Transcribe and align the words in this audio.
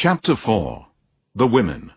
Chapter 0.00 0.36
4 0.36 0.86
The 1.34 1.48
Women 1.48 1.90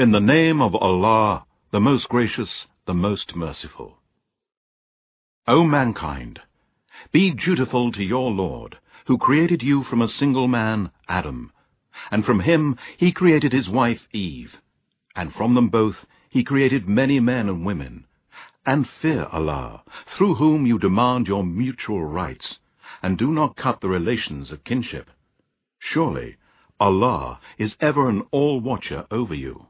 In 0.00 0.10
the 0.10 0.18
name 0.18 0.60
of 0.60 0.74
Allah, 0.74 1.44
the 1.70 1.78
most 1.78 2.08
gracious, 2.08 2.66
the 2.88 2.92
most 2.92 3.36
merciful. 3.36 3.98
O 5.46 5.62
mankind, 5.62 6.40
be 7.12 7.30
dutiful 7.30 7.92
to 7.92 8.02
your 8.02 8.32
Lord, 8.32 8.78
who 9.06 9.16
created 9.16 9.62
you 9.62 9.84
from 9.84 10.02
a 10.02 10.08
single 10.08 10.48
man, 10.48 10.90
Adam, 11.06 11.52
and 12.10 12.24
from 12.24 12.40
him 12.40 12.76
he 12.98 13.12
created 13.12 13.52
his 13.52 13.68
wife 13.68 14.08
Eve, 14.12 14.56
and 15.14 15.32
from 15.32 15.54
them 15.54 15.68
both 15.68 16.04
he 16.30 16.42
created 16.42 16.88
many 16.88 17.20
men 17.20 17.48
and 17.48 17.64
women. 17.64 18.06
And 18.66 18.88
fear 19.00 19.26
Allah, 19.26 19.84
through 20.16 20.34
whom 20.34 20.66
you 20.66 20.80
demand 20.80 21.28
your 21.28 21.44
mutual 21.44 22.02
rights, 22.04 22.58
and 23.04 23.16
do 23.16 23.30
not 23.30 23.54
cut 23.54 23.80
the 23.80 23.88
relations 23.88 24.50
of 24.50 24.64
kinship. 24.64 25.08
Surely, 25.78 26.38
Allah 26.82 27.38
is 27.58 27.76
ever 27.80 28.08
an 28.08 28.22
all-watcher 28.32 29.06
over 29.08 29.36
you. 29.36 29.66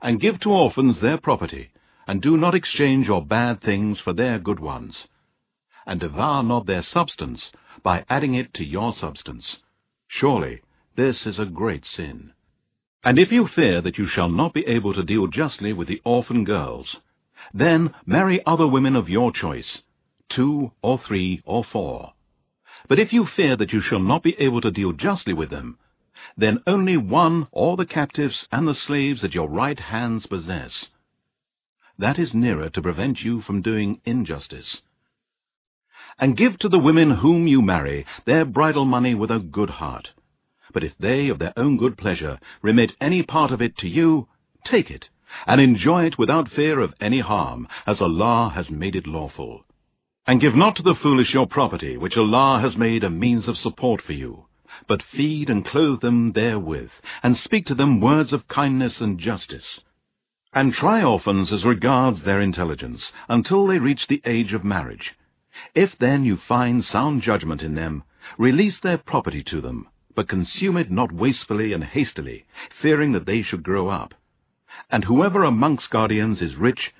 And 0.00 0.18
give 0.18 0.40
to 0.40 0.48
orphans 0.48 1.02
their 1.02 1.18
property, 1.18 1.68
and 2.06 2.22
do 2.22 2.38
not 2.38 2.54
exchange 2.54 3.08
your 3.08 3.22
bad 3.22 3.60
things 3.60 4.00
for 4.00 4.14
their 4.14 4.38
good 4.38 4.58
ones. 4.58 4.96
And 5.86 6.00
devour 6.00 6.42
not 6.42 6.64
their 6.64 6.82
substance 6.82 7.50
by 7.82 8.06
adding 8.08 8.32
it 8.32 8.54
to 8.54 8.64
your 8.64 8.94
substance. 8.94 9.58
Surely 10.08 10.62
this 10.96 11.26
is 11.26 11.38
a 11.38 11.44
great 11.44 11.84
sin. 11.84 12.32
And 13.04 13.18
if 13.18 13.30
you 13.30 13.46
fear 13.46 13.82
that 13.82 13.98
you 13.98 14.08
shall 14.08 14.30
not 14.30 14.54
be 14.54 14.66
able 14.66 14.94
to 14.94 15.02
deal 15.02 15.26
justly 15.26 15.74
with 15.74 15.88
the 15.88 16.00
orphan 16.06 16.44
girls, 16.44 16.96
then 17.52 17.92
marry 18.06 18.40
other 18.46 18.66
women 18.66 18.96
of 18.96 19.10
your 19.10 19.30
choice, 19.30 19.82
two 20.30 20.72
or 20.80 20.98
three 21.06 21.42
or 21.44 21.64
four 21.70 22.14
but 22.88 22.98
if 22.98 23.12
you 23.12 23.26
fear 23.26 23.56
that 23.56 23.72
you 23.72 23.80
shall 23.80 23.98
not 23.98 24.22
be 24.22 24.36
able 24.38 24.60
to 24.60 24.70
deal 24.70 24.92
justly 24.92 25.32
with 25.32 25.50
them, 25.50 25.78
then 26.36 26.62
only 26.66 26.96
one 26.96 27.48
or 27.50 27.76
the 27.76 27.86
captives 27.86 28.46
and 28.52 28.66
the 28.66 28.74
slaves 28.74 29.22
that 29.22 29.34
your 29.34 29.48
right 29.48 29.78
hands 29.78 30.26
possess. 30.26 30.86
That 31.98 32.18
is 32.18 32.34
nearer 32.34 32.68
to 32.70 32.82
prevent 32.82 33.20
you 33.20 33.42
from 33.42 33.62
doing 33.62 34.00
injustice. 34.04 34.82
And 36.18 36.36
give 36.36 36.58
to 36.60 36.68
the 36.68 36.78
women 36.78 37.10
whom 37.10 37.46
you 37.46 37.62
marry 37.62 38.06
their 38.24 38.44
bridal 38.44 38.84
money 38.84 39.14
with 39.14 39.30
a 39.30 39.38
good 39.38 39.70
heart. 39.70 40.10
But 40.72 40.84
if 40.84 40.92
they 40.98 41.28
of 41.28 41.38
their 41.38 41.52
own 41.56 41.76
good 41.76 41.96
pleasure 41.96 42.38
remit 42.62 42.92
any 43.00 43.22
part 43.22 43.50
of 43.50 43.62
it 43.62 43.76
to 43.78 43.88
you, 43.88 44.28
take 44.64 44.90
it, 44.90 45.08
and 45.46 45.60
enjoy 45.60 46.04
it 46.04 46.18
without 46.18 46.50
fear 46.50 46.80
of 46.80 46.94
any 47.00 47.20
harm, 47.20 47.68
as 47.86 48.00
Allah 48.00 48.52
has 48.54 48.70
made 48.70 48.96
it 48.96 49.06
lawful. 49.06 49.65
And 50.28 50.40
give 50.40 50.56
not 50.56 50.74
to 50.76 50.82
the 50.82 50.96
foolish 50.96 51.32
your 51.32 51.46
property, 51.46 51.96
which 51.96 52.16
Allah 52.16 52.58
has 52.60 52.76
made 52.76 53.04
a 53.04 53.10
means 53.10 53.46
of 53.46 53.56
support 53.56 54.02
for 54.02 54.12
you, 54.12 54.46
but 54.88 55.02
feed 55.02 55.48
and 55.48 55.64
clothe 55.64 56.00
them 56.00 56.32
therewith, 56.32 56.90
and 57.22 57.38
speak 57.38 57.66
to 57.66 57.76
them 57.76 58.00
words 58.00 58.32
of 58.32 58.48
kindness 58.48 59.00
and 59.00 59.20
justice. 59.20 59.80
And 60.52 60.74
try 60.74 61.04
orphans 61.04 61.52
as 61.52 61.64
regards 61.64 62.24
their 62.24 62.40
intelligence, 62.40 63.12
until 63.28 63.68
they 63.68 63.78
reach 63.78 64.08
the 64.08 64.20
age 64.24 64.52
of 64.52 64.64
marriage. 64.64 65.14
If 65.76 65.96
then 65.96 66.24
you 66.24 66.36
find 66.36 66.84
sound 66.84 67.22
judgment 67.22 67.62
in 67.62 67.76
them, 67.76 68.02
release 68.36 68.80
their 68.80 68.98
property 68.98 69.44
to 69.44 69.60
them, 69.60 69.86
but 70.16 70.28
consume 70.28 70.76
it 70.76 70.90
not 70.90 71.12
wastefully 71.12 71.72
and 71.72 71.84
hastily, 71.84 72.46
fearing 72.82 73.12
that 73.12 73.26
they 73.26 73.42
should 73.42 73.62
grow 73.62 73.90
up. 73.90 74.12
And 74.90 75.04
whoever 75.04 75.44
amongst 75.44 75.90
guardians 75.90 76.42
is 76.42 76.56
rich, 76.56 76.92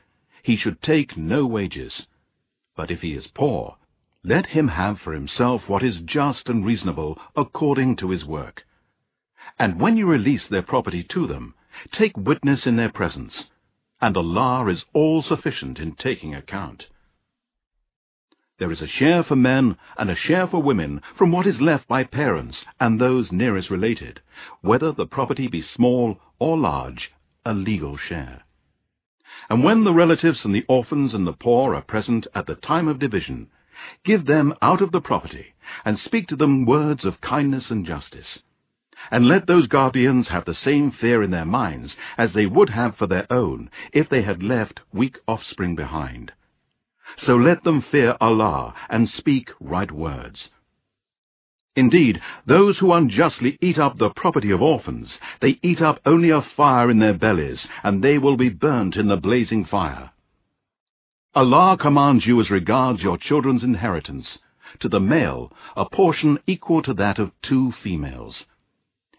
he 0.45 0.57
should 0.57 0.81
take 0.81 1.17
no 1.17 1.45
wages, 1.45 2.07
but 2.77 2.91
if 2.91 3.01
he 3.01 3.15
is 3.15 3.27
poor, 3.35 3.77
let 4.23 4.47
him 4.47 4.69
have 4.69 4.99
for 4.99 5.13
himself 5.13 5.69
what 5.69 5.83
is 5.83 5.97
just 6.05 6.49
and 6.49 6.65
reasonable 6.65 7.19
according 7.35 7.97
to 7.97 8.11
his 8.11 8.25
work. 8.25 8.65
And 9.59 9.81
when 9.81 9.97
you 9.97 10.07
release 10.07 10.47
their 10.49 10.63
property 10.63 11.05
to 11.11 11.27
them, 11.27 11.55
take 11.93 12.17
witness 12.17 12.67
in 12.67 12.77
their 12.77 12.91
presence, 12.91 13.45
and 14.01 14.17
Allah 14.17 14.69
is 14.69 14.85
all-sufficient 14.93 15.79
in 15.79 15.95
taking 15.95 16.35
account. 16.35 16.86
There 18.59 18.73
is 18.73 18.81
a 18.81 18.86
share 18.86 19.23
for 19.23 19.36
men 19.36 19.77
and 19.98 20.11
a 20.11 20.17
share 20.17 20.47
for 20.47 20.63
women 20.63 21.03
from 21.17 21.31
what 21.31 21.47
is 21.47 21.61
left 21.61 21.86
by 21.89 22.05
parents 22.05 22.65
and 22.81 22.98
those 22.98 23.31
nearest 23.31 23.70
related, 23.70 24.20
whether 24.63 24.92
the 24.92 25.07
property 25.07 25.47
be 25.47 25.63
small 25.63 26.19
or 26.39 26.57
large, 26.57 27.13
a 27.45 27.53
legal 27.53 27.97
share. 27.97 28.45
And 29.48 29.63
when 29.63 29.85
the 29.85 29.92
relatives 29.92 30.45
and 30.45 30.55
the 30.55 30.64
orphans 30.69 31.14
and 31.14 31.27
the 31.27 31.33
poor 31.33 31.74
are 31.74 31.83
present 31.83 32.27
at 32.35 32.47
the 32.47 32.55
time 32.55 32.89
of 32.89 32.98
division, 32.98 33.48
give 34.05 34.27
them 34.27 34.55
out 34.63 34.80
of 34.80 34.92
the 34.92 35.01
property, 35.01 35.55
and 35.85 35.98
speak 35.98 36.29
to 36.29 36.36
them 36.36 36.64
words 36.64 37.05
of 37.05 37.20
kindness 37.20 37.70
and 37.70 37.86
justice. 37.86 38.41
And 39.11 39.29
let 39.29 39.47
those 39.47 39.69
guardians 39.69 40.29
have 40.29 40.45
the 40.47 40.55
same 40.55 40.91
fear 40.91 41.23
in 41.23 41.30
their 41.30 41.45
minds 41.45 41.95
as 42.17 42.33
they 42.33 42.47
would 42.47 42.70
have 42.70 42.97
for 42.97 43.07
their 43.07 43.30
own 43.30 43.70
if 43.92 44.08
they 44.08 44.23
had 44.23 44.42
left 44.42 44.80
weak 44.92 45.19
offspring 45.29 45.77
behind. 45.77 46.33
So 47.18 47.36
let 47.36 47.63
them 47.63 47.83
fear 47.83 48.17
Allah 48.20 48.74
and 48.89 49.08
speak 49.08 49.51
right 49.61 49.92
words. 49.92 50.48
Indeed, 51.77 52.23
those 52.47 52.79
who 52.79 52.92
unjustly 52.92 53.59
eat 53.61 53.79
up 53.79 53.98
the 53.98 54.09
property 54.09 54.51
of 54.51 54.63
orphans, 54.63 55.11
they 55.42 55.59
eat 55.63 55.83
up 55.83 56.01
only 56.07 56.31
a 56.31 56.41
fire 56.41 56.91
in 56.91 56.98
their 56.98 57.13
bellies, 57.13 57.69
and 57.83 58.03
they 58.03 58.17
will 58.17 58.39
be 58.39 58.48
burnt 58.48 58.97
in 58.97 59.09
the 59.09 59.17
blazing 59.19 59.67
fire. 59.67 60.11
Allah 61.35 61.77
commands 61.79 62.25
you 62.27 62.41
as 62.41 62.48
regards 62.48 63.03
your 63.03 63.19
children's 63.19 63.63
inheritance, 63.63 64.39
to 64.81 64.89
the 64.89 65.01
male 65.01 65.53
a 65.77 65.85
portion 65.85 66.39
equal 66.47 66.81
to 66.81 66.95
that 66.95 67.19
of 67.19 67.31
two 67.42 67.73
females. 67.83 68.45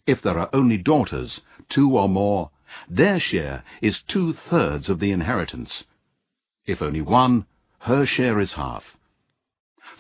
If 0.07 0.23
there 0.23 0.40
are 0.40 0.50
only 0.51 0.78
daughters, 0.78 1.40
two 1.69 1.96
or 1.96 2.09
more, 2.09 2.50
their 2.90 3.19
share 3.19 3.63
is 3.84 4.01
two-thirds 4.07 4.90
of 4.90 5.00
the 5.00 5.12
inheritance. 5.12 5.84
If 6.66 6.81
only 6.81 7.01
one, 7.01 7.46
her 7.81 8.06
share 8.07 8.40
is 8.40 8.53
half. 8.53 8.84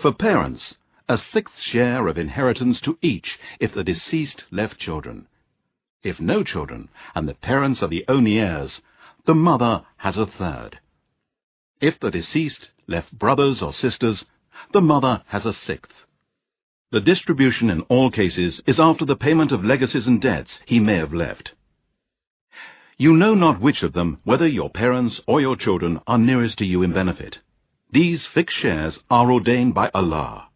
For 0.01 0.11
parents, 0.11 0.73
a 1.09 1.17
sixth 1.31 1.57
share 1.61 2.07
of 2.07 2.17
inheritance 2.17 2.81
to 2.81 2.97
each 3.01 3.39
if 3.61 3.73
the 3.73 3.83
deceased 3.83 4.43
left 4.51 4.77
children. 4.77 5.25
If 6.03 6.19
no 6.19 6.43
children, 6.43 6.89
and 7.15 7.27
the 7.27 7.33
parents 7.33 7.81
are 7.81 7.87
the 7.87 8.03
only 8.09 8.37
heirs, 8.37 8.81
the 9.25 9.33
mother 9.33 9.85
has 9.97 10.17
a 10.17 10.25
third. 10.25 10.79
If 11.79 11.97
the 11.99 12.11
deceased 12.11 12.69
left 12.87 13.17
brothers 13.17 13.61
or 13.61 13.73
sisters, 13.73 14.25
the 14.73 14.81
mother 14.81 15.23
has 15.27 15.45
a 15.45 15.53
sixth. 15.53 15.93
The 16.91 16.99
distribution 16.99 17.69
in 17.69 17.81
all 17.83 18.11
cases 18.11 18.59
is 18.65 18.79
after 18.79 19.05
the 19.05 19.15
payment 19.15 19.53
of 19.53 19.63
legacies 19.63 20.07
and 20.07 20.21
debts 20.21 20.59
he 20.65 20.79
may 20.79 20.97
have 20.97 21.13
left. 21.13 21.51
You 22.97 23.13
know 23.13 23.33
not 23.33 23.61
which 23.61 23.81
of 23.81 23.93
them, 23.93 24.19
whether 24.25 24.47
your 24.47 24.69
parents 24.69 25.21
or 25.25 25.39
your 25.39 25.55
children, 25.55 26.01
are 26.05 26.17
nearest 26.17 26.57
to 26.57 26.65
you 26.65 26.83
in 26.83 26.91
benefit. 26.91 27.37
These 27.91 28.25
fixed 28.25 28.57
shares 28.57 28.99
are 29.09 29.31
ordained 29.31 29.73
by 29.73 29.89
Allah 29.93 30.46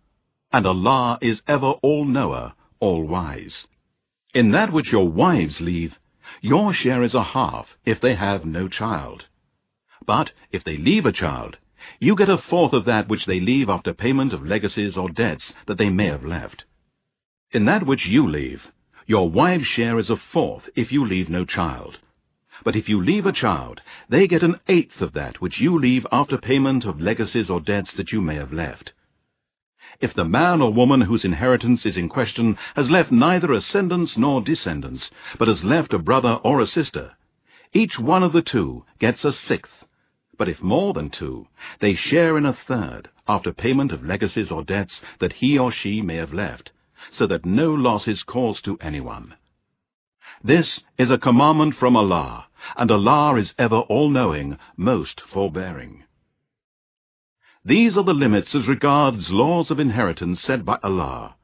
and 0.53 0.65
Allah 0.65 1.17
is 1.21 1.41
ever 1.47 1.71
all-knower, 1.81 2.53
all-wise. 2.79 3.65
In 4.33 4.51
that 4.51 4.73
which 4.73 4.91
your 4.91 5.07
wives 5.07 5.61
leave, 5.61 5.97
your 6.41 6.73
share 6.73 7.03
is 7.03 7.13
a 7.13 7.23
half 7.23 7.67
if 7.85 8.01
they 8.01 8.15
have 8.15 8.45
no 8.45 8.67
child. 8.67 9.25
But 10.05 10.31
if 10.51 10.63
they 10.63 10.77
leave 10.77 11.05
a 11.05 11.11
child, 11.11 11.57
you 11.99 12.15
get 12.15 12.29
a 12.29 12.37
fourth 12.37 12.73
of 12.73 12.85
that 12.85 13.07
which 13.07 13.25
they 13.25 13.39
leave 13.39 13.69
after 13.69 13.93
payment 13.93 14.33
of 14.33 14.45
legacies 14.45 14.97
or 14.97 15.09
debts 15.09 15.53
that 15.67 15.77
they 15.77 15.89
may 15.89 16.07
have 16.07 16.25
left. 16.25 16.63
In 17.51 17.65
that 17.65 17.85
which 17.85 18.05
you 18.05 18.27
leave, 18.27 18.61
your 19.05 19.29
wife's 19.29 19.67
share 19.67 19.99
is 19.99 20.09
a 20.09 20.17
fourth 20.17 20.63
if 20.75 20.91
you 20.91 21.05
leave 21.05 21.29
no 21.29 21.45
child. 21.45 21.97
But 22.63 22.75
if 22.75 22.87
you 22.87 23.03
leave 23.03 23.25
a 23.25 23.31
child, 23.31 23.81
they 24.09 24.27
get 24.27 24.43
an 24.43 24.59
eighth 24.67 25.01
of 25.01 25.13
that 25.13 25.41
which 25.41 25.59
you 25.59 25.77
leave 25.77 26.05
after 26.11 26.37
payment 26.37 26.85
of 26.85 27.01
legacies 27.01 27.49
or 27.49 27.59
debts 27.59 27.91
that 27.97 28.11
you 28.11 28.21
may 28.21 28.35
have 28.35 28.53
left 28.53 28.91
if 30.01 30.13
the 30.15 30.25
man 30.25 30.61
or 30.61 30.73
woman 30.73 31.01
whose 31.01 31.23
inheritance 31.23 31.85
is 31.85 31.95
in 31.95 32.09
question 32.09 32.57
has 32.75 32.89
left 32.89 33.11
neither 33.11 33.53
ascendants 33.53 34.13
nor 34.17 34.41
descendants, 34.41 35.09
but 35.37 35.47
has 35.47 35.63
left 35.63 35.93
a 35.93 35.99
brother 35.99 36.39
or 36.43 36.59
a 36.59 36.67
sister, 36.67 37.11
each 37.73 37.97
one 37.99 38.23
of 38.23 38.33
the 38.33 38.41
two 38.41 38.83
gets 38.99 39.23
a 39.23 39.31
sixth. 39.47 39.71
But 40.37 40.49
if 40.49 40.61
more 40.61 40.93
than 40.93 41.11
two, 41.11 41.47
they 41.79 41.93
share 41.93 42.37
in 42.37 42.45
a 42.45 42.57
third, 42.67 43.09
after 43.27 43.53
payment 43.53 43.91
of 43.91 44.03
legacies 44.03 44.49
or 44.49 44.63
debts 44.63 44.99
that 45.19 45.33
he 45.33 45.57
or 45.57 45.71
she 45.71 46.01
may 46.01 46.15
have 46.15 46.33
left, 46.33 46.71
so 47.17 47.27
that 47.27 47.45
no 47.45 47.71
loss 47.71 48.07
is 48.07 48.23
caused 48.23 48.65
to 48.65 48.77
anyone. 48.81 49.35
This 50.43 50.79
is 50.97 51.11
a 51.11 51.19
commandment 51.19 51.75
from 51.75 51.95
Allah, 51.95 52.47
and 52.75 52.89
Allah 52.89 53.35
is 53.35 53.53
ever 53.59 53.77
all-knowing, 53.77 54.57
most 54.75 55.21
forbearing. 55.31 56.03
These 57.63 57.95
are 57.95 58.03
the 58.03 58.15
limits 58.15 58.55
as 58.55 58.67
regards 58.67 59.29
laws 59.29 59.69
of 59.69 59.79
inheritance 59.79 60.41
set 60.41 60.65
by 60.65 60.79
Allah, 60.81 61.35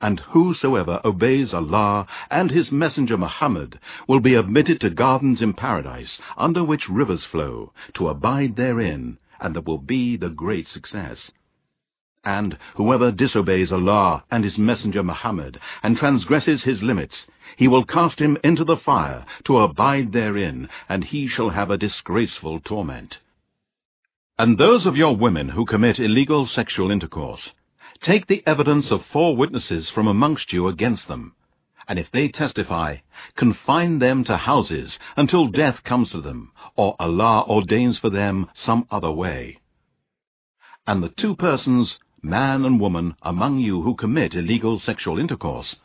and 0.00 0.18
whosoever 0.20 1.02
obeys 1.04 1.52
Allah 1.52 2.06
and 2.30 2.50
his 2.50 2.72
messenger 2.72 3.18
Muhammad 3.18 3.78
will 4.08 4.20
be 4.20 4.34
admitted 4.34 4.80
to 4.80 4.88
gardens 4.88 5.42
in 5.42 5.52
paradise, 5.52 6.18
under 6.38 6.64
which 6.64 6.88
rivers 6.88 7.26
flow, 7.26 7.74
to 7.92 8.08
abide 8.08 8.56
therein, 8.56 9.18
and 9.38 9.54
that 9.54 9.66
will 9.66 9.76
be 9.76 10.16
the 10.16 10.30
great 10.30 10.66
success. 10.66 11.30
And 12.24 12.56
whoever 12.76 13.12
disobeys 13.12 13.70
Allah 13.70 14.24
and 14.30 14.44
his 14.44 14.56
messenger 14.56 15.02
Muhammad, 15.02 15.60
and 15.82 15.98
transgresses 15.98 16.62
his 16.62 16.82
limits, 16.82 17.26
he 17.58 17.68
will 17.68 17.84
cast 17.84 18.18
him 18.18 18.38
into 18.42 18.64
the 18.64 18.78
fire, 18.78 19.26
to 19.44 19.58
abide 19.58 20.12
therein, 20.12 20.70
and 20.88 21.04
he 21.04 21.28
shall 21.28 21.50
have 21.50 21.70
a 21.70 21.76
disgraceful 21.76 22.60
torment. 22.60 23.18
And 24.38 24.58
those 24.58 24.84
of 24.84 24.96
your 24.96 25.16
women 25.16 25.48
who 25.48 25.64
commit 25.64 25.98
illegal 25.98 26.46
sexual 26.46 26.90
intercourse, 26.90 27.40
take 28.02 28.26
the 28.26 28.42
evidence 28.46 28.90
of 28.90 29.00
four 29.10 29.34
witnesses 29.34 29.88
from 29.94 30.06
amongst 30.06 30.52
you 30.52 30.68
against 30.68 31.08
them, 31.08 31.34
and 31.88 31.98
if 31.98 32.10
they 32.12 32.28
testify, 32.28 32.96
confine 33.36 33.98
them 33.98 34.24
to 34.24 34.36
houses 34.36 34.98
until 35.16 35.48
death 35.48 35.82
comes 35.84 36.10
to 36.10 36.20
them, 36.20 36.52
or 36.76 36.96
Allah 36.98 37.44
ordains 37.48 37.96
for 37.98 38.10
them 38.10 38.50
some 38.64 38.86
other 38.90 39.10
way. 39.10 39.58
And 40.86 41.02
the 41.02 41.12
two 41.16 41.34
persons, 41.36 41.96
man 42.22 42.64
and 42.64 42.78
woman, 42.78 43.14
among 43.22 43.60
you 43.60 43.82
who 43.82 43.94
commit 43.94 44.34
illegal 44.34 44.78
sexual 44.84 45.18
intercourse, 45.18 45.76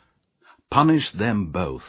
punish 0.70 1.10
them 1.12 1.46
both. 1.46 1.82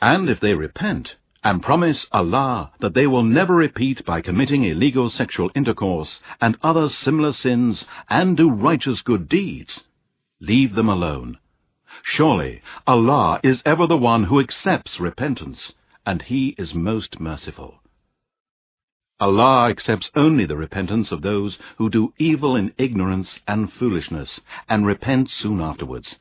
And 0.00 0.30
if 0.30 0.40
they 0.40 0.54
repent, 0.54 1.16
and 1.44 1.62
promise 1.62 2.06
Allah 2.12 2.72
that 2.80 2.94
they 2.94 3.06
will 3.06 3.24
never 3.24 3.54
repeat 3.54 4.04
by 4.04 4.20
committing 4.20 4.64
illegal 4.64 5.10
sexual 5.10 5.50
intercourse 5.54 6.18
and 6.40 6.56
other 6.62 6.88
similar 6.88 7.32
sins 7.32 7.84
and 8.08 8.36
do 8.36 8.50
righteous 8.50 9.02
good 9.02 9.28
deeds, 9.28 9.80
leave 10.40 10.74
them 10.74 10.88
alone 10.88 11.38
Surely 12.04 12.62
Allah 12.86 13.40
is 13.42 13.60
ever 13.64 13.86
the 13.86 13.96
one 13.96 14.24
who 14.24 14.40
accepts 14.40 15.00
repentance, 15.00 15.72
and 16.06 16.22
He 16.22 16.54
is 16.56 16.72
most 16.74 17.18
merciful. 17.18 17.82
Allah 19.20 19.68
accepts 19.68 20.08
only 20.14 20.46
the 20.46 20.56
repentance 20.56 21.10
of 21.10 21.22
those 21.22 21.58
who 21.76 21.90
do 21.90 22.14
evil 22.16 22.54
in 22.54 22.72
ignorance 22.78 23.40
and 23.48 23.72
foolishness, 23.72 24.40
and 24.68 24.86
repent 24.86 25.28
soon 25.28 25.60
afterwards. 25.60 26.14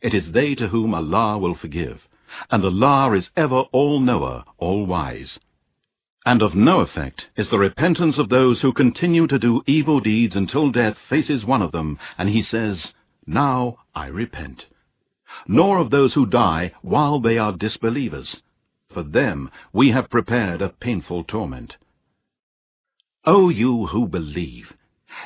It 0.00 0.14
is 0.14 0.32
they 0.32 0.54
to 0.54 0.68
whom 0.68 0.94
Allah 0.94 1.38
will 1.38 1.54
forgive, 1.54 2.08
and 2.50 2.64
Allah 2.64 3.12
is 3.14 3.30
ever 3.36 3.60
all-knower, 3.72 4.44
all-wise. 4.58 5.38
And 6.26 6.42
of 6.42 6.54
no 6.54 6.80
effect 6.80 7.26
is 7.36 7.50
the 7.50 7.58
repentance 7.58 8.18
of 8.18 8.28
those 8.28 8.60
who 8.60 8.72
continue 8.72 9.26
to 9.26 9.38
do 9.38 9.62
evil 9.66 10.00
deeds 10.00 10.34
until 10.34 10.70
death 10.70 10.96
faces 11.08 11.44
one 11.44 11.62
of 11.62 11.72
them, 11.72 11.98
and 12.16 12.28
he 12.28 12.42
says, 12.42 12.92
Now 13.26 13.78
I 13.94 14.06
repent 14.06 14.66
nor 15.46 15.78
of 15.78 15.90
those 15.90 16.14
who 16.14 16.26
die 16.26 16.72
while 16.82 17.20
they 17.20 17.38
are 17.38 17.52
disbelievers. 17.52 18.36
For 18.92 19.02
them 19.02 19.50
we 19.72 19.90
have 19.90 20.10
prepared 20.10 20.62
a 20.62 20.68
painful 20.68 21.24
torment. 21.24 21.76
O 23.24 23.48
you 23.48 23.86
who 23.86 24.06
believe, 24.06 24.72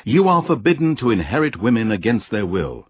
you 0.03 0.27
are 0.27 0.43
forbidden 0.43 0.95
to 0.97 1.11
inherit 1.11 1.61
women 1.61 1.91
against 1.91 2.29
their 2.31 2.45
will, 2.45 2.87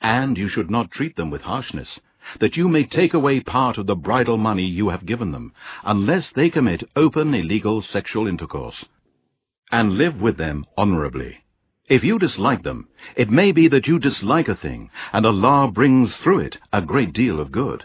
and 0.00 0.36
you 0.36 0.48
should 0.48 0.70
not 0.70 0.90
treat 0.90 1.16
them 1.16 1.30
with 1.30 1.42
harshness, 1.42 2.00
that 2.40 2.56
you 2.56 2.68
may 2.68 2.84
take 2.84 3.14
away 3.14 3.40
part 3.40 3.78
of 3.78 3.86
the 3.86 3.96
bridal 3.96 4.36
money 4.36 4.64
you 4.64 4.88
have 4.88 5.06
given 5.06 5.32
them, 5.32 5.52
unless 5.84 6.26
they 6.34 6.50
commit 6.50 6.88
open 6.96 7.34
illegal 7.34 7.82
sexual 7.82 8.26
intercourse, 8.26 8.84
and 9.70 9.98
live 9.98 10.20
with 10.20 10.36
them 10.36 10.64
honorably. 10.76 11.38
If 11.88 12.04
you 12.04 12.18
dislike 12.18 12.62
them, 12.62 12.88
it 13.16 13.30
may 13.30 13.52
be 13.52 13.68
that 13.68 13.86
you 13.86 13.98
dislike 13.98 14.48
a 14.48 14.54
thing, 14.54 14.90
and 15.12 15.24
Allah 15.24 15.70
brings 15.72 16.14
through 16.16 16.40
it 16.40 16.58
a 16.72 16.82
great 16.82 17.14
deal 17.14 17.40
of 17.40 17.50
good. 17.50 17.84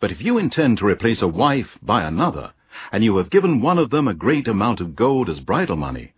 But 0.00 0.12
if 0.12 0.20
you 0.20 0.38
intend 0.38 0.78
to 0.78 0.86
replace 0.86 1.20
a 1.20 1.28
wife 1.28 1.78
by 1.82 2.04
another, 2.04 2.52
and 2.92 3.02
you 3.02 3.16
have 3.16 3.30
given 3.30 3.60
one 3.60 3.78
of 3.78 3.90
them 3.90 4.06
a 4.06 4.14
great 4.14 4.46
amount 4.46 4.80
of 4.80 4.94
gold 4.94 5.28
as 5.28 5.40
bridal 5.40 5.76
money, 5.76 6.12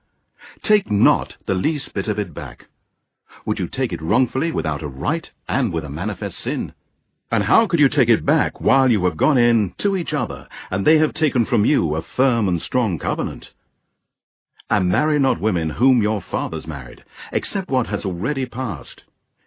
take 0.63 0.91
not 0.91 1.35
the 1.47 1.55
least 1.55 1.95
bit 1.95 2.09
of 2.09 2.19
it 2.19 2.35
back. 2.35 2.67
Would 3.45 3.59
you 3.59 3.69
take 3.69 3.93
it 3.93 4.03
wrongfully 4.03 4.53
without 4.53 4.83
a 4.83 4.89
right 4.89 5.31
and 5.49 5.73
with 5.73 5.85
a 5.85 5.91
manifest 5.91 6.39
sin? 6.43 6.73
And 7.31 7.43
how 7.43 7.67
could 7.67 7.81
you 7.81 7.89
take 7.89 8.09
it 8.09 8.25
back 8.25 8.61
while 8.61 8.91
you 8.91 9.05
have 9.05 9.17
gone 9.17 9.37
in 9.37 9.75
to 9.79 9.97
each 9.97 10.13
other, 10.13 10.49
and 10.71 10.87
they 10.87 10.99
have 10.99 11.13
taken 11.13 11.45
from 11.45 11.65
you 11.65 11.97
a 11.97 12.03
firm 12.03 12.47
and 12.49 12.63
strong 12.63 12.99
covenant? 12.99 13.49
And 14.71 14.89
marry 14.89 15.19
not 15.19 15.41
women 15.41 15.71
whom 15.71 16.03
your 16.03 16.21
fathers 16.21 16.67
married, 16.67 17.05
except 17.33 17.69
what 17.69 17.89
has 17.89 18.05
already 18.05 18.47
passed. 18.47 19.03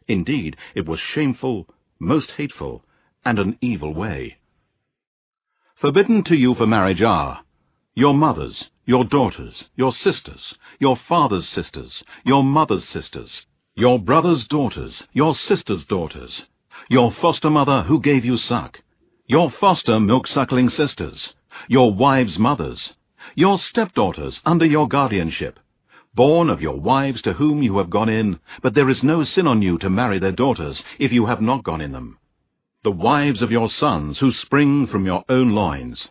Indeed, 0.08 0.58
it 0.76 0.88
was 0.88 1.00
shameful, 1.00 1.70
most 2.00 2.32
hateful, 2.32 2.84
and 3.24 3.40
an 3.40 3.58
evil 3.62 3.94
way. 3.94 4.38
Forbidden 5.76 6.24
to 6.26 6.36
you 6.36 6.56
for 6.56 6.68
marriage 6.68 7.02
are 7.02 7.42
your 7.96 8.14
mothers, 8.14 8.66
your 8.86 9.04
daughters, 9.06 9.66
your 9.76 9.94
sisters, 9.94 10.56
your 10.80 10.98
father's 10.98 11.48
sisters, 11.48 12.04
your 12.26 12.44
mother's 12.44 12.88
sisters, 12.88 13.46
your 13.76 14.00
brother's 14.00 14.48
daughters, 14.48 15.04
your 15.14 15.36
sister's 15.36 15.86
daughters, 15.86 16.44
your 16.92 17.12
foster 17.12 17.52
mother 17.52 17.84
who 17.84 18.02
gave 18.02 18.26
you 18.26 18.36
suck, 18.36 18.80
your 19.28 19.52
foster 19.52 20.00
milk-suckling 20.00 20.72
sisters, 20.72 21.30
your 21.68 21.94
wives' 21.94 22.40
mothers, 22.40 22.94
your 23.36 23.60
stepdaughters 23.60 24.42
under 24.44 24.66
your 24.66 24.88
guardianship, 24.88 25.60
born 26.16 26.50
of 26.50 26.64
your 26.64 26.80
wives 26.80 27.22
to 27.22 27.34
whom 27.34 27.62
you 27.62 27.78
have 27.78 27.92
gone 27.92 28.10
in, 28.10 28.40
but 28.64 28.74
there 28.74 28.90
is 28.90 29.04
no 29.04 29.24
sin 29.24 29.46
on 29.46 29.62
you 29.62 29.78
to 29.78 29.88
marry 29.88 30.18
their 30.18 30.32
daughters, 30.32 30.82
if 30.98 31.12
you 31.12 31.28
have 31.28 31.42
not 31.42 31.64
gone 31.64 31.80
in 31.80 31.92
them. 31.92 32.18
The 32.84 32.90
wives 32.90 33.44
of 33.44 33.52
your 33.52 33.70
sons, 33.70 34.18
who 34.18 34.32
spring 34.32 34.88
from 34.88 35.06
your 35.06 35.24
own 35.30 35.52
loins, 35.52 36.08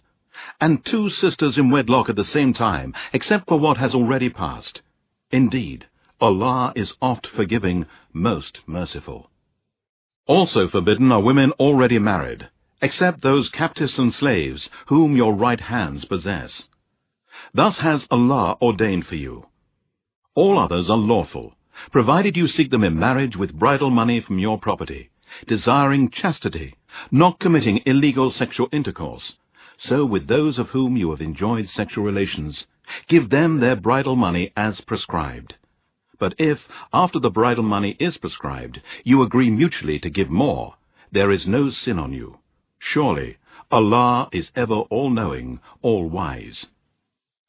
and 0.60 0.84
two 0.84 1.10
sisters 1.10 1.58
in 1.58 1.70
wedlock 1.70 2.08
at 2.08 2.14
the 2.14 2.24
same 2.24 2.54
time, 2.54 2.94
except 3.12 3.48
for 3.48 3.58
what 3.58 3.78
has 3.78 3.94
already 3.94 4.28
passed. 4.28 4.80
Indeed, 5.32 5.86
Allah 6.20 6.72
is 6.76 6.92
oft 7.02 7.26
forgiving, 7.26 7.86
most 8.12 8.60
merciful. 8.64 9.28
Also 10.28 10.68
forbidden 10.68 11.10
are 11.10 11.22
women 11.22 11.52
already 11.52 11.98
married, 11.98 12.48
except 12.82 13.22
those 13.22 13.48
captives 13.48 13.98
and 13.98 14.12
slaves 14.12 14.68
whom 14.88 15.16
your 15.16 15.34
right 15.34 15.60
hands 15.60 16.04
possess. 16.04 16.64
Thus 17.54 17.78
has 17.78 18.06
Allah 18.10 18.58
ordained 18.60 19.06
for 19.06 19.14
you. 19.14 19.46
All 20.34 20.58
others 20.58 20.90
are 20.90 20.98
lawful, 20.98 21.54
provided 21.90 22.36
you 22.36 22.46
seek 22.46 22.70
them 22.70 22.84
in 22.84 22.98
marriage 22.98 23.36
with 23.36 23.58
bridal 23.58 23.88
money 23.88 24.20
from 24.20 24.38
your 24.38 24.58
property, 24.58 25.08
desiring 25.46 26.10
chastity, 26.10 26.74
not 27.10 27.40
committing 27.40 27.80
illegal 27.86 28.30
sexual 28.30 28.68
intercourse. 28.70 29.32
So 29.78 30.04
with 30.04 30.26
those 30.26 30.58
of 30.58 30.68
whom 30.68 30.98
you 30.98 31.10
have 31.10 31.22
enjoyed 31.22 31.70
sexual 31.70 32.04
relations, 32.04 32.64
give 33.08 33.30
them 33.30 33.60
their 33.60 33.76
bridal 33.76 34.16
money 34.16 34.52
as 34.56 34.82
prescribed. 34.82 35.54
But 36.18 36.34
if, 36.38 36.58
after 36.92 37.20
the 37.20 37.30
bridal 37.30 37.62
money 37.62 37.96
is 38.00 38.16
prescribed, 38.16 38.80
you 39.04 39.22
agree 39.22 39.50
mutually 39.50 39.98
to 40.00 40.10
give 40.10 40.30
more, 40.30 40.74
there 41.12 41.30
is 41.30 41.46
no 41.46 41.70
sin 41.70 41.98
on 41.98 42.12
you. 42.12 42.38
Surely, 42.78 43.36
Allah 43.70 44.28
is 44.32 44.50
ever 44.56 44.74
all-knowing, 44.74 45.60
all-wise. 45.82 46.66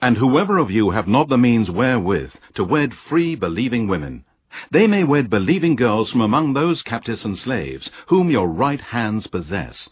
And 0.01 0.17
whoever 0.17 0.57
of 0.57 0.71
you 0.71 0.91
have 0.91 1.07
not 1.07 1.29
the 1.29 1.37
means 1.37 1.69
wherewith 1.69 2.31
to 2.55 2.63
wed 2.63 2.93
free 3.09 3.35
believing 3.35 3.87
women, 3.87 4.23
they 4.71 4.87
may 4.87 5.03
wed 5.03 5.29
believing 5.29 5.75
girls 5.75 6.09
from 6.09 6.21
among 6.21 6.53
those 6.53 6.81
captives 6.81 7.23
and 7.25 7.37
slaves 7.37 7.89
whom 8.07 8.29
your 8.29 8.47
right 8.47 8.81
hands 8.81 9.27
possess. 9.27 9.89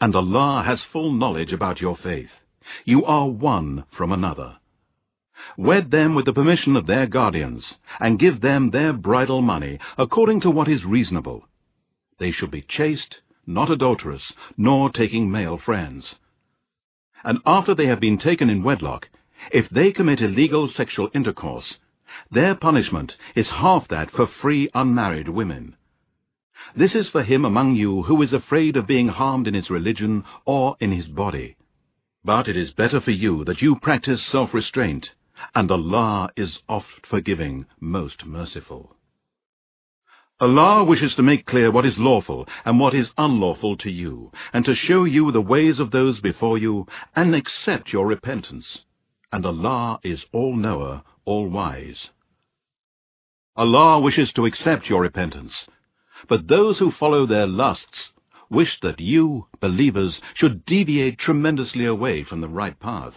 And 0.00 0.14
Allah 0.14 0.62
has 0.64 0.80
full 0.92 1.12
knowledge 1.12 1.52
about 1.52 1.80
your 1.80 1.96
faith. 1.96 2.30
You 2.84 3.04
are 3.04 3.28
one 3.28 3.84
from 3.90 4.12
another. 4.12 4.56
Wed 5.56 5.90
them 5.90 6.14
with 6.14 6.24
the 6.24 6.32
permission 6.32 6.76
of 6.76 6.86
their 6.86 7.06
guardians, 7.06 7.74
and 8.00 8.18
give 8.18 8.40
them 8.40 8.70
their 8.70 8.92
bridal 8.92 9.42
money 9.42 9.78
according 9.98 10.40
to 10.42 10.50
what 10.50 10.68
is 10.68 10.84
reasonable. 10.84 11.46
They 12.18 12.30
should 12.30 12.50
be 12.50 12.62
chaste, 12.62 13.20
not 13.46 13.70
adulterous, 13.70 14.32
nor 14.56 14.90
taking 14.90 15.30
male 15.30 15.58
friends. 15.58 16.14
And 17.24 17.38
after 17.44 17.74
they 17.74 17.86
have 17.86 18.00
been 18.00 18.18
taken 18.18 18.48
in 18.48 18.62
wedlock, 18.62 19.08
if 19.50 19.68
they 19.68 19.92
commit 19.92 20.20
illegal 20.20 20.68
sexual 20.68 21.10
intercourse, 21.14 21.74
their 22.30 22.54
punishment 22.54 23.16
is 23.34 23.48
half 23.48 23.88
that 23.88 24.10
for 24.10 24.26
free 24.26 24.70
unmarried 24.74 25.28
women. 25.28 25.76
This 26.76 26.94
is 26.94 27.08
for 27.08 27.22
him 27.22 27.44
among 27.44 27.74
you 27.74 28.02
who 28.02 28.22
is 28.22 28.32
afraid 28.32 28.76
of 28.76 28.86
being 28.86 29.08
harmed 29.08 29.46
in 29.46 29.54
his 29.54 29.70
religion 29.70 30.24
or 30.44 30.76
in 30.80 30.92
his 30.92 31.06
body. 31.06 31.56
But 32.24 32.48
it 32.48 32.56
is 32.56 32.70
better 32.70 33.00
for 33.00 33.10
you 33.10 33.44
that 33.44 33.60
you 33.60 33.76
practice 33.76 34.22
self-restraint, 34.30 35.10
and 35.54 35.70
Allah 35.70 36.30
is 36.36 36.58
oft 36.68 37.06
forgiving, 37.08 37.66
most 37.80 38.24
merciful. 38.24 38.96
Allah 40.40 40.84
wishes 40.84 41.14
to 41.14 41.22
make 41.22 41.46
clear 41.46 41.70
what 41.70 41.86
is 41.86 41.98
lawful 41.98 42.48
and 42.64 42.80
what 42.80 42.94
is 42.94 43.08
unlawful 43.16 43.76
to 43.78 43.90
you, 43.90 44.32
and 44.52 44.64
to 44.64 44.74
show 44.74 45.04
you 45.04 45.30
the 45.30 45.40
ways 45.40 45.78
of 45.78 45.90
those 45.90 46.20
before 46.20 46.58
you, 46.58 46.86
and 47.14 47.34
accept 47.34 47.92
your 47.92 48.06
repentance 48.06 48.78
and 49.32 49.46
Allah 49.46 49.98
is 50.04 50.20
all-knower, 50.32 51.02
all-wise. 51.24 52.08
Allah 53.56 53.98
wishes 54.00 54.30
to 54.34 54.44
accept 54.44 54.88
your 54.88 55.00
repentance, 55.00 55.52
but 56.28 56.48
those 56.48 56.78
who 56.78 56.92
follow 56.92 57.26
their 57.26 57.46
lusts 57.46 58.10
wish 58.50 58.78
that 58.82 59.00
you, 59.00 59.46
believers, 59.60 60.20
should 60.34 60.66
deviate 60.66 61.18
tremendously 61.18 61.86
away 61.86 62.22
from 62.22 62.42
the 62.42 62.48
right 62.48 62.78
path. 62.78 63.14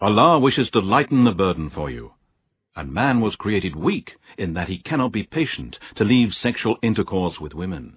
Allah 0.00 0.38
wishes 0.38 0.70
to 0.70 0.80
lighten 0.80 1.24
the 1.24 1.32
burden 1.32 1.70
for 1.70 1.90
you. 1.90 2.12
And 2.74 2.92
man 2.92 3.20
was 3.20 3.36
created 3.36 3.74
weak 3.74 4.12
in 4.36 4.52
that 4.54 4.68
he 4.68 4.78
cannot 4.78 5.12
be 5.12 5.22
patient 5.22 5.78
to 5.96 6.04
leave 6.04 6.34
sexual 6.34 6.76
intercourse 6.82 7.40
with 7.40 7.54
women. 7.54 7.96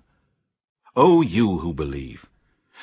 O 0.96 1.22
you 1.22 1.58
who 1.60 1.74
believe, 1.74 2.26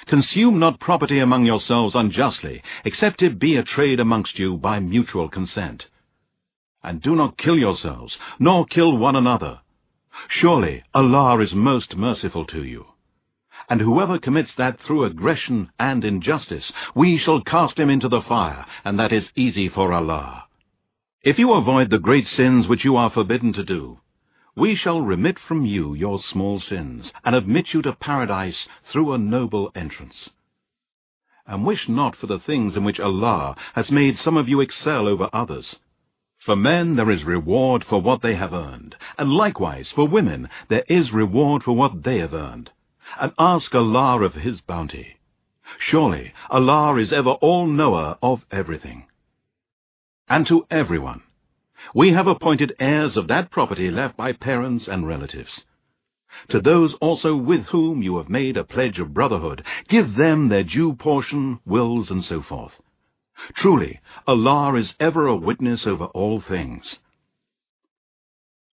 consume 0.07 0.59
not 0.59 0.81
property 0.81 1.19
among 1.19 1.47
yourselves 1.47 1.95
unjustly, 1.95 2.63
except 2.85 3.23
it 3.23 3.39
be 3.39 3.57
a 3.57 3.63
trade 3.63 4.01
amongst 4.01 4.39
you 4.39 4.59
by 4.59 4.79
mutual 4.79 5.31
consent. 5.31 5.87
And 6.83 7.01
do 7.01 7.17
not 7.17 7.39
kill 7.39 7.57
yourselves, 7.59 8.17
nor 8.39 8.67
kill 8.67 8.97
one 8.99 9.17
another. 9.17 9.61
Surely 10.29 10.83
Allah 10.95 11.41
is 11.41 11.55
most 11.55 11.97
merciful 11.97 12.45
to 12.47 12.63
you. 12.63 12.87
And 13.69 13.81
whoever 13.81 14.19
commits 14.19 14.55
that 14.57 14.79
through 14.81 15.05
aggression 15.05 15.71
and 15.79 16.05
injustice, 16.05 16.71
we 16.95 17.19
shall 17.19 17.41
cast 17.41 17.79
him 17.79 17.91
into 17.91 18.09
the 18.09 18.21
fire, 18.21 18.65
and 18.85 18.99
that 18.99 19.13
is 19.13 19.33
easy 19.35 19.69
for 19.69 19.93
Allah. 19.93 20.45
If 21.23 21.39
you 21.39 21.53
avoid 21.53 21.91
the 21.91 21.99
great 21.99 22.29
sins 22.29 22.69
which 22.69 22.85
you 22.85 22.97
are 22.97 23.11
forbidden 23.11 23.53
to 23.55 23.65
do, 23.65 23.99
we 24.55 24.77
shall 24.77 25.03
remit 25.03 25.41
from 25.41 25.67
you 25.67 25.95
your 25.95 26.21
small 26.21 26.61
sins, 26.61 27.11
and 27.25 27.35
admit 27.35 27.75
you 27.75 27.83
to 27.83 27.93
paradise 27.93 28.69
through 28.91 29.13
a 29.13 29.19
noble 29.19 29.73
entrance. 29.75 30.31
And 31.45 31.67
wish 31.67 31.89
not 31.89 32.15
for 32.15 32.29
the 32.29 32.39
things 32.39 32.77
in 32.77 32.85
which 32.85 33.01
Allah 33.01 33.57
has 33.75 33.91
made 33.91 34.17
some 34.19 34.37
of 34.37 34.49
you 34.49 34.61
excel 34.61 35.09
over 35.09 35.29
others. 35.33 35.75
For 36.45 36.55
men 36.55 36.95
there 36.95 37.11
is 37.11 37.25
reward 37.25 37.85
for 37.85 38.01
what 38.01 38.23
they 38.23 38.37
have 38.37 38.53
earned, 38.53 38.95
and 39.19 39.33
likewise 39.33 39.89
for 39.93 40.07
women 40.07 40.49
there 40.69 40.85
is 40.89 41.13
reward 41.13 41.65
for 41.65 41.73
what 41.73 42.05
they 42.05 42.19
have 42.19 42.33
earned 42.33 42.71
and 43.21 43.33
ask 43.39 43.75
Allah 43.75 44.23
of 44.23 44.35
His 44.35 44.61
bounty. 44.61 45.17
Surely 45.79 46.33
Allah 46.51 46.97
is 46.97 47.13
ever 47.13 47.31
all-knower 47.31 48.19
of 48.23 48.45
everything. 48.51 49.07
And 50.29 50.47
to 50.47 50.67
everyone, 50.71 51.23
we 51.95 52.13
have 52.13 52.27
appointed 52.27 52.75
heirs 52.79 53.17
of 53.17 53.29
that 53.29 53.51
property 53.51 53.91
left 53.91 54.17
by 54.17 54.33
parents 54.33 54.89
and 54.89 55.07
relatives. 55.07 55.61
To 56.51 56.61
those 56.61 56.95
also 56.95 57.35
with 57.37 57.67
whom 57.67 58.03
you 58.03 58.17
have 58.19 58.29
made 58.29 58.57
a 58.57 58.65
pledge 58.65 58.99
of 58.99 59.15
brotherhood, 59.15 59.65
give 59.89 60.17
them 60.17 60.49
their 60.49 60.65
due 60.65 60.95
portion, 60.95 61.61
wills, 61.65 62.11
and 62.11 62.25
so 62.25 62.43
forth. 62.43 62.73
Truly, 63.55 64.01
Allah 64.27 64.75
is 64.77 64.95
ever 64.99 65.27
a 65.27 65.37
witness 65.37 65.87
over 65.87 66.07
all 66.07 66.41
things. 66.41 66.97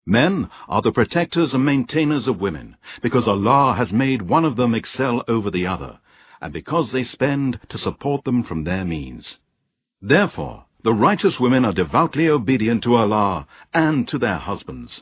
Men 0.06 0.50
are 0.68 0.82
the 0.82 0.92
protectors 0.92 1.54
and 1.54 1.64
maintainers 1.64 2.28
of 2.28 2.42
women, 2.42 2.76
because 3.02 3.28
Allah 3.28 3.74
has 3.78 3.92
made 3.92 4.22
one 4.22 4.44
of 4.44 4.58
them 4.58 4.76
excel 4.76 5.24
over 5.28 5.50
the 5.50 5.66
other, 5.66 6.00
and 6.42 6.52
because 6.52 6.92
they 6.92 7.06
spend 7.06 7.60
to 7.70 7.78
support 7.78 8.26
them 8.26 8.44
from 8.44 8.64
their 8.64 8.84
means. 8.84 9.38
Therefore, 10.02 10.66
the 10.84 10.94
righteous 10.94 11.40
women 11.40 11.64
are 11.64 11.72
devoutly 11.72 12.28
obedient 12.28 12.84
to 12.84 12.96
Allah 12.96 13.48
and 13.74 14.06
to 14.10 14.18
their 14.18 14.40
husbands, 14.40 15.02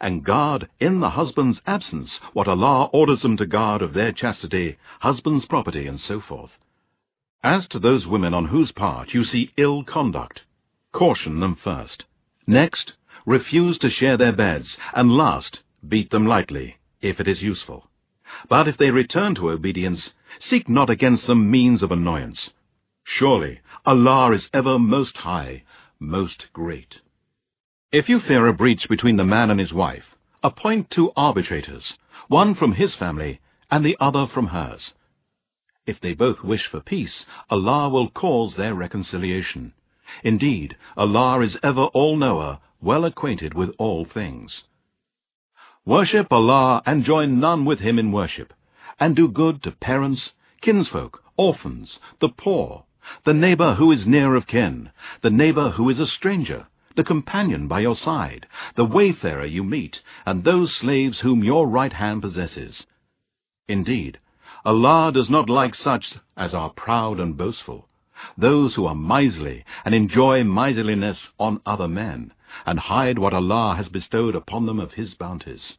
and 0.00 0.24
guard 0.24 0.68
in 0.80 0.98
the 0.98 1.10
husband's 1.10 1.60
absence 1.66 2.10
what 2.32 2.48
Allah 2.48 2.86
orders 2.92 3.22
them 3.22 3.36
to 3.36 3.46
guard 3.46 3.82
of 3.82 3.94
their 3.94 4.10
chastity, 4.10 4.76
husband's 4.98 5.44
property, 5.44 5.86
and 5.86 6.00
so 6.00 6.20
forth. 6.20 6.50
As 7.44 7.68
to 7.68 7.78
those 7.78 8.06
women 8.06 8.34
on 8.34 8.46
whose 8.46 8.72
part 8.72 9.14
you 9.14 9.24
see 9.24 9.52
ill 9.56 9.84
conduct, 9.84 10.40
caution 10.92 11.38
them 11.38 11.56
first. 11.62 12.04
Next, 12.48 12.94
refuse 13.26 13.78
to 13.78 13.90
share 13.90 14.16
their 14.16 14.32
beds, 14.32 14.76
and 14.94 15.16
last, 15.16 15.60
beat 15.86 16.10
them 16.10 16.26
lightly, 16.26 16.76
if 17.00 17.20
it 17.20 17.28
is 17.28 17.42
useful. 17.42 17.88
But 18.48 18.68
if 18.68 18.76
they 18.76 18.90
return 18.90 19.34
to 19.36 19.50
obedience, 19.50 20.10
seek 20.38 20.68
not 20.68 20.90
against 20.90 21.26
them 21.26 21.50
means 21.50 21.82
of 21.82 21.90
annoyance. 21.90 22.50
Surely 23.04 23.60
Allah 23.84 24.32
is 24.32 24.48
ever 24.52 24.78
most 24.78 25.16
high, 25.18 25.64
most 25.98 26.46
great. 26.52 26.98
If 27.92 28.08
you 28.08 28.20
fear 28.20 28.46
a 28.46 28.52
breach 28.52 28.88
between 28.88 29.16
the 29.16 29.24
man 29.24 29.50
and 29.50 29.58
his 29.58 29.72
wife, 29.72 30.16
appoint 30.42 30.90
two 30.90 31.10
arbitrators, 31.16 31.94
one 32.28 32.54
from 32.54 32.74
his 32.74 32.94
family 32.94 33.40
and 33.70 33.84
the 33.84 33.96
other 34.00 34.26
from 34.26 34.48
hers. 34.48 34.92
If 35.86 36.00
they 36.00 36.14
both 36.14 36.44
wish 36.44 36.66
for 36.66 36.80
peace, 36.80 37.24
Allah 37.48 37.88
will 37.88 38.10
cause 38.10 38.54
their 38.54 38.74
reconciliation. 38.74 39.72
Indeed, 40.22 40.76
Allah 40.96 41.40
is 41.40 41.56
ever 41.62 41.84
all-knower, 41.86 42.58
well 42.80 43.04
acquainted 43.04 43.54
with 43.54 43.70
all 43.78 44.04
things. 44.04 44.62
Worship 45.84 46.28
Allah 46.30 46.82
and 46.86 47.04
join 47.04 47.40
none 47.40 47.64
with 47.64 47.80
him 47.80 47.98
in 47.98 48.12
worship, 48.12 48.52
and 48.98 49.16
do 49.16 49.28
good 49.28 49.62
to 49.62 49.70
parents, 49.70 50.30
kinsfolk, 50.60 51.22
orphans, 51.36 51.98
the 52.20 52.28
poor, 52.28 52.84
the 53.24 53.34
neighbor 53.34 53.74
who 53.74 53.90
is 53.90 54.06
near 54.06 54.34
of 54.34 54.46
kin, 54.46 54.90
the 55.22 55.30
neighbor 55.30 55.70
who 55.70 55.88
is 55.88 55.98
a 55.98 56.06
stranger, 56.06 56.66
the 56.96 57.04
companion 57.04 57.66
by 57.66 57.80
your 57.80 57.96
side, 57.96 58.46
the 58.76 58.84
wayfarer 58.84 59.46
you 59.46 59.64
meet, 59.64 60.00
and 60.26 60.44
those 60.44 60.74
slaves 60.74 61.20
whom 61.20 61.42
your 61.42 61.66
right 61.66 61.92
hand 61.92 62.20
possesses. 62.22 62.84
Indeed, 63.68 64.18
Allah 64.64 65.10
does 65.12 65.30
not 65.30 65.48
like 65.48 65.74
such 65.74 66.14
as 66.36 66.52
are 66.52 66.70
proud 66.70 67.20
and 67.20 67.36
boastful, 67.36 67.88
those 68.36 68.74
who 68.74 68.84
are 68.86 68.94
miserly 68.94 69.64
and 69.84 69.94
enjoy 69.94 70.44
miserliness 70.44 71.18
on 71.38 71.60
other 71.64 71.88
men, 71.88 72.32
and 72.66 72.78
hide 72.78 73.18
what 73.18 73.34
Allah 73.34 73.74
has 73.76 73.88
bestowed 73.88 74.34
upon 74.34 74.66
them 74.66 74.80
of 74.80 74.92
His 74.92 75.14
bounties. 75.14 75.74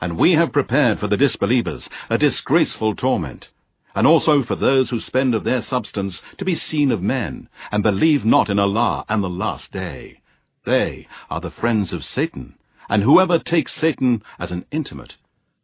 And 0.00 0.16
we 0.16 0.32
have 0.32 0.52
prepared 0.52 0.98
for 0.98 1.06
the 1.06 1.16
disbelievers 1.16 1.88
a 2.08 2.18
disgraceful 2.18 2.94
torment, 2.94 3.48
and 3.94 4.06
also 4.06 4.42
for 4.42 4.56
those 4.56 4.90
who 4.90 5.00
spend 5.00 5.34
of 5.34 5.44
their 5.44 5.62
substance 5.62 6.20
to 6.38 6.44
be 6.44 6.54
seen 6.54 6.92
of 6.92 7.02
men, 7.02 7.48
and 7.70 7.82
believe 7.82 8.24
not 8.24 8.48
in 8.48 8.58
Allah 8.58 9.04
and 9.08 9.22
the 9.22 9.28
last 9.28 9.72
day. 9.72 10.20
They 10.64 11.06
are 11.30 11.40
the 11.40 11.50
friends 11.50 11.92
of 11.92 12.04
Satan, 12.04 12.58
and 12.88 13.02
whoever 13.02 13.38
takes 13.38 13.74
Satan 13.74 14.22
as 14.38 14.50
an 14.50 14.66
intimate, 14.70 15.14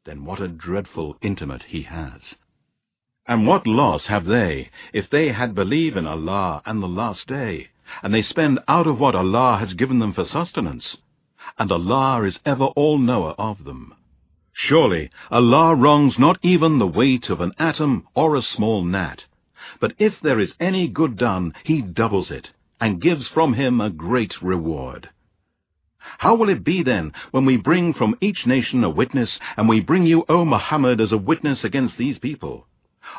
then 0.04 0.25
what 0.25 0.40
a 0.40 0.49
dreadful 0.49 1.16
intimate 1.23 1.64
he 1.64 1.83
has. 1.83 2.21
And 3.26 3.47
what 3.47 3.66
loss 3.66 4.07
have 4.07 4.25
they 4.25 4.71
if 4.92 5.09
they 5.09 5.33
had 5.33 5.54
believed 5.54 5.97
in 5.97 6.07
Allah 6.07 6.62
and 6.66 6.83
the 6.83 6.88
last 6.88 7.26
day, 7.26 7.69
and 8.03 8.15
they 8.15 8.23
spend 8.23 8.61
out 8.69 8.87
of 8.87 8.99
what 8.99 9.15
Allah 9.15 9.59
has 9.59 9.75
given 9.75 9.99
them 9.99 10.12
for 10.12 10.25
sustenance? 10.25 10.97
And 11.59 11.71
Allah 11.71 12.25
is 12.25 12.39
ever 12.45 12.67
all-knower 12.67 13.35
of 13.39 13.65
them. 13.65 13.95
Surely 14.53 15.11
Allah 15.31 15.75
wrongs 15.75 16.19
not 16.19 16.39
even 16.43 16.79
the 16.79 16.87
weight 16.87 17.31
of 17.31 17.41
an 17.41 17.53
atom 17.59 18.07
or 18.15 18.37
a 18.37 18.43
small 18.43 18.85
gnat. 18.85 19.25
But 19.81 19.95
if 19.99 20.21
there 20.21 20.41
is 20.41 20.53
any 20.61 20.89
good 20.89 21.17
done, 21.17 21.55
He 21.65 21.83
doubles 21.83 22.31
it, 22.31 22.51
and 22.81 23.01
gives 23.01 23.29
from 23.29 23.55
Him 23.55 23.81
a 23.81 23.91
great 23.91 24.35
reward. 24.43 25.09
How 26.19 26.35
will 26.35 26.49
it 26.49 26.65
be 26.65 26.83
then, 26.83 27.12
when 27.31 27.45
we 27.45 27.57
bring 27.57 27.95
from 27.95 28.17
each 28.21 28.47
nation 28.47 28.85
a 28.85 28.91
witness, 28.91 29.39
and 29.57 29.69
we 29.69 29.81
bring 29.81 30.05
you, 30.05 30.25
O 30.29 30.45
Muhammad, 30.45 31.01
as 31.01 31.12
a 31.12 31.17
witness 31.17 31.65
against 31.65 31.97
these 31.97 32.19
people? 32.19 32.67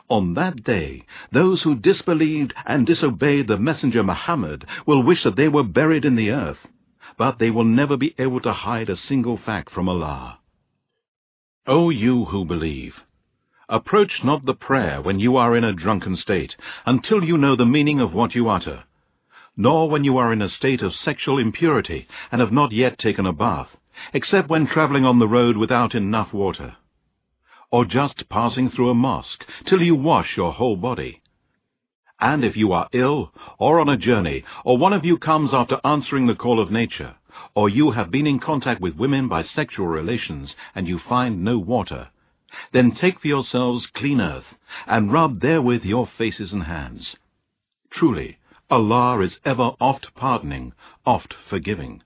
On 0.09 0.33
that 0.33 0.63
day, 0.63 1.05
those 1.31 1.61
who 1.61 1.75
disbelieved 1.75 2.53
and 2.65 2.85
disobeyed 2.85 3.47
the 3.47 3.57
messenger 3.57 4.03
Muhammad 4.03 4.65
will 4.85 5.03
wish 5.03 5.23
that 5.23 5.35
they 5.35 5.47
were 5.47 5.63
buried 5.63 6.03
in 6.03 6.15
the 6.15 6.31
earth, 6.31 6.67
but 7.17 7.37
they 7.37 7.51
will 7.51 7.63
never 7.63 7.95
be 7.95 8.15
able 8.17 8.39
to 8.41 8.53
hide 8.53 8.89
a 8.89 8.95
single 8.95 9.37
fact 9.37 9.69
from 9.69 9.87
Allah. 9.87 10.39
O 11.67 11.89
you 11.89 12.25
who 12.25 12.43
believe, 12.43 13.03
approach 13.69 14.23
not 14.23 14.45
the 14.45 14.53
prayer 14.53 15.01
when 15.01 15.19
you 15.19 15.37
are 15.37 15.55
in 15.55 15.63
a 15.63 15.73
drunken 15.73 16.15
state, 16.15 16.55
until 16.85 17.23
you 17.23 17.37
know 17.37 17.55
the 17.55 17.65
meaning 17.65 17.99
of 17.99 18.13
what 18.13 18.35
you 18.35 18.49
utter, 18.49 18.83
nor 19.55 19.89
when 19.89 20.03
you 20.03 20.17
are 20.17 20.33
in 20.33 20.41
a 20.41 20.49
state 20.49 20.81
of 20.81 20.95
sexual 20.95 21.37
impurity 21.37 22.07
and 22.31 22.41
have 22.41 22.51
not 22.51 22.71
yet 22.71 22.97
taken 22.97 23.25
a 23.25 23.33
bath, 23.33 23.77
except 24.11 24.49
when 24.49 24.65
traveling 24.65 25.05
on 25.05 25.19
the 25.19 25.27
road 25.27 25.55
without 25.55 25.93
enough 25.93 26.33
water 26.33 26.75
or 27.73 27.85
just 27.85 28.29
passing 28.29 28.69
through 28.69 28.91
a 28.91 28.93
mosque, 28.93 29.43
till 29.65 29.81
you 29.81 29.95
wash 29.95 30.37
your 30.37 30.53
whole 30.53 30.75
body. 30.75 31.19
And 32.19 32.45
if 32.45 32.55
you 32.55 32.71
are 32.71 32.87
ill, 32.93 33.33
or 33.57 33.79
on 33.79 33.89
a 33.89 33.97
journey, 33.97 34.43
or 34.63 34.77
one 34.77 34.93
of 34.93 35.03
you 35.03 35.17
comes 35.17 35.55
after 35.55 35.81
answering 35.83 36.27
the 36.27 36.35
call 36.35 36.61
of 36.61 36.69
nature, 36.69 37.15
or 37.55 37.69
you 37.69 37.89
have 37.89 38.11
been 38.11 38.27
in 38.27 38.37
contact 38.37 38.79
with 38.79 38.95
women 38.95 39.27
by 39.27 39.41
sexual 39.41 39.87
relations, 39.87 40.53
and 40.75 40.87
you 40.87 40.99
find 40.99 41.43
no 41.43 41.57
water, 41.57 42.09
then 42.73 42.91
take 42.91 43.19
for 43.19 43.27
yourselves 43.27 43.87
clean 43.87 44.21
earth, 44.21 44.53
and 44.85 45.11
rub 45.11 45.41
therewith 45.41 45.83
your 45.83 46.07
faces 46.15 46.53
and 46.53 46.65
hands. 46.65 47.15
Truly, 47.91 48.37
Allah 48.69 49.19
is 49.21 49.37
ever 49.43 49.71
oft 49.81 50.13
pardoning, 50.13 50.73
oft 51.07 51.33
forgiving. 51.49 52.03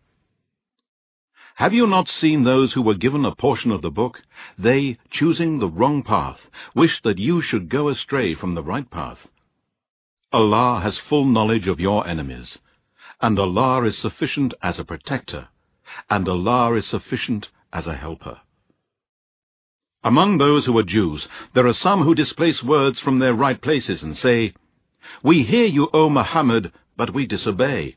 Have 1.58 1.74
you 1.74 1.88
not 1.88 2.08
seen 2.08 2.44
those 2.44 2.74
who 2.74 2.84
were 2.84 2.94
given 2.94 3.26
a 3.26 3.34
portion 3.34 3.72
of 3.72 3.82
the 3.82 3.90
book? 3.90 4.22
They, 4.60 5.00
choosing 5.10 5.58
the 5.58 5.68
wrong 5.68 6.04
path, 6.04 6.38
wish 6.76 7.02
that 7.04 7.18
you 7.18 7.42
should 7.42 7.68
go 7.68 7.90
astray 7.90 8.36
from 8.36 8.54
the 8.54 8.62
right 8.62 8.88
path. 8.88 9.18
Allah 10.32 10.82
has 10.84 11.00
full 11.10 11.26
knowledge 11.26 11.68
of 11.68 11.80
your 11.80 12.08
enemies, 12.08 12.60
and 13.20 13.40
Allah 13.40 13.86
is 13.86 13.98
sufficient 13.98 14.54
as 14.62 14.78
a 14.78 14.84
protector, 14.84 15.48
and 16.12 16.30
Allah 16.30 16.76
is 16.76 16.86
sufficient 16.86 17.48
as 17.74 17.88
a 17.88 17.96
helper. 17.96 18.40
Among 20.04 20.38
those 20.38 20.68
who 20.68 20.78
are 20.78 20.84
Jews, 20.84 21.28
there 21.56 21.66
are 21.66 21.74
some 21.74 22.04
who 22.04 22.14
displace 22.14 22.62
words 22.62 23.00
from 23.00 23.18
their 23.18 23.34
right 23.34 23.60
places 23.60 24.04
and 24.04 24.16
say, 24.16 24.54
We 25.24 25.42
hear 25.42 25.66
you, 25.66 25.90
O 25.92 26.08
Muhammad, 26.08 26.72
but 26.96 27.16
we 27.16 27.26
disobey. 27.26 27.96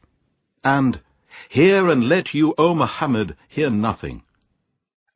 And, 0.64 1.00
Hear 1.49 1.88
and 1.88 2.09
let 2.09 2.35
you, 2.35 2.54
O 2.59 2.75
Muhammad, 2.75 3.37
hear 3.49 3.70
nothing. 3.70 4.23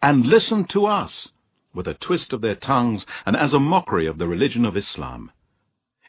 And 0.02 0.26
listen 0.26 0.66
to 0.72 0.86
us, 0.86 1.28
with 1.74 1.86
a 1.86 1.94
twist 1.94 2.32
of 2.32 2.40
their 2.40 2.54
tongues 2.54 3.04
and 3.26 3.36
as 3.36 3.52
a 3.52 3.58
mockery 3.60 4.06
of 4.06 4.18
the 4.18 4.28
religion 4.28 4.64
of 4.64 4.76
Islam. 4.76 5.30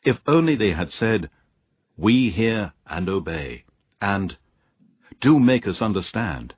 If 0.03 0.17
only 0.27 0.55
they 0.55 0.71
had 0.71 0.91
said, 0.91 1.29
We 1.97 2.29
hear 2.29 2.73
and 2.87 3.09
obey, 3.09 3.65
and 3.99 4.37
Do 5.21 5.39
make 5.39 5.67
us 5.67 5.81
understand. 5.81 6.53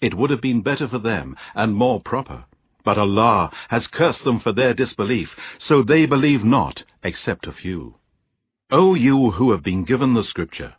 It 0.00 0.14
would 0.14 0.30
have 0.30 0.40
been 0.40 0.62
better 0.62 0.88
for 0.88 0.98
them 0.98 1.36
and 1.54 1.74
more 1.74 2.00
proper. 2.00 2.44
But 2.84 2.98
Allah 2.98 3.52
has 3.68 3.86
cursed 3.86 4.24
them 4.24 4.40
for 4.40 4.52
their 4.52 4.74
disbelief, 4.74 5.28
so 5.60 5.82
they 5.82 6.06
believe 6.06 6.42
not, 6.42 6.82
except 7.04 7.46
a 7.46 7.52
few. 7.52 7.94
O 8.72 8.94
you 8.94 9.30
who 9.30 9.52
have 9.52 9.62
been 9.62 9.84
given 9.84 10.14
the 10.14 10.24
Scripture, 10.24 10.74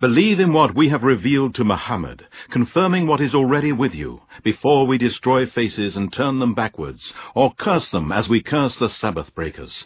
believe 0.00 0.40
in 0.40 0.52
what 0.52 0.74
we 0.74 0.88
have 0.88 1.02
revealed 1.02 1.54
to 1.54 1.64
Muhammad, 1.64 2.26
confirming 2.50 3.06
what 3.06 3.20
is 3.20 3.34
already 3.34 3.72
with 3.72 3.94
you, 3.94 4.22
before 4.42 4.86
we 4.86 4.98
destroy 4.98 5.46
faces 5.46 5.96
and 5.96 6.12
turn 6.12 6.38
them 6.38 6.54
backwards, 6.54 7.12
or 7.34 7.54
curse 7.54 7.88
them 7.90 8.10
as 8.10 8.28
we 8.28 8.42
curse 8.42 8.74
the 8.76 8.88
Sabbath 8.88 9.34
breakers. 9.34 9.84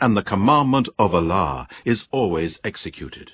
And 0.00 0.16
the 0.16 0.22
commandment 0.22 0.88
of 0.98 1.14
Allah 1.14 1.68
is 1.84 2.04
always 2.10 2.58
executed. 2.64 3.30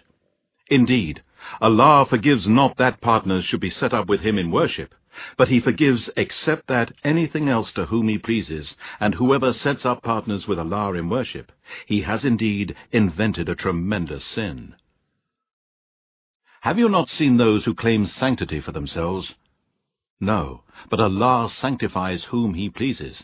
Indeed, 0.69 1.23
Allah 1.61 2.05
forgives 2.05 2.47
not 2.47 2.77
that 2.77 3.01
partners 3.01 3.45
should 3.45 3.61
be 3.61 3.71
set 3.71 3.95
up 3.95 4.09
with 4.09 4.21
him 4.21 4.39
in 4.39 4.51
worship, 4.51 4.95
but 5.37 5.49
he 5.49 5.61
forgives 5.61 6.09
except 6.17 6.67
that 6.69 6.93
anything 7.03 7.49
else 7.49 7.73
to 7.73 7.87
whom 7.87 8.09
he 8.09 8.19
pleases, 8.19 8.75
and 9.01 9.15
whoever 9.15 9.53
sets 9.53 9.85
up 9.85 10.03
partners 10.03 10.47
with 10.47 10.59
Allah 10.59 10.93
in 10.95 11.09
worship, 11.09 11.51
he 11.87 12.03
has 12.03 12.25
indeed 12.25 12.77
invented 12.93 13.49
a 13.49 13.57
tremendous 13.57 14.25
sin. 14.25 14.75
Have 16.61 16.79
you 16.79 16.91
not 16.91 17.09
seen 17.09 17.39
those 17.39 17.65
who 17.65 17.75
claim 17.75 18.07
sanctity 18.07 18.61
for 18.61 18.73
themselves? 18.73 19.33
No, 20.21 20.63
but 20.91 21.01
Allah 21.01 21.51
sanctifies 21.59 22.25
whom 22.25 22.53
he 22.53 22.69
pleases, 22.69 23.23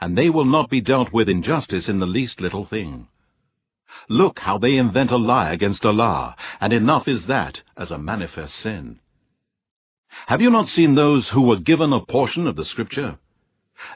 and 0.00 0.18
they 0.18 0.28
will 0.28 0.44
not 0.44 0.70
be 0.70 0.80
dealt 0.80 1.12
with 1.12 1.28
injustice 1.28 1.86
in 1.86 2.00
the 2.00 2.06
least 2.06 2.40
little 2.40 2.64
thing. 2.64 3.06
Look 4.08 4.40
how 4.40 4.58
they 4.58 4.76
invent 4.76 5.12
a 5.12 5.16
lie 5.16 5.52
against 5.52 5.84
Allah, 5.84 6.34
and 6.60 6.72
enough 6.72 7.06
is 7.06 7.26
that 7.26 7.60
as 7.76 7.92
a 7.92 7.98
manifest 7.98 8.56
sin. 8.56 8.98
Have 10.26 10.40
you 10.40 10.50
not 10.50 10.68
seen 10.68 10.96
those 10.96 11.28
who 11.28 11.42
were 11.42 11.60
given 11.60 11.92
a 11.92 12.04
portion 12.04 12.48
of 12.48 12.56
the 12.56 12.64
Scripture? 12.64 13.18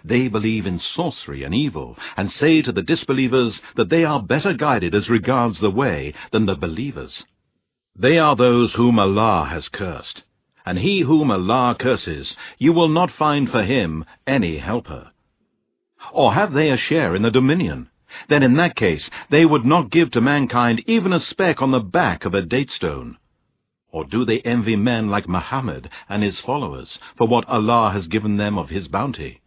They 0.05 0.29
believe 0.29 0.67
in 0.67 0.79
sorcery 0.79 1.43
and 1.43 1.53
evil, 1.53 1.97
and 2.17 2.31
say 2.31 2.63
to 2.63 2.71
the 2.71 2.83
disbelievers 2.83 3.61
that 3.75 3.89
they 3.89 4.05
are 4.05 4.23
better 4.23 4.53
guided 4.53 4.95
as 4.95 5.09
regards 5.09 5.59
the 5.59 5.71
way 5.71 6.15
than 6.31 6.47
the 6.47 6.55
believers. 6.55 7.25
They 8.01 8.17
are 8.17 8.37
those 8.37 8.75
whom 8.75 9.01
Allah 9.01 9.49
has 9.51 9.69
cursed, 9.69 10.23
and 10.65 10.79
he 10.79 11.01
whom 11.01 11.33
Allah 11.33 11.75
curses, 11.77 12.37
you 12.57 12.73
will 12.73 12.89
not 12.89 13.11
find 13.11 13.51
for 13.51 13.65
him 13.65 14.05
any 14.25 14.59
helper. 14.59 15.11
Or 16.13 16.33
have 16.33 16.53
they 16.53 16.71
a 16.71 16.77
share 16.77 17.17
in 17.17 17.23
the 17.23 17.31
dominion? 17.33 17.89
Then 18.29 18.45
in 18.45 18.55
that 18.55 18.77
case 18.77 19.11
they 19.31 19.45
would 19.45 19.65
not 19.65 19.91
give 19.91 20.13
to 20.13 20.21
mankind 20.21 20.81
even 20.87 21.13
a 21.13 21.19
speck 21.19 21.61
on 21.61 21.73
the 21.73 21.81
back 21.81 22.25
of 22.25 22.35
a 22.35 22.43
date 22.43 22.71
stone. 22.71 23.19
Or 23.91 24.05
do 24.05 24.25
they 24.25 24.43
envy 24.43 24.77
men 24.77 25.09
like 25.09 25.29
Muhammad 25.29 25.91
and 26.09 26.23
his 26.23 26.39
followers 26.39 27.01
for 27.17 27.27
what 27.27 27.49
Allah 27.49 27.91
has 27.93 28.07
given 28.07 28.37
them 28.37 28.59
of 28.59 28.69
his 28.69 28.87
bounty? 28.87 29.41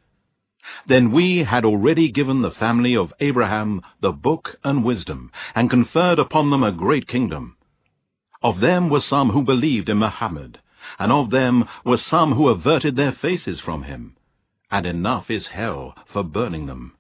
Then 0.88 1.12
we 1.12 1.46
had 1.46 1.64
already 1.64 2.12
given 2.12 2.42
the 2.42 2.52
family 2.52 2.98
of 2.98 3.14
Abraham 3.22 3.82
the 4.02 4.12
book 4.12 4.58
and 4.62 4.84
wisdom, 4.84 5.32
and 5.56 5.70
conferred 5.70 6.20
upon 6.20 6.50
them 6.50 6.64
a 6.64 6.74
great 6.74 7.08
kingdom. 7.08 7.56
Of 8.42 8.60
them 8.60 8.90
were 8.90 9.02
some 9.02 9.30
who 9.30 9.44
believed 9.44 9.90
in 9.90 9.98
Muhammad, 9.98 10.60
and 10.98 11.12
of 11.12 11.30
them 11.30 11.66
were 11.86 11.98
some 11.98 12.34
who 12.34 12.50
averted 12.50 12.96
their 12.96 13.12
faces 13.12 13.60
from 13.60 13.84
him, 13.84 14.16
and 14.70 14.86
enough 14.86 15.30
is 15.30 15.48
hell 15.48 15.96
for 16.12 16.24
burning 16.24 16.66
them. 16.66 16.94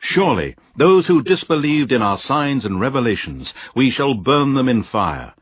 Surely 0.00 0.56
those 0.76 1.06
who 1.06 1.22
disbelieved 1.22 1.92
in 1.92 2.02
our 2.02 2.18
signs 2.18 2.64
and 2.64 2.80
revelations, 2.80 3.52
we 3.74 3.90
shall 3.90 4.14
burn 4.14 4.54
them 4.54 4.68
in 4.68 4.82
fire, 4.82 5.34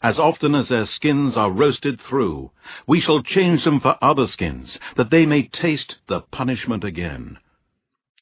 as 0.00 0.16
often 0.16 0.54
as 0.54 0.68
their 0.68 0.86
skins 0.86 1.36
are 1.36 1.50
roasted 1.50 2.00
through, 2.00 2.52
we 2.86 3.00
shall 3.00 3.20
change 3.20 3.64
them 3.64 3.80
for 3.80 3.98
other 4.00 4.28
skins, 4.28 4.78
that 4.96 5.10
they 5.10 5.26
may 5.26 5.42
taste 5.42 5.96
the 6.06 6.20
punishment 6.20 6.84
again. 6.84 7.38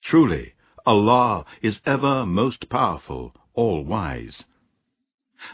Truly, 0.02 0.54
Allah 0.87 1.44
is 1.61 1.78
ever 1.85 2.24
most 2.24 2.70
powerful, 2.70 3.35
all-wise. 3.52 4.42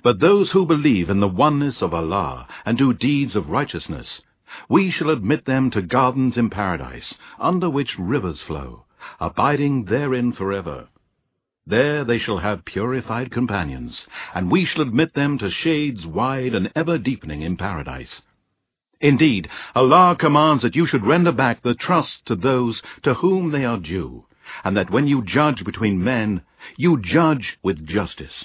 But 0.03 0.21
those 0.21 0.51
who 0.51 0.67
believe 0.67 1.11
in 1.11 1.21
the 1.21 1.29
oneness 1.29 1.83
of 1.83 1.95
Allah 1.95 2.47
and 2.65 2.79
do 2.79 2.93
deeds 2.93 3.37
of 3.37 3.49
righteousness, 3.49 4.21
we 4.69 4.91
shall 4.91 5.11
admit 5.11 5.45
them 5.45 5.71
to 5.71 5.83
gardens 5.83 6.37
in 6.37 6.51
paradise, 6.51 7.15
under 7.39 7.71
which 7.71 7.99
rivers 7.99 8.41
flow, 8.43 8.85
abiding 9.21 9.85
therein 9.85 10.33
forever. 10.33 10.89
There 11.67 12.05
they 12.05 12.19
shall 12.19 12.39
have 12.39 12.65
purified 12.65 13.31
companions, 13.31 13.97
and 14.35 14.51
we 14.51 14.65
shall 14.65 14.83
admit 14.83 15.15
them 15.15 15.39
to 15.39 15.51
shades 15.51 16.05
wide 16.05 16.55
and 16.55 16.73
ever 16.75 16.99
deepening 16.99 17.43
in 17.43 17.57
paradise. 17.57 18.23
Indeed, 19.01 19.49
Allah 19.75 20.17
commands 20.19 20.63
that 20.63 20.77
you 20.77 20.87
should 20.87 21.07
render 21.07 21.33
back 21.33 21.63
the 21.63 21.75
trust 21.75 22.27
to 22.27 22.37
those 22.37 22.83
to 23.03 23.15
whom 23.15 23.51
they 23.51 23.65
are 23.65 23.79
due, 23.79 24.27
and 24.65 24.77
that 24.77 24.91
when 24.91 25.07
you 25.07 25.23
judge 25.23 25.65
between 25.65 26.03
men, 26.03 26.43
you 26.77 27.01
judge 27.01 27.59
with 27.63 27.87
justice. 27.87 28.45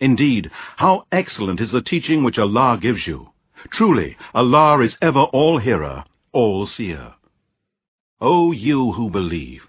Indeed, 0.00 0.50
how 0.76 1.06
excellent 1.12 1.60
is 1.60 1.70
the 1.70 1.82
teaching 1.82 2.24
which 2.24 2.38
Allah 2.38 2.78
gives 2.80 3.06
you. 3.06 3.28
Truly, 3.70 4.16
Allah 4.34 4.80
is 4.80 4.96
ever 5.02 5.20
all-hearer, 5.20 6.04
all-seer. 6.32 7.14
O 8.20 8.52
you 8.52 8.92
who 8.92 9.10
believe, 9.10 9.62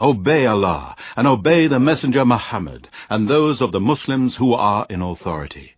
Obey 0.00 0.46
Allah, 0.46 0.94
and 1.16 1.26
obey 1.26 1.66
the 1.66 1.80
Messenger 1.80 2.24
Muhammad, 2.24 2.88
and 3.08 3.28
those 3.28 3.60
of 3.60 3.72
the 3.72 3.80
Muslims 3.80 4.36
who 4.36 4.52
are 4.52 4.86
in 4.88 5.02
authority. 5.02 5.72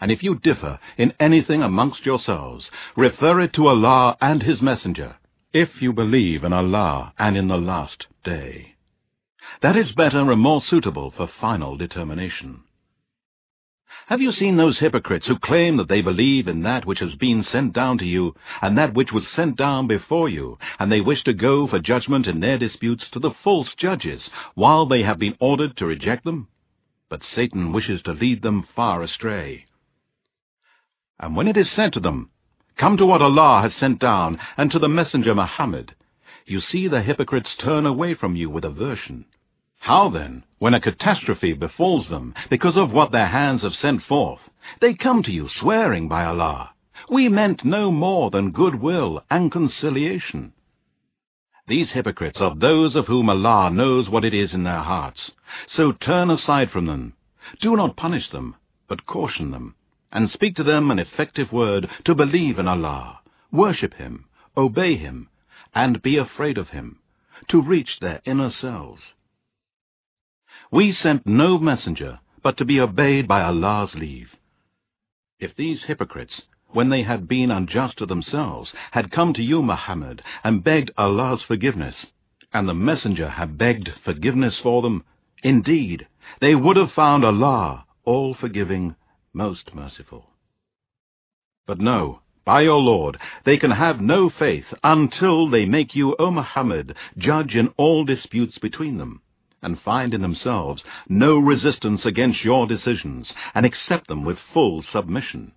And 0.00 0.10
if 0.10 0.22
you 0.22 0.34
differ 0.34 0.78
in 0.96 1.12
anything 1.20 1.62
amongst 1.62 2.06
yourselves, 2.06 2.70
refer 2.96 3.40
it 3.40 3.52
to 3.54 3.68
Allah 3.68 4.16
and 4.20 4.42
His 4.42 4.62
Messenger, 4.62 5.16
if 5.52 5.82
you 5.82 5.92
believe 5.92 6.44
in 6.44 6.52
Allah 6.52 7.12
and 7.18 7.36
in 7.36 7.48
the 7.48 7.58
last 7.58 8.06
day. 8.24 8.74
That 9.60 9.76
is 9.76 9.92
better 9.92 10.30
and 10.30 10.40
more 10.40 10.62
suitable 10.62 11.12
for 11.14 11.26
final 11.26 11.76
determination. 11.76 12.64
Have 14.06 14.20
you 14.20 14.32
seen 14.32 14.56
those 14.56 14.78
hypocrites 14.78 15.28
who 15.28 15.38
claim 15.38 15.76
that 15.76 15.88
they 15.88 16.00
believe 16.02 16.48
in 16.48 16.62
that 16.62 16.84
which 16.84 16.98
has 16.98 17.14
been 17.14 17.44
sent 17.44 17.72
down 17.72 17.98
to 17.98 18.04
you, 18.04 18.34
and 18.60 18.76
that 18.76 18.94
which 18.94 19.12
was 19.12 19.28
sent 19.28 19.56
down 19.56 19.86
before 19.86 20.28
you, 20.28 20.58
and 20.80 20.90
they 20.90 21.00
wish 21.00 21.22
to 21.24 21.32
go 21.32 21.68
for 21.68 21.78
judgment 21.78 22.26
in 22.26 22.40
their 22.40 22.58
disputes 22.58 23.08
to 23.10 23.20
the 23.20 23.30
false 23.30 23.74
judges, 23.76 24.28
while 24.54 24.86
they 24.86 25.02
have 25.02 25.18
been 25.18 25.36
ordered 25.38 25.76
to 25.76 25.86
reject 25.86 26.24
them? 26.24 26.48
But 27.08 27.22
Satan 27.22 27.72
wishes 27.72 28.02
to 28.02 28.12
lead 28.12 28.42
them 28.42 28.66
far 28.74 29.02
astray. 29.02 29.66
And 31.20 31.36
when 31.36 31.46
it 31.46 31.56
is 31.56 31.70
said 31.70 31.92
to 31.92 32.00
them, 32.00 32.30
Come 32.76 32.96
to 32.96 33.06
what 33.06 33.22
Allah 33.22 33.60
has 33.62 33.74
sent 33.74 34.00
down, 34.00 34.40
and 34.56 34.70
to 34.72 34.80
the 34.80 34.88
messenger 34.88 35.34
Muhammad, 35.34 35.94
you 36.44 36.60
see 36.60 36.88
the 36.88 37.02
hypocrites 37.02 37.54
turn 37.56 37.86
away 37.86 38.14
from 38.14 38.34
you 38.34 38.50
with 38.50 38.64
aversion. 38.64 39.26
How 39.82 40.10
then, 40.10 40.44
when 40.60 40.74
a 40.74 40.80
catastrophe 40.80 41.54
befalls 41.54 42.08
them 42.08 42.34
because 42.48 42.76
of 42.76 42.92
what 42.92 43.10
their 43.10 43.26
hands 43.26 43.62
have 43.62 43.74
sent 43.74 44.04
forth, 44.04 44.38
they 44.80 44.94
come 44.94 45.24
to 45.24 45.32
you 45.32 45.48
swearing 45.48 46.06
by 46.08 46.24
Allah, 46.24 46.70
we 47.10 47.28
meant 47.28 47.64
no 47.64 47.90
more 47.90 48.30
than 48.30 48.52
goodwill 48.52 49.24
and 49.28 49.50
conciliation. 49.50 50.52
These 51.66 51.90
hypocrites 51.90 52.40
are 52.40 52.54
those 52.54 52.94
of 52.94 53.08
whom 53.08 53.28
Allah 53.28 53.70
knows 53.72 54.08
what 54.08 54.24
it 54.24 54.32
is 54.32 54.54
in 54.54 54.62
their 54.62 54.84
hearts. 54.84 55.32
So 55.66 55.90
turn 55.90 56.30
aside 56.30 56.70
from 56.70 56.86
them. 56.86 57.14
Do 57.60 57.74
not 57.74 57.96
punish 57.96 58.30
them, 58.30 58.54
but 58.86 59.04
caution 59.04 59.50
them, 59.50 59.74
and 60.12 60.30
speak 60.30 60.54
to 60.56 60.62
them 60.62 60.92
an 60.92 61.00
effective 61.00 61.50
word 61.50 61.90
to 62.04 62.14
believe 62.14 62.60
in 62.60 62.68
Allah, 62.68 63.18
worship 63.50 63.94
Him, 63.94 64.26
obey 64.56 64.94
Him, 64.94 65.28
and 65.74 66.00
be 66.02 66.18
afraid 66.18 66.56
of 66.56 66.68
Him, 66.68 67.00
to 67.48 67.60
reach 67.60 67.98
their 67.98 68.20
inner 68.24 68.50
selves. 68.50 69.02
We 70.72 70.92
sent 70.92 71.26
no 71.26 71.58
messenger 71.58 72.20
but 72.42 72.56
to 72.56 72.64
be 72.64 72.80
obeyed 72.80 73.28
by 73.28 73.42
Allah's 73.42 73.94
leave. 73.94 74.34
If 75.38 75.54
these 75.54 75.84
hypocrites, 75.84 76.40
when 76.70 76.88
they 76.88 77.02
had 77.02 77.28
been 77.28 77.50
unjust 77.50 77.98
to 77.98 78.06
themselves, 78.06 78.72
had 78.92 79.10
come 79.10 79.34
to 79.34 79.42
you, 79.42 79.62
Muhammad, 79.62 80.22
and 80.42 80.64
begged 80.64 80.90
Allah's 80.96 81.42
forgiveness, 81.42 82.06
and 82.54 82.66
the 82.66 82.74
messenger 82.74 83.28
had 83.28 83.58
begged 83.58 83.90
forgiveness 84.02 84.58
for 84.62 84.80
them, 84.80 85.04
indeed, 85.42 86.06
they 86.40 86.54
would 86.54 86.78
have 86.78 86.92
found 86.92 87.22
Allah 87.22 87.84
all-forgiving, 88.04 88.94
most 89.34 89.74
merciful. 89.74 90.30
But 91.66 91.80
no, 91.80 92.20
by 92.46 92.62
your 92.62 92.80
Lord, 92.80 93.18
they 93.44 93.58
can 93.58 93.72
have 93.72 94.00
no 94.00 94.30
faith 94.30 94.72
until 94.82 95.50
they 95.50 95.66
make 95.66 95.94
you, 95.94 96.16
O 96.18 96.30
Muhammad, 96.30 96.96
judge 97.18 97.54
in 97.54 97.68
all 97.76 98.06
disputes 98.06 98.56
between 98.56 98.96
them 98.96 99.20
and 99.62 99.80
find 99.80 100.12
in 100.12 100.22
themselves 100.22 100.82
no 101.08 101.38
resistance 101.38 102.04
against 102.04 102.44
your 102.44 102.66
decisions, 102.66 103.32
and 103.54 103.64
accept 103.64 104.08
them 104.08 104.24
with 104.24 104.38
full 104.52 104.82
submission. 104.82 105.52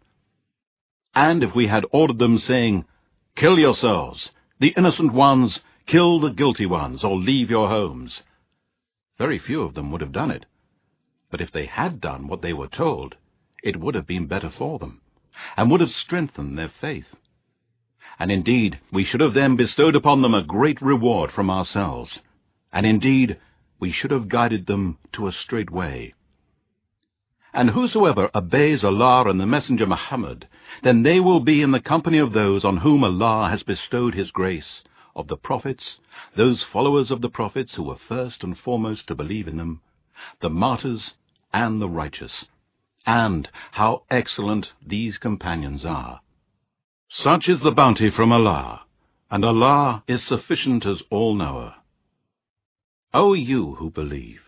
And 1.13 1.43
if 1.43 1.55
we 1.55 1.67
had 1.67 1.85
ordered 1.91 2.19
them, 2.19 2.39
saying, 2.39 2.85
Kill 3.35 3.57
yourselves, 3.57 4.29
the 4.59 4.73
innocent 4.77 5.11
ones, 5.13 5.59
kill 5.87 6.19
the 6.19 6.29
guilty 6.29 6.65
ones, 6.65 7.03
or 7.03 7.17
leave 7.17 7.49
your 7.49 7.67
homes, 7.69 8.21
very 9.17 9.39
few 9.39 9.61
of 9.61 9.73
them 9.75 9.91
would 9.91 10.01
have 10.01 10.11
done 10.11 10.31
it. 10.31 10.45
But 11.31 11.41
if 11.41 11.51
they 11.51 11.65
had 11.65 12.01
done 12.01 12.27
what 12.27 12.41
they 12.41 12.53
were 12.53 12.67
told, 12.67 13.15
it 13.63 13.79
would 13.79 13.95
have 13.95 14.05
been 14.05 14.27
better 14.27 14.49
for 14.49 14.77
them, 14.77 15.01
and 15.55 15.71
would 15.71 15.81
have 15.81 15.91
strengthened 15.91 16.57
their 16.57 16.71
faith. 16.81 17.07
And 18.19 18.31
indeed, 18.31 18.79
we 18.91 19.03
should 19.05 19.21
have 19.21 19.33
then 19.33 19.55
bestowed 19.55 19.95
upon 19.95 20.21
them 20.21 20.33
a 20.33 20.43
great 20.43 20.81
reward 20.81 21.31
from 21.31 21.49
ourselves. 21.49 22.19
And 22.71 22.85
indeed, 22.85 23.37
we 23.79 23.91
should 23.91 24.11
have 24.11 24.29
guided 24.29 24.65
them 24.65 24.97
to 25.13 25.27
a 25.27 25.31
straight 25.31 25.69
way. 25.69 26.13
And 27.53 27.69
whosoever 27.69 28.29
obeys 28.35 28.83
Allah 28.83 29.29
and 29.29 29.39
the 29.39 29.45
Messenger 29.45 29.85
Muhammad, 29.85 30.47
then 30.83 31.03
they 31.03 31.19
will 31.19 31.39
be 31.39 31.61
in 31.61 31.71
the 31.71 31.79
company 31.79 32.17
of 32.17 32.33
those 32.33 32.65
on 32.65 32.77
whom 32.77 33.03
Allah 33.03 33.49
has 33.49 33.63
bestowed 33.63 34.13
his 34.13 34.31
grace, 34.31 34.83
of 35.15 35.27
the 35.27 35.37
prophets, 35.37 35.97
those 36.35 36.63
followers 36.73 37.11
of 37.11 37.21
the 37.21 37.29
prophets 37.29 37.75
who 37.75 37.83
were 37.83 37.97
first 38.09 38.43
and 38.43 38.57
foremost 38.57 39.07
to 39.07 39.15
believe 39.15 39.47
in 39.47 39.55
them, 39.55 39.81
the 40.41 40.49
martyrs, 40.49 41.11
and 41.53 41.81
the 41.81 41.89
righteous. 41.89 42.45
And 43.05 43.47
how 43.71 44.03
excellent 44.11 44.71
these 44.85 45.17
companions 45.17 45.85
are! 45.85 46.19
Such 47.09 47.47
is 47.47 47.61
the 47.61 47.71
bounty 47.71 48.09
from 48.09 48.31
Allah, 48.33 48.81
and 49.31 49.45
Allah 49.45 50.03
is 50.07 50.23
sufficient 50.23 50.85
as 50.85 51.01
all-knower. 51.09 51.75
O 53.17 53.31
you 53.31 53.75
who 53.75 53.91
believe, 53.91 54.41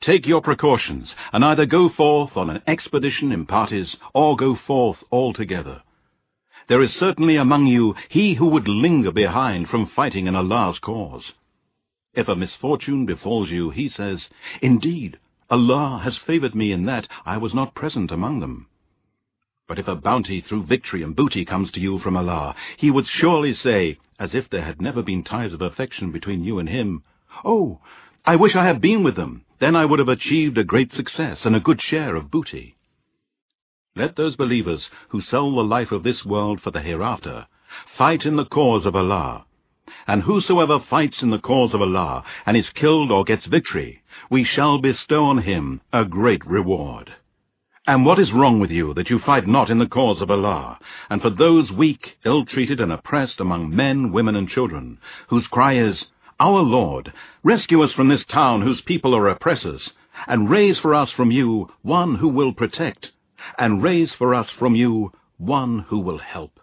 take 0.00 0.26
your 0.26 0.40
precautions, 0.40 1.14
and 1.30 1.44
either 1.44 1.66
go 1.66 1.90
forth 1.90 2.38
on 2.38 2.48
an 2.48 2.62
expedition 2.66 3.30
in 3.30 3.44
parties, 3.44 3.96
or 4.14 4.34
go 4.34 4.56
forth 4.56 5.04
altogether. 5.12 5.82
There 6.70 6.80
is 6.80 6.94
certainly 6.94 7.36
among 7.36 7.66
you 7.66 7.94
he 8.08 8.32
who 8.32 8.46
would 8.46 8.66
linger 8.66 9.12
behind 9.12 9.68
from 9.68 9.90
fighting 9.94 10.26
in 10.26 10.34
Allah's 10.34 10.78
cause. 10.78 11.32
If 12.14 12.28
a 12.28 12.34
misfortune 12.34 13.04
befalls 13.04 13.50
you, 13.50 13.68
he 13.68 13.90
says, 13.90 14.26
Indeed, 14.62 15.18
Allah 15.50 16.00
has 16.02 16.16
favored 16.16 16.54
me 16.54 16.72
in 16.72 16.86
that 16.86 17.06
I 17.26 17.36
was 17.36 17.52
not 17.52 17.74
present 17.74 18.10
among 18.10 18.40
them. 18.40 18.68
But 19.68 19.78
if 19.78 19.86
a 19.86 19.96
bounty 19.96 20.40
through 20.40 20.64
victory 20.64 21.02
and 21.02 21.14
booty 21.14 21.44
comes 21.44 21.70
to 21.72 21.80
you 21.80 21.98
from 21.98 22.16
Allah, 22.16 22.56
he 22.78 22.90
would 22.90 23.06
surely 23.06 23.52
say, 23.52 23.98
as 24.18 24.34
if 24.34 24.48
there 24.48 24.64
had 24.64 24.80
never 24.80 25.02
been 25.02 25.22
ties 25.22 25.52
of 25.52 25.60
affection 25.60 26.10
between 26.10 26.42
you 26.42 26.58
and 26.58 26.70
him, 26.70 27.02
Oh, 27.44 27.80
I 28.24 28.36
wish 28.36 28.54
I 28.54 28.64
had 28.64 28.80
been 28.80 29.02
with 29.02 29.16
them, 29.16 29.44
then 29.58 29.74
I 29.76 29.84
would 29.84 29.98
have 29.98 30.08
achieved 30.08 30.58
a 30.58 30.64
great 30.64 30.92
success 30.92 31.44
and 31.44 31.56
a 31.56 31.60
good 31.60 31.80
share 31.80 32.16
of 32.16 32.30
booty. 32.30 32.76
Let 33.94 34.16
those 34.16 34.36
believers 34.36 34.88
who 35.10 35.20
sell 35.20 35.54
the 35.54 35.62
life 35.62 35.92
of 35.92 36.02
this 36.02 36.24
world 36.24 36.60
for 36.60 36.70
the 36.70 36.80
hereafter 36.80 37.46
fight 37.96 38.24
in 38.24 38.36
the 38.36 38.44
cause 38.44 38.86
of 38.86 38.96
Allah. 38.96 39.44
And 40.06 40.22
whosoever 40.22 40.78
fights 40.78 41.22
in 41.22 41.30
the 41.30 41.38
cause 41.38 41.74
of 41.74 41.82
Allah 41.82 42.24
and 42.46 42.56
is 42.56 42.68
killed 42.70 43.10
or 43.10 43.24
gets 43.24 43.46
victory, 43.46 44.02
we 44.30 44.44
shall 44.44 44.78
bestow 44.78 45.24
on 45.24 45.38
him 45.38 45.80
a 45.92 46.04
great 46.04 46.44
reward. 46.46 47.12
And 47.86 48.06
what 48.06 48.20
is 48.20 48.32
wrong 48.32 48.60
with 48.60 48.70
you 48.70 48.94
that 48.94 49.10
you 49.10 49.18
fight 49.18 49.46
not 49.46 49.68
in 49.68 49.78
the 49.78 49.86
cause 49.86 50.22
of 50.22 50.30
Allah, 50.30 50.78
and 51.10 51.20
for 51.20 51.30
those 51.30 51.72
weak, 51.72 52.16
ill-treated, 52.24 52.80
and 52.80 52.92
oppressed 52.92 53.40
among 53.40 53.74
men, 53.74 54.12
women, 54.12 54.36
and 54.36 54.48
children, 54.48 54.98
whose 55.28 55.46
cry 55.48 55.76
is, 55.76 56.04
Our 56.40 56.60
Lord, 56.60 57.12
rescue 57.42 57.82
us 57.82 57.92
from 57.92 58.08
this 58.08 58.24
town 58.24 58.62
whose 58.62 58.80
people 58.80 59.14
are 59.14 59.28
oppressors, 59.28 59.90
and 60.26 60.50
raise 60.50 60.78
for 60.78 60.94
us 60.94 61.10
from 61.10 61.30
you 61.30 61.70
one 61.82 62.16
who 62.16 62.28
will 62.28 62.52
protect, 62.52 63.12
and 63.58 63.82
raise 63.82 64.14
for 64.14 64.34
us 64.34 64.48
from 64.50 64.74
you 64.74 65.12
one 65.38 65.80
who 65.88 65.98
will 65.98 66.18
help. 66.18 66.60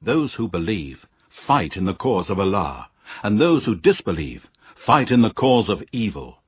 Those 0.00 0.34
who 0.34 0.48
believe 0.48 1.06
fight 1.46 1.76
in 1.76 1.84
the 1.84 1.94
cause 1.94 2.28
of 2.28 2.38
Allah, 2.38 2.88
and 3.22 3.40
those 3.40 3.64
who 3.64 3.74
disbelieve 3.74 4.46
fight 4.84 5.10
in 5.10 5.22
the 5.22 5.32
cause 5.32 5.68
of 5.68 5.82
evil. 5.92 6.38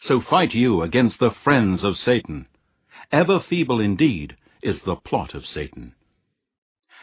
So 0.00 0.20
fight 0.20 0.54
you 0.54 0.82
against 0.82 1.18
the 1.18 1.30
friends 1.30 1.82
of 1.82 1.96
Satan, 1.96 2.46
ever 3.10 3.40
feeble 3.40 3.80
indeed 3.80 4.36
is 4.62 4.80
the 4.80 4.96
plot 4.96 5.34
of 5.34 5.46
Satan. 5.46 5.94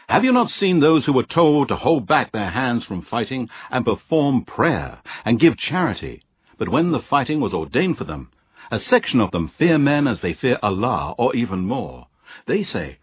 Have 0.08 0.24
you 0.24 0.32
not 0.32 0.50
seen 0.50 0.80
those 0.80 1.04
who 1.04 1.12
were 1.12 1.22
told 1.22 1.68
to 1.68 1.76
hold 1.76 2.06
back 2.06 2.32
their 2.32 2.50
hands 2.50 2.84
from 2.84 3.02
fighting 3.02 3.48
and 3.70 3.84
perform 3.84 4.44
prayer 4.44 4.98
and 5.24 5.40
give 5.40 5.56
charity, 5.56 6.22
but 6.58 6.68
when 6.68 6.92
the 6.92 7.00
fighting 7.00 7.40
was 7.40 7.54
ordained 7.54 7.98
for 7.98 8.04
them, 8.04 8.30
a 8.70 8.78
section 8.78 9.20
of 9.20 9.30
them 9.30 9.52
fear 9.58 9.78
men 9.78 10.06
as 10.06 10.20
they 10.20 10.34
fear 10.34 10.58
Allah 10.62 11.14
or 11.18 11.34
even 11.36 11.60
more. 11.60 12.06
They 12.46 12.64
say, 12.64 12.98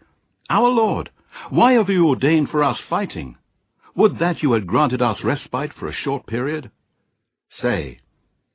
Our 0.48 0.68
Lord, 0.68 1.10
why 1.48 1.72
have 1.72 1.88
you 1.88 2.08
ordained 2.08 2.50
for 2.50 2.62
us 2.62 2.78
fighting? 2.88 3.36
Would 3.94 4.18
that 4.18 4.42
you 4.42 4.52
had 4.52 4.66
granted 4.66 5.00
us 5.02 5.22
respite 5.22 5.72
for 5.72 5.88
a 5.88 5.92
short 5.92 6.26
period? 6.26 6.70
Say, 7.50 8.00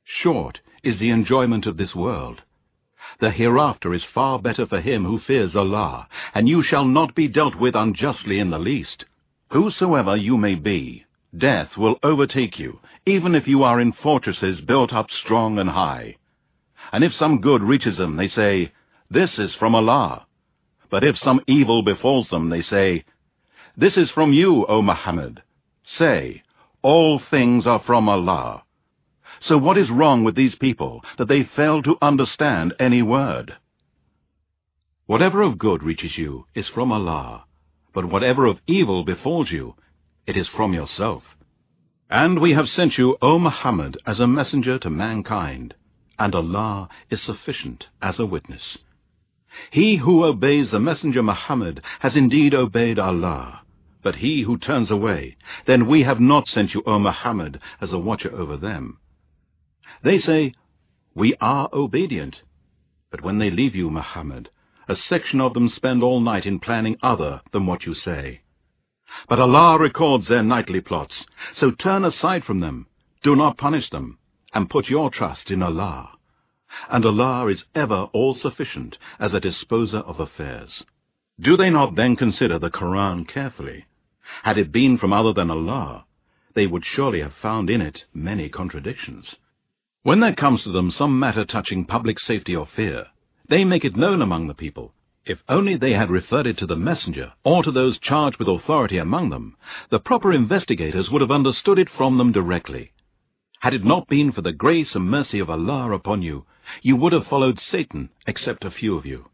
Short 0.04 0.60
is 0.82 0.98
the 0.98 1.10
enjoyment 1.10 1.66
of 1.66 1.76
this 1.76 1.94
world, 1.94 2.42
the 3.20 3.30
hereafter 3.30 3.94
is 3.94 4.04
far 4.04 4.38
better 4.38 4.66
for 4.66 4.80
him 4.80 5.04
who 5.04 5.18
fears 5.18 5.56
Allah, 5.56 6.08
and 6.34 6.48
you 6.48 6.62
shall 6.62 6.84
not 6.84 7.14
be 7.14 7.28
dealt 7.28 7.54
with 7.54 7.74
unjustly 7.74 8.38
in 8.38 8.50
the 8.50 8.58
least. 8.58 9.04
Whosoever 9.50 10.16
you 10.16 10.36
may 10.36 10.54
be, 10.54 11.04
death 11.36 11.76
will 11.76 11.98
overtake 12.02 12.58
you, 12.58 12.80
even 13.06 13.34
if 13.34 13.46
you 13.46 13.62
are 13.62 13.80
in 13.80 13.92
fortresses 13.92 14.60
built 14.60 14.92
up 14.92 15.10
strong 15.10 15.58
and 15.58 15.70
high. 15.70 16.16
And 16.92 17.04
if 17.04 17.14
some 17.14 17.40
good 17.40 17.62
reaches 17.62 17.96
them, 17.96 18.16
they 18.16 18.28
say, 18.28 18.72
This 19.10 19.38
is 19.38 19.54
from 19.54 19.74
Allah. 19.74 20.26
But 20.90 21.04
if 21.04 21.18
some 21.18 21.40
evil 21.46 21.82
befalls 21.82 22.28
them, 22.28 22.48
they 22.50 22.62
say, 22.62 23.04
This 23.76 23.96
is 23.96 24.10
from 24.10 24.32
you, 24.32 24.66
O 24.66 24.82
Muhammad. 24.82 25.42
Say, 25.84 26.42
All 26.82 27.18
things 27.18 27.66
are 27.66 27.80
from 27.80 28.08
Allah. 28.08 28.62
So 29.48 29.56
what 29.56 29.78
is 29.78 29.90
wrong 29.90 30.24
with 30.24 30.34
these 30.34 30.56
people 30.56 31.04
that 31.18 31.28
they 31.28 31.44
fail 31.44 31.80
to 31.82 31.96
understand 32.02 32.74
any 32.80 33.00
word? 33.00 33.54
Whatever 35.06 35.42
of 35.42 35.56
good 35.56 35.84
reaches 35.84 36.18
you 36.18 36.46
is 36.56 36.66
from 36.66 36.90
Allah, 36.90 37.44
but 37.94 38.06
whatever 38.06 38.46
of 38.46 38.58
evil 38.66 39.04
befalls 39.04 39.52
you, 39.52 39.76
it 40.26 40.36
is 40.36 40.48
from 40.48 40.72
yourself. 40.72 41.22
And 42.10 42.40
we 42.40 42.54
have 42.54 42.68
sent 42.68 42.98
you, 42.98 43.16
O 43.22 43.38
Muhammad, 43.38 43.96
as 44.04 44.18
a 44.18 44.26
messenger 44.26 44.80
to 44.80 44.90
mankind, 44.90 45.74
and 46.18 46.34
Allah 46.34 46.88
is 47.08 47.22
sufficient 47.22 47.86
as 48.02 48.18
a 48.18 48.26
witness. 48.26 48.78
He 49.70 49.96
who 49.96 50.24
obeys 50.24 50.72
the 50.72 50.80
messenger 50.80 51.22
Muhammad 51.22 51.82
has 52.00 52.16
indeed 52.16 52.52
obeyed 52.52 52.98
Allah. 52.98 53.60
But 54.02 54.16
he 54.16 54.42
who 54.42 54.58
turns 54.58 54.90
away, 54.90 55.36
then 55.66 55.86
we 55.86 56.02
have 56.02 56.18
not 56.20 56.48
sent 56.48 56.74
you, 56.74 56.82
O 56.84 56.98
Muhammad, 56.98 57.60
as 57.80 57.92
a 57.92 57.98
watcher 57.98 58.34
over 58.34 58.56
them. 58.56 58.98
They 60.02 60.18
say, 60.18 60.52
We 61.14 61.34
are 61.40 61.68
obedient. 61.72 62.42
But 63.10 63.22
when 63.22 63.38
they 63.38 63.50
leave 63.50 63.74
you, 63.74 63.90
Muhammad, 63.90 64.50
a 64.88 64.96
section 64.96 65.40
of 65.40 65.54
them 65.54 65.68
spend 65.68 66.02
all 66.02 66.20
night 66.20 66.46
in 66.46 66.60
planning 66.60 66.96
other 67.02 67.40
than 67.52 67.66
what 67.66 67.86
you 67.86 67.94
say. 67.94 68.42
But 69.28 69.40
Allah 69.40 69.78
records 69.78 70.28
their 70.28 70.42
nightly 70.42 70.80
plots, 70.80 71.24
so 71.54 71.70
turn 71.70 72.04
aside 72.04 72.44
from 72.44 72.60
them, 72.60 72.86
do 73.22 73.34
not 73.34 73.56
punish 73.56 73.88
them, 73.90 74.18
and 74.52 74.70
put 74.70 74.88
your 74.88 75.10
trust 75.10 75.50
in 75.50 75.62
Allah. 75.62 76.10
And 76.90 77.04
Allah 77.04 77.46
is 77.48 77.64
ever 77.74 78.08
all-sufficient 78.12 78.98
as 79.18 79.32
a 79.32 79.40
disposer 79.40 79.98
of 79.98 80.20
affairs. 80.20 80.82
Do 81.40 81.56
they 81.56 81.70
not 81.70 81.94
then 81.94 82.16
consider 82.16 82.58
the 82.58 82.70
Quran 82.70 83.26
carefully? 83.26 83.86
Had 84.42 84.58
it 84.58 84.72
been 84.72 84.98
from 84.98 85.12
other 85.12 85.32
than 85.32 85.50
Allah, 85.50 86.04
they 86.54 86.66
would 86.66 86.84
surely 86.84 87.20
have 87.20 87.34
found 87.34 87.70
in 87.70 87.80
it 87.80 88.04
many 88.12 88.48
contradictions. 88.48 89.36
When 90.06 90.20
there 90.20 90.36
comes 90.36 90.62
to 90.62 90.70
them 90.70 90.92
some 90.92 91.18
matter 91.18 91.44
touching 91.44 91.84
public 91.84 92.20
safety 92.20 92.54
or 92.54 92.64
fear, 92.64 93.08
they 93.48 93.64
make 93.64 93.84
it 93.84 93.96
known 93.96 94.22
among 94.22 94.46
the 94.46 94.54
people. 94.54 94.94
If 95.24 95.42
only 95.48 95.76
they 95.76 95.94
had 95.94 96.10
referred 96.12 96.46
it 96.46 96.58
to 96.58 96.66
the 96.66 96.76
messenger, 96.76 97.32
or 97.42 97.64
to 97.64 97.72
those 97.72 97.98
charged 97.98 98.38
with 98.38 98.46
authority 98.46 98.98
among 98.98 99.30
them, 99.30 99.56
the 99.90 99.98
proper 99.98 100.32
investigators 100.32 101.10
would 101.10 101.22
have 101.22 101.32
understood 101.32 101.80
it 101.80 101.90
from 101.90 102.18
them 102.18 102.30
directly. 102.30 102.92
Had 103.58 103.74
it 103.74 103.84
not 103.84 104.06
been 104.06 104.30
for 104.30 104.42
the 104.42 104.52
grace 104.52 104.94
and 104.94 105.10
mercy 105.10 105.40
of 105.40 105.50
Allah 105.50 105.90
upon 105.90 106.22
you, 106.22 106.46
you 106.82 106.94
would 106.94 107.12
have 107.12 107.26
followed 107.26 107.58
Satan, 107.58 108.10
except 108.28 108.64
a 108.64 108.70
few 108.70 108.96
of 108.96 109.06
you. 109.06 109.24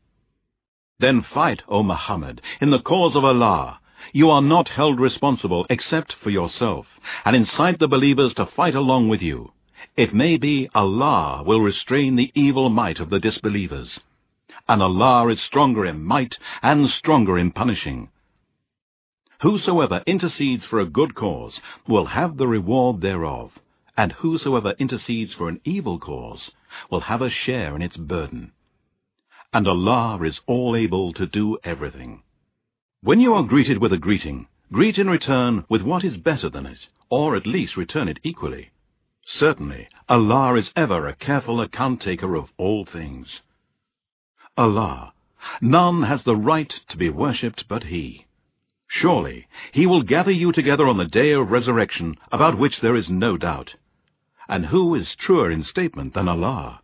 Then 0.99 1.21
fight, 1.21 1.61
O 1.69 1.83
Muhammad, 1.83 2.41
in 2.63 2.71
the 2.71 2.81
cause 2.81 3.15
of 3.15 3.27
Allah. 3.27 3.79
You 4.15 4.31
are 4.31 4.41
not 4.41 4.71
held 4.71 4.99
responsible 4.99 5.67
except 5.69 6.15
for 6.15 6.31
yourself, 6.31 6.87
and 7.27 7.37
incite 7.37 7.79
the 7.79 7.89
believers 7.89 8.33
to 8.37 8.47
fight 8.47 8.75
along 8.75 9.11
with 9.11 9.21
you. 9.21 9.53
It 9.95 10.15
may 10.15 10.39
be 10.39 10.71
Allah 10.75 11.43
will 11.45 11.61
restrain 11.61 12.17
the 12.17 12.33
evil 12.35 12.71
might 12.71 12.99
of 12.99 13.11
the 13.11 13.21
disbelievers. 13.21 14.01
And 14.67 14.83
Allah 14.83 15.29
is 15.29 15.41
stronger 15.43 15.85
in 15.85 16.03
might 16.03 16.39
and 16.63 16.89
stronger 16.89 17.39
in 17.39 17.51
punishing. 17.51 18.09
Whosoever 19.43 20.03
intercedes 20.07 20.65
for 20.65 20.81
a 20.81 20.87
good 20.87 21.15
cause 21.15 21.61
will 21.87 22.07
have 22.07 22.39
the 22.39 22.47
reward 22.47 23.03
thereof, 23.03 23.59
and 23.95 24.13
whosoever 24.13 24.75
intercedes 24.79 25.35
for 25.35 25.49
an 25.49 25.61
evil 25.65 25.99
cause 25.99 26.51
will 26.91 27.01
have 27.01 27.21
a 27.21 27.29
share 27.29 27.77
in 27.77 27.83
its 27.83 27.97
burden. 27.97 28.53
And 29.53 29.69
Allah 29.69 30.23
is 30.23 30.41
all 30.47 30.75
able 30.75 31.13
to 31.15 31.27
do 31.27 31.59
everything. 31.65 32.23
When 33.03 33.21
you 33.21 33.35
are 33.35 33.43
greeted 33.43 33.79
with 33.79 33.93
a 33.93 33.99
greeting, 33.99 34.47
greet 34.73 34.97
in 34.97 35.11
return 35.11 35.67
with 35.69 35.83
what 35.83 36.05
is 36.05 36.17
better 36.17 36.49
than 36.49 36.65
it, 36.65 36.87
or 37.11 37.37
at 37.37 37.47
least 37.47 37.77
return 37.77 38.09
it 38.09 38.21
equally. 38.23 38.71
Certainly, 39.39 39.89
Allah 40.11 40.57
is 40.57 40.71
ever 40.77 41.09
a 41.09 41.17
careful 41.17 41.63
account 41.63 42.03
taker 42.03 42.37
of 42.37 42.51
all 42.59 42.85
things. 42.85 43.41
Allah, 44.59 45.15
none 45.61 46.03
has 46.03 46.23
the 46.25 46.37
right 46.37 46.73
to 46.91 46.97
be 46.99 47.09
worshipped 47.09 47.65
but 47.67 47.85
He. 47.85 48.27
Surely, 48.89 49.47
He 49.73 49.87
will 49.87 50.03
gather 50.03 50.31
you 50.31 50.53
together 50.53 50.87
on 50.87 50.99
the 50.99 51.07
day 51.07 51.33
of 51.33 51.51
resurrection, 51.51 52.19
about 52.31 52.59
which 52.59 52.81
there 52.83 52.95
is 52.95 53.09
no 53.09 53.39
doubt. 53.39 53.71
And 54.49 54.67
who 54.67 54.95
is 54.95 55.17
truer 55.19 55.51
in 55.51 55.65
statement 55.65 56.13
than 56.13 56.29
Allah? 56.29 56.83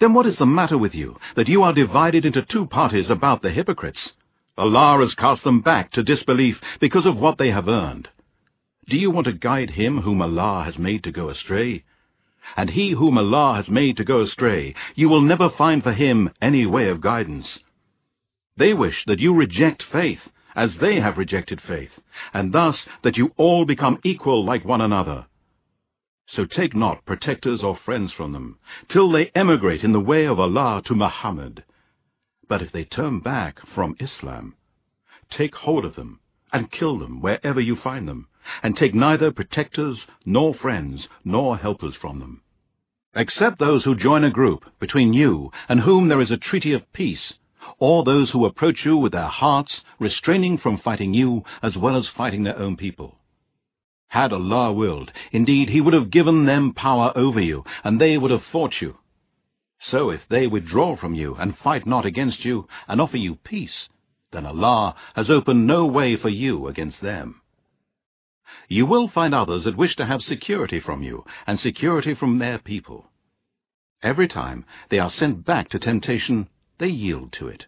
Then 0.00 0.14
what 0.14 0.26
is 0.26 0.38
the 0.38 0.46
matter 0.46 0.76
with 0.76 0.94
you, 0.94 1.18
that 1.36 1.48
you 1.48 1.62
are 1.62 1.72
divided 1.72 2.24
into 2.24 2.42
two 2.42 2.66
parties 2.66 3.10
about 3.10 3.42
the 3.42 3.50
hypocrites? 3.50 4.10
Allah 4.56 4.98
has 5.00 5.14
cast 5.14 5.44
them 5.44 5.60
back 5.60 5.92
to 5.92 6.02
disbelief 6.02 6.60
because 6.80 7.06
of 7.06 7.16
what 7.16 7.38
they 7.38 7.52
have 7.52 7.68
earned. 7.68 8.08
Do 8.88 8.96
you 8.96 9.10
want 9.10 9.26
to 9.26 9.32
guide 9.34 9.70
him 9.70 10.00
whom 10.00 10.22
Allah 10.22 10.64
has 10.64 10.78
made 10.78 11.04
to 11.04 11.12
go 11.12 11.28
astray? 11.28 11.84
And 12.56 12.70
he 12.70 12.92
whom 12.92 13.18
Allah 13.18 13.56
has 13.56 13.68
made 13.68 13.98
to 13.98 14.04
go 14.04 14.22
astray, 14.22 14.74
you 14.94 15.10
will 15.10 15.20
never 15.20 15.50
find 15.50 15.82
for 15.82 15.92
him 15.92 16.30
any 16.40 16.64
way 16.64 16.88
of 16.88 17.02
guidance. 17.02 17.58
They 18.56 18.72
wish 18.72 19.04
that 19.06 19.18
you 19.18 19.34
reject 19.34 19.82
faith, 19.82 20.20
as 20.56 20.70
they 20.80 21.00
have 21.00 21.18
rejected 21.18 21.60
faith, 21.60 22.00
and 22.32 22.52
thus 22.52 22.82
that 23.02 23.18
you 23.18 23.32
all 23.36 23.66
become 23.66 24.00
equal 24.04 24.42
like 24.44 24.64
one 24.64 24.80
another. 24.80 25.26
So 26.26 26.46
take 26.46 26.74
not 26.74 27.04
protectors 27.04 27.62
or 27.62 27.76
friends 27.76 28.12
from 28.12 28.32
them, 28.32 28.58
till 28.88 29.10
they 29.10 29.30
emigrate 29.34 29.84
in 29.84 29.92
the 29.92 30.00
way 30.00 30.24
of 30.24 30.40
Allah 30.40 30.82
to 30.86 30.94
Muhammad. 30.94 31.62
But 32.48 32.62
if 32.62 32.72
they 32.72 32.84
turn 32.84 33.20
back 33.20 33.58
from 33.74 33.96
Islam, 34.00 34.54
take 35.30 35.54
hold 35.54 35.84
of 35.84 35.94
them, 35.94 36.20
and 36.52 36.72
kill 36.72 36.98
them 36.98 37.20
wherever 37.20 37.60
you 37.60 37.76
find 37.76 38.08
them, 38.08 38.28
and 38.62 38.76
take 38.76 38.94
neither 38.94 39.30
protectors, 39.30 40.06
nor 40.24 40.54
friends, 40.54 41.08
nor 41.24 41.56
helpers 41.56 41.94
from 41.94 42.18
them. 42.20 42.42
Except 43.14 43.58
those 43.58 43.84
who 43.84 43.94
join 43.94 44.24
a 44.24 44.30
group 44.30 44.64
between 44.78 45.12
you 45.12 45.50
and 45.68 45.80
whom 45.80 46.08
there 46.08 46.20
is 46.20 46.30
a 46.30 46.36
treaty 46.36 46.72
of 46.72 46.92
peace, 46.92 47.32
or 47.78 48.04
those 48.04 48.30
who 48.30 48.44
approach 48.44 48.84
you 48.84 48.96
with 48.96 49.12
their 49.12 49.28
hearts, 49.28 49.80
restraining 49.98 50.58
from 50.58 50.78
fighting 50.78 51.14
you 51.14 51.42
as 51.62 51.76
well 51.76 51.96
as 51.96 52.08
fighting 52.08 52.44
their 52.44 52.58
own 52.58 52.76
people. 52.76 53.18
Had 54.08 54.32
Allah 54.32 54.72
willed, 54.72 55.12
indeed 55.32 55.68
he 55.68 55.80
would 55.80 55.94
have 55.94 56.10
given 56.10 56.46
them 56.46 56.72
power 56.72 57.12
over 57.14 57.40
you, 57.40 57.64
and 57.84 58.00
they 58.00 58.16
would 58.16 58.30
have 58.30 58.44
fought 58.44 58.80
you. 58.80 58.96
So 59.80 60.10
if 60.10 60.22
they 60.28 60.46
withdraw 60.46 60.96
from 60.96 61.14
you, 61.14 61.34
and 61.34 61.58
fight 61.58 61.86
not 61.86 62.06
against 62.06 62.44
you, 62.44 62.66
and 62.88 63.00
offer 63.00 63.16
you 63.16 63.36
peace, 63.36 63.88
then 64.32 64.46
Allah 64.46 64.94
has 65.14 65.30
opened 65.30 65.66
no 65.66 65.86
way 65.86 66.16
for 66.16 66.28
you 66.28 66.68
against 66.68 67.00
them. 67.00 67.42
You 68.70 68.84
will 68.84 69.08
find 69.08 69.34
others 69.34 69.64
that 69.64 69.78
wish 69.78 69.96
to 69.96 70.04
have 70.04 70.20
security 70.20 70.78
from 70.78 71.02
you, 71.02 71.24
and 71.46 71.58
security 71.58 72.14
from 72.14 72.38
their 72.38 72.58
people. 72.58 73.06
Every 74.02 74.28
time 74.28 74.66
they 74.90 74.98
are 74.98 75.10
sent 75.10 75.46
back 75.46 75.70
to 75.70 75.78
temptation, 75.78 76.48
they 76.78 76.88
yield 76.88 77.32
to 77.38 77.48
it. 77.48 77.64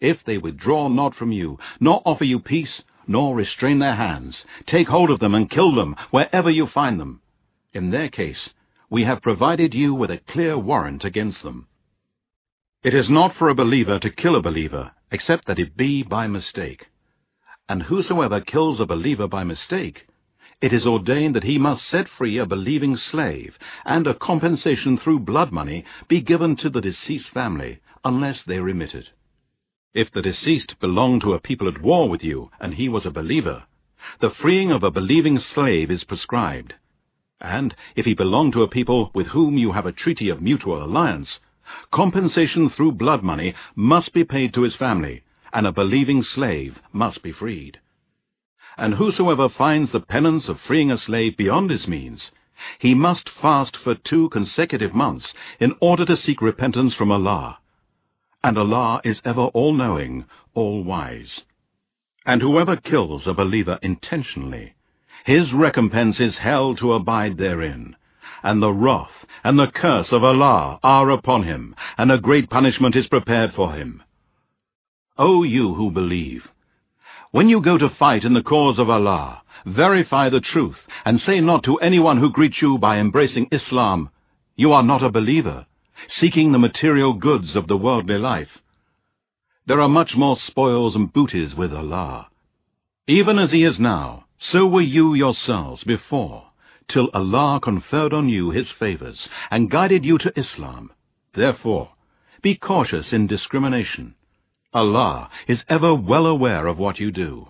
If 0.00 0.18
they 0.24 0.38
withdraw 0.38 0.88
not 0.88 1.14
from 1.14 1.32
you, 1.32 1.58
nor 1.80 2.02
offer 2.04 2.24
you 2.24 2.40
peace, 2.40 2.82
nor 3.06 3.34
restrain 3.34 3.78
their 3.78 3.96
hands, 3.96 4.44
take 4.66 4.88
hold 4.88 5.10
of 5.10 5.18
them 5.18 5.34
and 5.34 5.50
kill 5.50 5.74
them 5.74 5.96
wherever 6.10 6.50
you 6.50 6.66
find 6.66 7.00
them. 7.00 7.22
In 7.72 7.90
their 7.90 8.10
case, 8.10 8.50
we 8.90 9.04
have 9.04 9.22
provided 9.22 9.72
you 9.72 9.94
with 9.94 10.10
a 10.10 10.18
clear 10.18 10.58
warrant 10.58 11.04
against 11.04 11.42
them. 11.42 11.66
It 12.84 12.94
is 12.94 13.08
not 13.08 13.34
for 13.34 13.48
a 13.48 13.54
believer 13.54 13.98
to 13.98 14.10
kill 14.10 14.36
a 14.36 14.42
believer, 14.42 14.92
except 15.10 15.46
that 15.46 15.58
it 15.58 15.76
be 15.76 16.02
by 16.02 16.26
mistake. 16.26 16.86
And 17.68 17.82
whosoever 17.82 18.40
kills 18.40 18.78
a 18.78 18.86
believer 18.86 19.26
by 19.26 19.42
mistake, 19.42 20.06
it 20.60 20.72
is 20.72 20.86
ordained 20.86 21.36
that 21.36 21.44
he 21.44 21.58
must 21.58 21.88
set 21.88 22.08
free 22.08 22.38
a 22.38 22.44
believing 22.46 22.96
slave, 22.96 23.58
and 23.84 24.06
a 24.06 24.14
compensation 24.14 24.98
through 24.98 25.20
blood 25.20 25.52
money 25.52 25.84
be 26.08 26.20
given 26.20 26.56
to 26.56 26.68
the 26.68 26.80
deceased 26.80 27.28
family, 27.30 27.78
unless 28.04 28.42
they 28.44 28.58
remit 28.58 28.94
it. 28.94 29.10
If 29.94 30.10
the 30.10 30.22
deceased 30.22 30.78
belonged 30.80 31.22
to 31.22 31.32
a 31.32 31.40
people 31.40 31.68
at 31.68 31.80
war 31.80 32.08
with 32.08 32.24
you, 32.24 32.50
and 32.60 32.74
he 32.74 32.88
was 32.88 33.06
a 33.06 33.10
believer, 33.10 33.64
the 34.20 34.30
freeing 34.30 34.72
of 34.72 34.82
a 34.82 34.90
believing 34.90 35.38
slave 35.38 35.90
is 35.90 36.04
prescribed. 36.04 36.74
And 37.40 37.74
if 37.94 38.04
he 38.04 38.14
belong 38.14 38.50
to 38.52 38.62
a 38.62 38.68
people 38.68 39.10
with 39.14 39.28
whom 39.28 39.56
you 39.56 39.72
have 39.72 39.86
a 39.86 39.92
treaty 39.92 40.28
of 40.28 40.42
mutual 40.42 40.82
alliance, 40.82 41.38
compensation 41.92 42.68
through 42.68 42.92
blood 42.92 43.22
money 43.22 43.54
must 43.76 44.12
be 44.12 44.24
paid 44.24 44.54
to 44.54 44.62
his 44.62 44.74
family, 44.74 45.22
and 45.52 45.66
a 45.66 45.72
believing 45.72 46.22
slave 46.22 46.80
must 46.92 47.22
be 47.22 47.30
freed. 47.30 47.78
And 48.78 48.94
whosoever 48.94 49.48
finds 49.48 49.90
the 49.90 50.00
penance 50.00 50.48
of 50.48 50.60
freeing 50.60 50.92
a 50.92 50.98
slave 50.98 51.36
beyond 51.36 51.70
his 51.70 51.88
means, 51.88 52.30
he 52.78 52.94
must 52.94 53.28
fast 53.28 53.76
for 53.76 53.96
two 53.96 54.28
consecutive 54.30 54.94
months 54.94 55.26
in 55.58 55.74
order 55.80 56.04
to 56.06 56.16
seek 56.16 56.40
repentance 56.40 56.94
from 56.94 57.10
Allah. 57.10 57.58
And 58.44 58.56
Allah 58.56 59.00
is 59.04 59.20
ever 59.24 59.46
all-knowing, 59.46 60.26
all-wise. 60.54 61.40
And 62.24 62.40
whoever 62.40 62.76
kills 62.76 63.26
a 63.26 63.34
believer 63.34 63.80
intentionally, 63.82 64.74
his 65.24 65.52
recompense 65.52 66.20
is 66.20 66.38
hell 66.38 66.76
to 66.76 66.92
abide 66.92 67.36
therein. 67.36 67.96
And 68.44 68.62
the 68.62 68.72
wrath 68.72 69.26
and 69.42 69.58
the 69.58 69.66
curse 69.66 70.12
of 70.12 70.22
Allah 70.22 70.78
are 70.84 71.10
upon 71.10 71.42
him, 71.42 71.74
and 71.96 72.12
a 72.12 72.18
great 72.18 72.48
punishment 72.48 72.94
is 72.94 73.08
prepared 73.08 73.54
for 73.54 73.72
him. 73.72 74.04
O 75.16 75.42
you 75.42 75.74
who 75.74 75.90
believe, 75.90 76.46
when 77.30 77.48
you 77.48 77.60
go 77.60 77.76
to 77.76 77.90
fight 77.90 78.24
in 78.24 78.32
the 78.32 78.42
cause 78.42 78.78
of 78.78 78.88
Allah, 78.88 79.42
verify 79.66 80.30
the 80.30 80.40
truth, 80.40 80.78
and 81.04 81.20
say 81.20 81.40
not 81.40 81.62
to 81.64 81.76
anyone 81.78 82.18
who 82.18 82.32
greets 82.32 82.62
you 82.62 82.78
by 82.78 82.98
embracing 82.98 83.48
Islam, 83.52 84.10
You 84.56 84.72
are 84.72 84.82
not 84.82 85.02
a 85.02 85.10
believer, 85.10 85.66
seeking 86.08 86.52
the 86.52 86.58
material 86.58 87.12
goods 87.12 87.54
of 87.54 87.68
the 87.68 87.76
worldly 87.76 88.18
life. 88.18 88.58
There 89.66 89.80
are 89.80 89.88
much 89.88 90.16
more 90.16 90.38
spoils 90.38 90.94
and 90.94 91.12
booties 91.12 91.54
with 91.54 91.74
Allah. 91.74 92.28
Even 93.06 93.38
as 93.38 93.52
He 93.52 93.64
is 93.64 93.78
now, 93.78 94.24
so 94.38 94.66
were 94.66 94.80
you 94.80 95.14
yourselves 95.14 95.84
before, 95.84 96.44
till 96.88 97.10
Allah 97.12 97.60
conferred 97.62 98.14
on 98.14 98.28
you 98.28 98.50
His 98.50 98.70
favors, 98.70 99.28
and 99.50 99.70
guided 99.70 100.04
you 100.04 100.16
to 100.18 100.38
Islam. 100.38 100.92
Therefore, 101.34 101.90
be 102.40 102.54
cautious 102.54 103.12
in 103.12 103.26
discrimination. 103.26 104.14
Allah 104.72 105.30
is 105.46 105.60
ever 105.68 105.94
well 105.94 106.26
aware 106.26 106.66
of 106.66 106.78
what 106.78 106.98
you 106.98 107.10
do. 107.10 107.48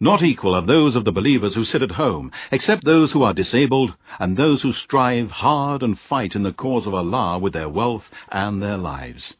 Not 0.00 0.22
equal 0.22 0.54
are 0.54 0.64
those 0.64 0.94
of 0.94 1.04
the 1.04 1.12
believers 1.12 1.54
who 1.54 1.64
sit 1.64 1.82
at 1.82 1.92
home, 1.92 2.30
except 2.52 2.84
those 2.84 3.10
who 3.10 3.24
are 3.24 3.34
disabled, 3.34 3.94
and 4.20 4.36
those 4.36 4.62
who 4.62 4.72
strive 4.72 5.30
hard 5.30 5.82
and 5.82 5.98
fight 5.98 6.36
in 6.36 6.44
the 6.44 6.52
cause 6.52 6.86
of 6.86 6.94
Allah 6.94 7.40
with 7.40 7.52
their 7.52 7.68
wealth 7.68 8.04
and 8.30 8.62
their 8.62 8.76
lives. 8.76 9.34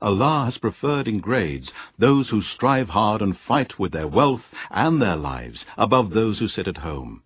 Allah 0.00 0.46
has 0.46 0.58
preferred 0.58 1.06
in 1.06 1.20
grades 1.20 1.70
those 1.96 2.28
who 2.30 2.42
strive 2.42 2.88
hard 2.88 3.22
and 3.22 3.38
fight 3.38 3.78
with 3.78 3.92
their 3.92 4.08
wealth 4.08 4.42
and 4.68 5.00
their 5.00 5.14
lives 5.14 5.64
above 5.78 6.10
those 6.10 6.40
who 6.40 6.48
sit 6.48 6.66
at 6.66 6.78
home. 6.78 7.22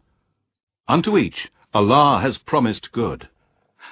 Unto 0.87 1.16
each 1.16 1.48
Allah 1.72 2.20
has 2.20 2.37
promised 2.37 2.92
good. 2.92 3.30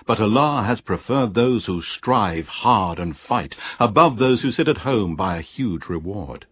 But 0.06 0.20
Allah 0.20 0.64
has 0.66 0.80
preferred 0.80 1.34
those 1.34 1.66
who 1.66 1.82
strive 1.82 2.46
hard 2.48 2.98
and 2.98 3.16
fight 3.16 3.54
above 3.78 4.18
those 4.18 4.40
who 4.40 4.50
sit 4.50 4.68
at 4.68 4.78
home 4.78 5.14
by 5.14 5.36
a 5.36 5.42
huge 5.42 5.88
reward. 5.88 6.46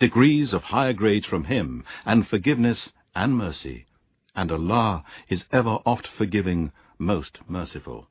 Degrees 0.00 0.52
of 0.52 0.62
higher 0.62 0.92
grades 0.92 1.26
from 1.26 1.44
Him, 1.44 1.84
and 2.06 2.26
forgiveness 2.26 2.90
and 3.14 3.36
mercy, 3.36 3.86
and 4.34 4.52
Allah 4.52 5.04
is 5.28 5.44
ever 5.50 5.78
oft 5.84 6.06
forgiving, 6.06 6.72
most 6.98 7.38
merciful. 7.48 8.08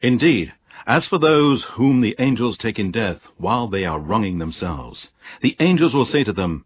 Indeed, 0.00 0.52
as 0.86 1.06
for 1.06 1.18
those 1.18 1.64
whom 1.72 2.02
the 2.02 2.14
angels 2.18 2.58
take 2.58 2.78
in 2.78 2.92
death 2.92 3.20
while 3.38 3.66
they 3.66 3.84
are 3.84 3.98
wronging 3.98 4.38
themselves, 4.38 5.08
the 5.40 5.56
angels 5.58 5.94
will 5.94 6.04
say 6.04 6.22
to 6.22 6.32
them, 6.32 6.64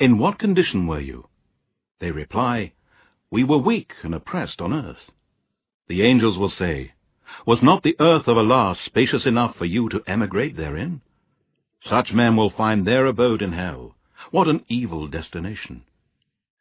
In 0.00 0.18
what 0.18 0.38
condition 0.38 0.86
were 0.86 1.00
you? 1.00 1.28
They 2.00 2.10
reply, 2.10 2.72
We 3.30 3.44
were 3.44 3.58
weak 3.58 3.92
and 4.02 4.14
oppressed 4.14 4.60
on 4.60 4.72
earth. 4.72 5.10
The 5.88 6.02
angels 6.02 6.38
will 6.38 6.50
say, 6.50 6.92
Was 7.44 7.62
not 7.62 7.82
the 7.82 7.96
earth 7.98 8.28
of 8.28 8.38
Allah 8.38 8.76
spacious 8.84 9.26
enough 9.26 9.56
for 9.56 9.64
you 9.64 9.88
to 9.88 10.02
emigrate 10.06 10.56
therein? 10.56 11.00
Such 11.84 12.12
men 12.12 12.36
will 12.36 12.50
find 12.50 12.86
their 12.86 13.06
abode 13.06 13.42
in 13.42 13.52
hell. 13.52 13.96
What 14.30 14.46
an 14.46 14.64
evil 14.68 15.08
destination! 15.08 15.82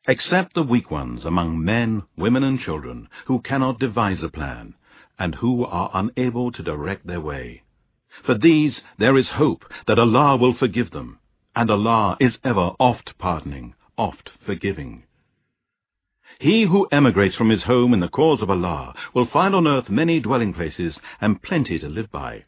Except 0.07 0.55
the 0.55 0.63
weak 0.63 0.89
ones 0.89 1.25
among 1.25 1.63
men, 1.63 2.01
women, 2.17 2.43
and 2.43 2.59
children, 2.59 3.07
who 3.27 3.39
cannot 3.41 3.77
devise 3.77 4.23
a 4.23 4.29
plan, 4.29 4.73
and 5.19 5.35
who 5.35 5.63
are 5.63 5.91
unable 5.93 6.51
to 6.51 6.63
direct 6.63 7.05
their 7.05 7.21
way. 7.21 7.61
For 8.23 8.33
these 8.33 8.81
there 8.97 9.15
is 9.15 9.29
hope 9.29 9.63
that 9.85 9.99
Allah 9.99 10.37
will 10.37 10.55
forgive 10.55 10.89
them, 10.89 11.19
and 11.55 11.69
Allah 11.69 12.17
is 12.19 12.39
ever 12.43 12.71
oft 12.79 13.15
pardoning, 13.19 13.75
oft 13.95 14.31
forgiving. 14.43 15.03
He 16.41 16.63
who 16.63 16.87
emigrates 16.91 17.35
from 17.35 17.49
his 17.49 17.61
home 17.61 17.93
in 17.93 17.99
the 17.99 18.07
cause 18.07 18.41
of 18.41 18.49
Allah 18.49 18.95
will 19.13 19.27
find 19.27 19.53
on 19.53 19.67
earth 19.67 19.91
many 19.91 20.19
dwelling 20.19 20.55
places 20.55 20.97
and 21.21 21.39
plenty 21.39 21.77
to 21.77 21.87
live 21.87 22.11
by. 22.11 22.45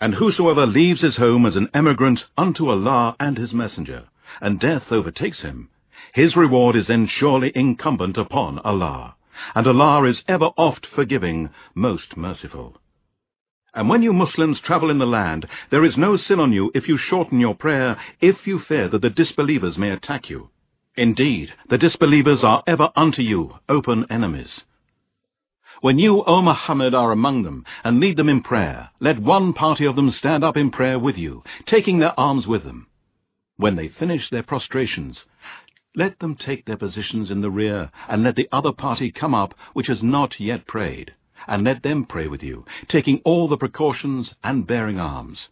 And 0.00 0.14
whosoever 0.14 0.64
leaves 0.64 1.02
his 1.02 1.16
home 1.16 1.44
as 1.44 1.54
an 1.54 1.68
emigrant 1.74 2.20
unto 2.38 2.70
Allah 2.70 3.16
and 3.20 3.36
his 3.36 3.52
messenger, 3.52 4.04
and 4.40 4.58
death 4.58 4.90
overtakes 4.90 5.42
him, 5.42 5.68
his 6.14 6.36
reward 6.36 6.74
is 6.74 6.86
then 6.86 7.06
surely 7.06 7.52
incumbent 7.54 8.16
upon 8.16 8.60
Allah, 8.60 9.16
and 9.54 9.66
Allah 9.66 10.04
is 10.04 10.22
ever 10.26 10.46
oft 10.56 10.86
forgiving, 10.86 11.50
most 11.74 12.16
merciful. 12.16 12.80
And 13.74 13.90
when 13.90 14.02
you 14.02 14.14
Muslims 14.14 14.58
travel 14.58 14.88
in 14.88 15.00
the 15.00 15.04
land, 15.06 15.46
there 15.70 15.84
is 15.84 15.98
no 15.98 16.16
sin 16.16 16.40
on 16.40 16.54
you 16.54 16.70
if 16.74 16.88
you 16.88 16.96
shorten 16.96 17.40
your 17.40 17.54
prayer, 17.54 18.00
if 18.22 18.46
you 18.46 18.58
fear 18.58 18.88
that 18.88 19.02
the 19.02 19.10
disbelievers 19.10 19.76
may 19.76 19.90
attack 19.90 20.30
you. 20.30 20.48
Indeed, 20.98 21.54
the 21.70 21.78
disbelievers 21.78 22.42
are 22.42 22.64
ever 22.66 22.90
unto 22.96 23.22
you 23.22 23.54
open 23.68 24.04
enemies. 24.10 24.62
When 25.80 25.96
you, 25.96 26.24
O 26.24 26.42
Muhammad, 26.42 26.92
are 26.92 27.12
among 27.12 27.44
them, 27.44 27.64
and 27.84 28.00
lead 28.00 28.16
them 28.16 28.28
in 28.28 28.42
prayer, 28.42 28.90
let 28.98 29.20
one 29.20 29.52
party 29.52 29.84
of 29.84 29.94
them 29.94 30.10
stand 30.10 30.42
up 30.42 30.56
in 30.56 30.72
prayer 30.72 30.98
with 30.98 31.16
you, 31.16 31.44
taking 31.66 32.00
their 32.00 32.18
arms 32.18 32.48
with 32.48 32.64
them. 32.64 32.88
When 33.56 33.76
they 33.76 33.86
finish 33.86 34.28
their 34.28 34.42
prostrations, 34.42 35.20
let 35.94 36.18
them 36.18 36.34
take 36.34 36.64
their 36.64 36.76
positions 36.76 37.30
in 37.30 37.42
the 37.42 37.50
rear, 37.50 37.92
and 38.08 38.24
let 38.24 38.34
the 38.34 38.48
other 38.50 38.72
party 38.72 39.12
come 39.12 39.36
up 39.36 39.54
which 39.74 39.86
has 39.86 40.02
not 40.02 40.40
yet 40.40 40.66
prayed, 40.66 41.12
and 41.46 41.62
let 41.62 41.84
them 41.84 42.06
pray 42.06 42.26
with 42.26 42.42
you, 42.42 42.64
taking 42.88 43.20
all 43.24 43.46
the 43.46 43.56
precautions 43.56 44.34
and 44.42 44.66
bearing 44.66 44.98
arms. 44.98 45.46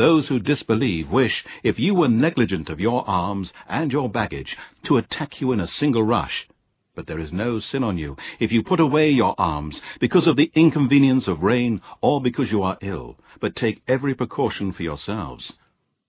Those 0.00 0.28
who 0.28 0.38
disbelieve 0.38 1.10
wish, 1.10 1.44
if 1.62 1.78
you 1.78 1.94
were 1.94 2.08
negligent 2.08 2.70
of 2.70 2.80
your 2.80 3.06
arms 3.06 3.52
and 3.68 3.92
your 3.92 4.08
baggage, 4.08 4.56
to 4.86 4.96
attack 4.96 5.42
you 5.42 5.52
in 5.52 5.60
a 5.60 5.68
single 5.68 6.02
rush, 6.02 6.48
but 6.94 7.06
there 7.06 7.18
is 7.18 7.34
no 7.34 7.60
sin 7.60 7.84
on 7.84 7.98
you 7.98 8.16
if 8.38 8.50
you 8.50 8.62
put 8.62 8.80
away 8.80 9.10
your 9.10 9.34
arms 9.36 9.78
because 10.00 10.26
of 10.26 10.36
the 10.36 10.50
inconvenience 10.54 11.28
of 11.28 11.42
rain 11.42 11.82
or 12.00 12.22
because 12.22 12.50
you 12.50 12.62
are 12.62 12.78
ill, 12.80 13.18
but 13.42 13.54
take 13.54 13.82
every 13.86 14.14
precaution 14.14 14.72
for 14.72 14.82
yourselves. 14.82 15.52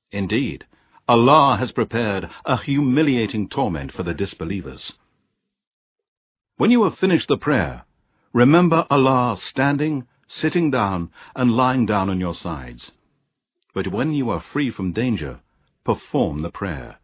Indeed, 0.10 0.64
Allah 1.10 1.58
has 1.60 1.74
prepared 1.74 2.30
a 2.46 2.56
humiliating 2.56 3.50
torment 3.50 3.92
for 3.92 4.04
the 4.04 4.14
disbelievers. 4.14 4.94
When 6.56 6.72
you 6.72 6.86
have 6.86 6.98
finished 6.98 7.28
the 7.28 7.36
prayer, 7.36 7.84
remember 8.32 8.86
Allah 8.90 9.38
standing, 9.50 10.08
sitting 10.30 10.72
down, 10.72 11.10
and 11.36 11.58
lying 11.58 11.86
down 11.86 12.10
on 12.10 12.22
your 12.22 12.36
sides. 12.36 12.90
But 13.74 13.88
when 13.88 14.14
you 14.14 14.30
are 14.30 14.44
free 14.52 14.72
from 14.72 14.92
danger, 14.92 15.40
perform 15.86 16.42
the 16.42 16.52
prayer. 16.52 16.98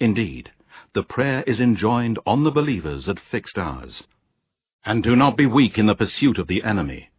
Indeed, 0.00 0.50
the 0.94 1.02
prayer 1.02 1.42
is 1.46 1.60
enjoined 1.60 2.18
on 2.26 2.44
the 2.44 2.50
believers 2.50 3.08
at 3.08 3.20
fixed 3.30 3.56
hours. 3.56 4.02
And 4.84 5.02
do 5.02 5.14
not 5.14 5.36
be 5.36 5.46
weak 5.46 5.78
in 5.78 5.86
the 5.86 5.94
pursuit 5.94 6.38
of 6.38 6.48
the 6.48 6.64
enemy. 6.64 7.10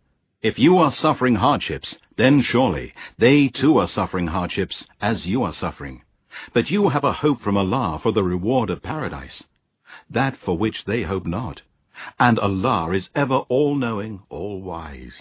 If 0.41 0.59
you 0.59 0.77
are 0.77 0.91
suffering 0.91 1.35
hardships, 1.35 1.95
then 2.17 2.41
surely 2.41 2.93
they 3.17 3.47
too 3.47 3.77
are 3.77 3.87
suffering 3.87 4.27
hardships 4.27 4.83
as 5.01 5.25
you 5.25 5.43
are 5.43 5.53
suffering. 5.53 6.01
But 6.53 6.69
you 6.69 6.89
have 6.89 7.05
a 7.05 7.13
hope 7.13 7.41
from 7.41 7.55
Allah 7.55 7.99
for 8.03 8.11
the 8.11 8.23
reward 8.23 8.69
of 8.69 8.83
paradise, 8.83 9.43
that 10.09 10.35
for 10.43 10.57
which 10.57 10.83
they 10.85 11.03
hope 11.03 11.25
not. 11.25 11.61
And 12.19 12.37
Allah 12.39 12.91
is 12.91 13.07
ever 13.15 13.37
all-knowing, 13.37 14.23
all-wise. 14.29 15.13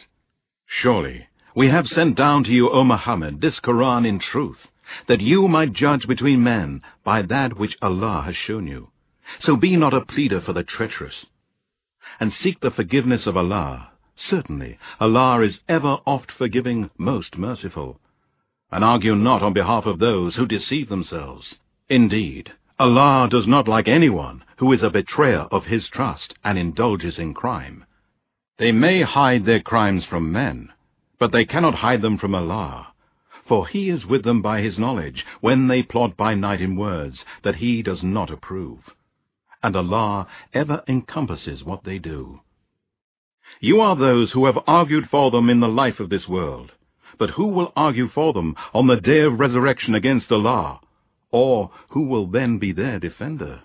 Surely, 0.66 1.28
we 1.54 1.68
have 1.68 1.86
sent 1.86 2.16
down 2.16 2.44
to 2.44 2.50
you, 2.50 2.70
O 2.70 2.84
Muhammad, 2.84 3.40
this 3.40 3.60
Quran 3.60 4.06
in 4.06 4.18
truth, 4.18 4.68
that 5.06 5.20
you 5.20 5.48
might 5.48 5.72
judge 5.72 6.06
between 6.06 6.42
men 6.42 6.82
by 7.04 7.22
that 7.22 7.58
which 7.58 7.76
Allah 7.82 8.22
has 8.24 8.36
shown 8.36 8.66
you. 8.66 8.88
So 9.40 9.56
be 9.56 9.76
not 9.76 9.94
a 9.94 10.04
pleader 10.04 10.40
for 10.40 10.52
the 10.52 10.62
treacherous. 10.62 11.26
And 12.20 12.32
seek 12.32 12.60
the 12.60 12.70
forgiveness 12.70 13.26
of 13.26 13.36
Allah. 13.36 13.90
Certainly, 14.16 14.78
Allah 15.00 15.42
is 15.42 15.60
ever 15.68 15.98
oft 16.06 16.30
forgiving, 16.32 16.90
most 16.98 17.38
merciful. 17.38 18.00
And 18.70 18.84
argue 18.84 19.14
not 19.14 19.42
on 19.42 19.52
behalf 19.52 19.86
of 19.86 19.98
those 19.98 20.36
who 20.36 20.46
deceive 20.46 20.88
themselves. 20.88 21.54
Indeed, 21.88 22.52
Allah 22.78 23.28
does 23.30 23.46
not 23.46 23.68
like 23.68 23.88
anyone 23.88 24.44
who 24.56 24.72
is 24.72 24.82
a 24.82 24.90
betrayer 24.90 25.46
of 25.50 25.66
his 25.66 25.88
trust 25.88 26.34
and 26.44 26.58
indulges 26.58 27.18
in 27.18 27.34
crime. 27.34 27.84
They 28.58 28.72
may 28.72 29.02
hide 29.02 29.44
their 29.44 29.60
crimes 29.60 30.04
from 30.04 30.32
men, 30.32 30.71
but 31.22 31.30
they 31.30 31.44
cannot 31.44 31.76
hide 31.76 32.02
them 32.02 32.18
from 32.18 32.34
Allah 32.34 32.92
for 33.46 33.68
he 33.68 33.90
is 33.90 34.06
with 34.06 34.24
them 34.24 34.40
by 34.40 34.60
his 34.60 34.78
knowledge, 34.78 35.24
when 35.40 35.68
they 35.68 35.82
plot 35.82 36.16
by 36.16 36.34
night 36.34 36.60
in 36.60 36.74
words 36.74 37.24
that 37.44 37.56
he 37.56 37.82
does 37.82 38.02
not 38.02 38.30
approve. 38.30 38.78
And 39.62 39.76
Allah 39.76 40.26
ever 40.54 40.82
encompasses 40.88 41.62
what 41.62 41.84
they 41.84 41.98
do. 41.98 42.40
You 43.60 43.80
are 43.80 43.94
those 43.94 44.32
who 44.32 44.46
have 44.46 44.58
argued 44.66 45.08
for 45.10 45.30
them 45.30 45.50
in 45.50 45.60
the 45.60 45.68
life 45.68 46.00
of 46.00 46.08
this 46.08 46.26
world, 46.26 46.72
but 47.18 47.30
who 47.30 47.48
will 47.48 47.72
argue 47.76 48.08
for 48.08 48.32
them 48.32 48.56
on 48.72 48.86
the 48.86 48.96
day 48.96 49.20
of 49.20 49.38
resurrection 49.38 49.94
against 49.94 50.32
Allah, 50.32 50.80
or 51.30 51.70
who 51.90 52.06
will 52.06 52.26
then 52.26 52.58
be 52.58 52.72
their 52.72 52.98
defender? 52.98 53.60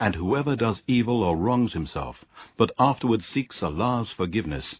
And 0.00 0.14
whoever 0.14 0.56
does 0.56 0.80
evil 0.86 1.22
or 1.22 1.36
wrongs 1.36 1.74
himself, 1.74 2.16
but 2.56 2.72
afterwards 2.78 3.24
seeks 3.32 3.62
Allah's 3.62 4.08
forgiveness, 4.16 4.76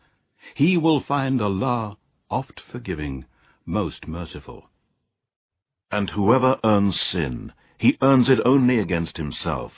he 0.55 0.77
will 0.77 1.01
find 1.01 1.41
Allah 1.41 1.97
oft 2.31 2.61
forgiving, 2.61 3.25
most 3.67 4.07
merciful. 4.07 4.71
And 5.91 6.11
whoever 6.11 6.59
earns 6.65 6.99
sin, 7.01 7.53
he 7.79 7.99
earns 8.01 8.29
it 8.29 8.39
only 8.45 8.79
against 8.79 9.17
himself. 9.17 9.73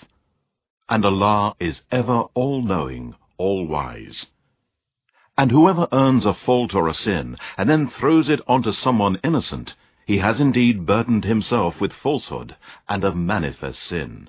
And 0.88 1.04
Allah 1.04 1.56
is 1.58 1.80
ever 1.90 2.24
all-knowing, 2.34 3.14
all-wise. 3.36 4.26
And 5.36 5.50
whoever 5.50 5.88
earns 5.90 6.24
a 6.24 6.34
fault 6.34 6.74
or 6.74 6.88
a 6.88 6.94
sin, 6.94 7.36
and 7.56 7.68
then 7.68 7.90
throws 7.90 8.28
it 8.28 8.40
onto 8.46 8.72
someone 8.72 9.18
innocent, 9.24 9.74
he 10.06 10.18
has 10.18 10.38
indeed 10.38 10.86
burdened 10.86 11.24
himself 11.24 11.80
with 11.80 11.92
falsehood 11.92 12.54
and 12.88 13.02
of 13.02 13.16
manifest 13.16 13.78
sin. 13.88 14.28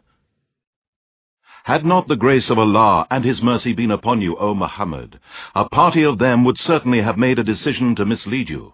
Had 1.65 1.86
not 1.86 2.08
the 2.08 2.15
grace 2.15 2.49
of 2.49 2.58
Allah 2.58 3.06
and 3.12 3.23
His 3.23 3.41
mercy 3.41 3.73
been 3.73 3.91
upon 3.91 4.21
you, 4.21 4.36
O 4.38 4.56
Muhammad, 4.56 5.19
a 5.54 5.69
party 5.69 6.04
of 6.04 6.17
them 6.17 6.43
would 6.45 6.58
certainly 6.58 7.01
have 7.01 7.17
made 7.17 7.38
a 7.38 7.43
decision 7.43 7.95
to 7.95 8.06
mislead 8.06 8.49
you 8.49 8.73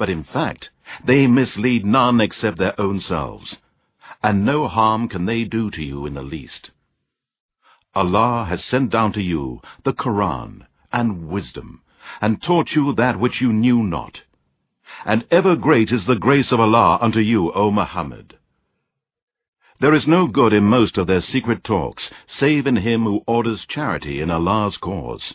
but 0.00 0.08
in 0.08 0.24
fact 0.24 0.70
they 1.04 1.26
mislead 1.26 1.84
none 1.84 2.22
except 2.22 2.56
their 2.56 2.80
own 2.80 3.00
selves, 3.00 3.56
and 4.22 4.46
no 4.46 4.66
harm 4.66 5.08
can 5.08 5.26
they 5.26 5.44
do 5.44 5.70
to 5.70 5.82
you 5.82 6.06
in 6.06 6.14
the 6.14 6.22
least. 6.22 6.70
Allah 7.94 8.46
has 8.48 8.64
sent 8.64 8.90
down 8.90 9.12
to 9.12 9.20
you 9.20 9.60
the 9.84 9.92
Quran 9.92 10.66
and 10.90 11.28
wisdom, 11.28 11.82
and 12.22 12.42
taught 12.42 12.70
you 12.74 12.94
that 12.94 13.20
which 13.20 13.42
you 13.42 13.52
knew 13.52 13.82
not. 13.82 14.22
And 15.04 15.26
ever 15.30 15.54
great 15.54 15.92
is 15.92 16.06
the 16.06 16.16
grace 16.16 16.50
of 16.50 16.60
Allah 16.60 16.98
unto 17.00 17.20
you, 17.20 17.52
O 17.52 17.70
Muhammad. 17.70 18.38
There 19.80 19.94
is 19.94 20.06
no 20.06 20.26
good 20.26 20.52
in 20.52 20.64
most 20.64 20.98
of 20.98 21.06
their 21.06 21.20
secret 21.20 21.64
talks, 21.64 22.10
save 22.26 22.66
in 22.66 22.76
him 22.76 23.04
who 23.04 23.22
orders 23.26 23.66
charity 23.66 24.20
in 24.20 24.30
Allah's 24.30 24.76
cause 24.76 25.34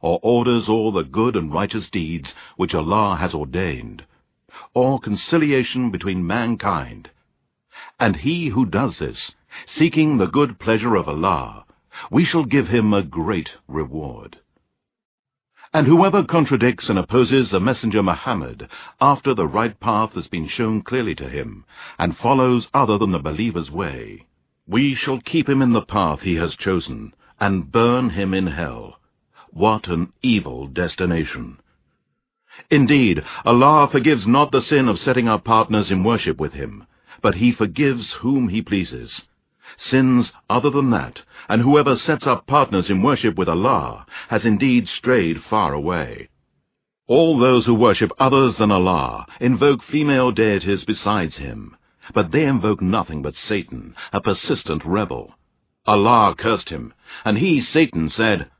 or 0.00 0.20
orders 0.22 0.68
all 0.68 0.92
the 0.92 1.02
good 1.02 1.36
and 1.36 1.52
righteous 1.52 1.90
deeds 1.90 2.32
which 2.56 2.74
Allah 2.74 3.16
has 3.16 3.34
ordained, 3.34 4.04
or 4.74 5.00
conciliation 5.00 5.90
between 5.90 6.26
mankind. 6.26 7.10
And 7.98 8.16
he 8.16 8.48
who 8.48 8.66
does 8.66 8.98
this, 8.98 9.32
seeking 9.66 10.18
the 10.18 10.26
good 10.26 10.58
pleasure 10.58 10.96
of 10.96 11.08
Allah, 11.08 11.64
we 12.10 12.24
shall 12.24 12.44
give 12.44 12.68
him 12.68 12.92
a 12.92 13.02
great 13.02 13.50
reward. 13.66 14.38
And 15.76 15.86
whoever 15.86 16.24
contradicts 16.24 16.88
and 16.88 16.98
opposes 16.98 17.50
the 17.50 17.60
messenger 17.60 18.02
Muhammad 18.02 18.66
after 18.98 19.34
the 19.34 19.46
right 19.46 19.78
path 19.78 20.12
has 20.14 20.26
been 20.26 20.48
shown 20.48 20.80
clearly 20.80 21.14
to 21.16 21.28
him, 21.28 21.66
and 21.98 22.16
follows 22.16 22.66
other 22.72 22.96
than 22.96 23.12
the 23.12 23.18
believer's 23.18 23.70
way, 23.70 24.24
we 24.66 24.94
shall 24.94 25.20
keep 25.20 25.46
him 25.46 25.60
in 25.60 25.74
the 25.74 25.82
path 25.82 26.22
he 26.22 26.36
has 26.36 26.56
chosen, 26.56 27.12
and 27.38 27.70
burn 27.70 28.08
him 28.08 28.32
in 28.32 28.46
hell. 28.46 29.00
What 29.50 29.86
an 29.86 30.14
evil 30.22 30.66
destination! 30.66 31.58
Indeed, 32.70 33.22
Allah 33.44 33.86
forgives 33.92 34.26
not 34.26 34.52
the 34.52 34.62
sin 34.62 34.88
of 34.88 34.98
setting 34.98 35.28
up 35.28 35.44
partners 35.44 35.90
in 35.90 36.02
worship 36.02 36.40
with 36.40 36.54
Him, 36.54 36.86
but 37.20 37.34
He 37.34 37.52
forgives 37.52 38.12
whom 38.20 38.48
He 38.48 38.62
pleases. 38.62 39.20
Sins 39.76 40.32
other 40.48 40.70
than 40.70 40.90
that, 40.90 41.20
and 41.48 41.62
whoever 41.62 41.96
sets 41.96 42.26
up 42.26 42.46
partners 42.46 42.88
in 42.88 43.02
worship 43.02 43.36
with 43.36 43.48
Allah, 43.48 44.06
has 44.28 44.44
indeed 44.44 44.88
strayed 44.88 45.42
far 45.42 45.72
away. 45.72 46.28
All 47.08 47.38
those 47.38 47.66
who 47.66 47.74
worship 47.74 48.12
others 48.18 48.56
than 48.56 48.70
Allah 48.70 49.26
invoke 49.40 49.82
female 49.82 50.32
deities 50.32 50.84
besides 50.84 51.36
Him, 51.36 51.76
but 52.14 52.30
they 52.30 52.44
invoke 52.44 52.80
nothing 52.80 53.22
but 53.22 53.34
Satan, 53.34 53.94
a 54.12 54.20
persistent 54.20 54.84
rebel. 54.84 55.34
Allah 55.86 56.34
cursed 56.36 56.68
him, 56.68 56.92
and 57.24 57.38
he, 57.38 57.60
Satan, 57.60 58.10
said, 58.10 58.50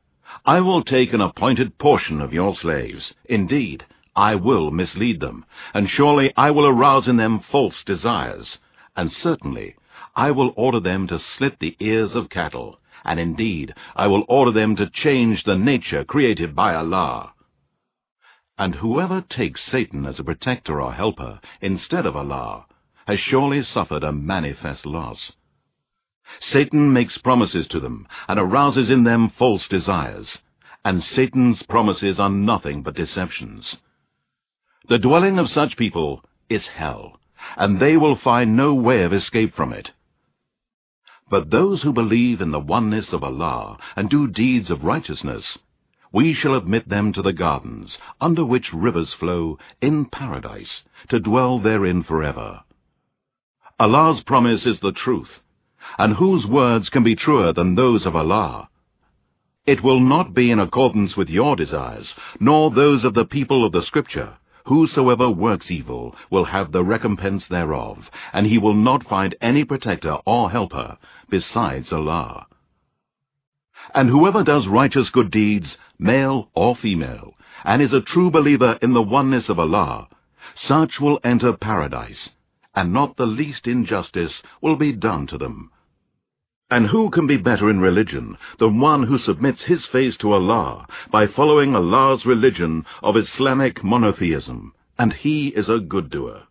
I 0.45 0.61
will 0.61 0.81
take 0.81 1.11
an 1.11 1.19
appointed 1.19 1.77
portion 1.77 2.21
of 2.21 2.31
your 2.31 2.55
slaves. 2.55 3.13
Indeed, 3.25 3.85
I 4.15 4.35
will 4.35 4.71
mislead 4.71 5.19
them, 5.19 5.45
and 5.73 5.89
surely 5.89 6.31
I 6.37 6.51
will 6.51 6.65
arouse 6.65 7.07
in 7.07 7.17
them 7.17 7.39
false 7.39 7.83
desires, 7.83 8.57
and 8.95 9.11
certainly 9.11 9.75
I 10.17 10.31
will 10.31 10.51
order 10.55 10.79
them 10.79 11.05
to 11.09 11.19
slit 11.19 11.59
the 11.59 11.77
ears 11.79 12.15
of 12.15 12.31
cattle, 12.31 12.79
and 13.05 13.19
indeed 13.19 13.75
I 13.95 14.07
will 14.07 14.25
order 14.27 14.51
them 14.51 14.75
to 14.77 14.89
change 14.89 15.43
the 15.43 15.55
nature 15.55 16.03
created 16.03 16.55
by 16.55 16.73
Allah. 16.73 17.33
And 18.57 18.73
whoever 18.73 19.21
takes 19.21 19.63
Satan 19.63 20.07
as 20.07 20.19
a 20.19 20.23
protector 20.23 20.81
or 20.81 20.91
helper 20.91 21.39
instead 21.61 22.07
of 22.07 22.15
Allah 22.15 22.65
has 23.05 23.19
surely 23.19 23.61
suffered 23.61 24.03
a 24.03 24.11
manifest 24.11 24.87
loss. 24.87 25.33
Satan 26.41 26.91
makes 26.91 27.19
promises 27.19 27.67
to 27.67 27.79
them 27.79 28.07
and 28.27 28.39
arouses 28.39 28.89
in 28.89 29.03
them 29.03 29.29
false 29.37 29.67
desires, 29.67 30.39
and 30.83 31.03
Satan's 31.03 31.61
promises 31.61 32.19
are 32.19 32.31
nothing 32.31 32.81
but 32.81 32.95
deceptions. 32.95 33.77
The 34.89 34.97
dwelling 34.97 35.37
of 35.37 35.51
such 35.51 35.77
people 35.77 36.23
is 36.49 36.65
hell, 36.65 37.19
and 37.55 37.79
they 37.79 37.97
will 37.97 38.15
find 38.15 38.57
no 38.57 38.73
way 38.73 39.03
of 39.03 39.13
escape 39.13 39.55
from 39.55 39.73
it. 39.73 39.91
But 41.29 41.49
those 41.49 41.81
who 41.81 41.91
believe 41.91 42.39
in 42.39 42.51
the 42.51 42.59
oneness 42.59 43.07
of 43.11 43.23
Allah 43.23 43.77
and 43.95 44.09
do 44.09 44.27
deeds 44.27 44.69
of 44.69 44.83
righteousness, 44.83 45.57
we 46.13 46.33
shall 46.33 46.55
admit 46.55 46.87
them 46.87 47.11
to 47.13 47.21
the 47.21 47.33
gardens, 47.33 47.97
under 48.21 48.45
which 48.45 48.73
rivers 48.73 49.13
flow, 49.19 49.57
in 49.81 50.05
paradise, 50.05 50.83
to 51.09 51.19
dwell 51.19 51.59
therein 51.59 52.03
forever. 52.03 52.61
Allah's 53.79 54.23
promise 54.23 54.65
is 54.65 54.79
the 54.79 54.93
truth, 54.93 55.41
and 55.97 56.15
whose 56.15 56.45
words 56.47 56.89
can 56.89 57.03
be 57.03 57.15
truer 57.15 57.51
than 57.53 57.75
those 57.75 58.05
of 58.05 58.15
Allah? 58.15 58.69
It 59.65 59.83
will 59.83 59.99
not 59.99 60.33
be 60.33 60.49
in 60.49 60.59
accordance 60.59 61.17
with 61.17 61.27
your 61.27 61.57
desires, 61.57 62.07
nor 62.39 62.71
those 62.71 63.03
of 63.03 63.13
the 63.13 63.25
people 63.25 63.65
of 63.65 63.73
the 63.73 63.83
Scripture. 63.83 64.37
Whosoever 64.67 65.29
works 65.29 65.71
evil 65.71 66.13
will 66.29 66.43
have 66.43 66.73
the 66.73 66.83
recompense 66.83 67.47
thereof, 67.47 68.09
and 68.33 68.45
he 68.45 68.57
will 68.57 68.73
not 68.73 69.07
find 69.07 69.33
any 69.39 69.63
protector 69.63 70.17
or 70.25 70.51
helper 70.51 70.97
besides 71.29 71.93
Allah. 71.93 72.47
And 73.95 74.09
whoever 74.09 74.43
does 74.43 74.67
righteous 74.67 75.09
good 75.09 75.31
deeds, 75.31 75.77
male 75.97 76.49
or 76.53 76.75
female, 76.75 77.35
and 77.63 77.81
is 77.81 77.93
a 77.93 78.01
true 78.01 78.29
believer 78.29 78.77
in 78.81 78.91
the 78.91 79.01
oneness 79.01 79.47
of 79.47 79.57
Allah, 79.57 80.09
such 80.55 80.99
will 80.99 81.21
enter 81.23 81.53
paradise, 81.53 82.29
and 82.75 82.91
not 82.91 83.15
the 83.15 83.25
least 83.25 83.67
injustice 83.67 84.33
will 84.61 84.75
be 84.75 84.91
done 84.91 85.27
to 85.27 85.37
them. 85.37 85.71
And 86.69 86.87
who 86.87 87.09
can 87.09 87.27
be 87.27 87.37
better 87.37 87.69
in 87.69 87.79
religion 87.79 88.37
than 88.59 88.81
one 88.81 89.03
who 89.03 89.17
submits 89.17 89.63
his 89.63 89.85
face 89.85 90.17
to 90.17 90.33
Allah 90.33 90.85
by 91.09 91.25
following 91.25 91.73
Allah's 91.73 92.25
religion 92.25 92.85
of 93.01 93.15
Islamic 93.15 93.85
monotheism, 93.85 94.73
and 94.99 95.13
he 95.13 95.47
is 95.49 95.69
a 95.69 95.79
good 95.79 96.09
doer, 96.09 96.43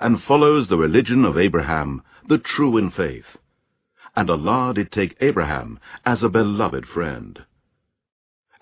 and 0.00 0.22
follows 0.22 0.68
the 0.68 0.78
religion 0.78 1.24
of 1.26 1.36
Abraham, 1.36 2.02
the 2.26 2.38
true 2.38 2.78
in 2.78 2.90
faith. 2.90 3.36
And 4.16 4.30
Allah 4.30 4.72
did 4.74 4.90
take 4.90 5.16
Abraham 5.20 5.78
as 6.06 6.22
a 6.22 6.30
beloved 6.30 6.86
friend. 6.86 7.44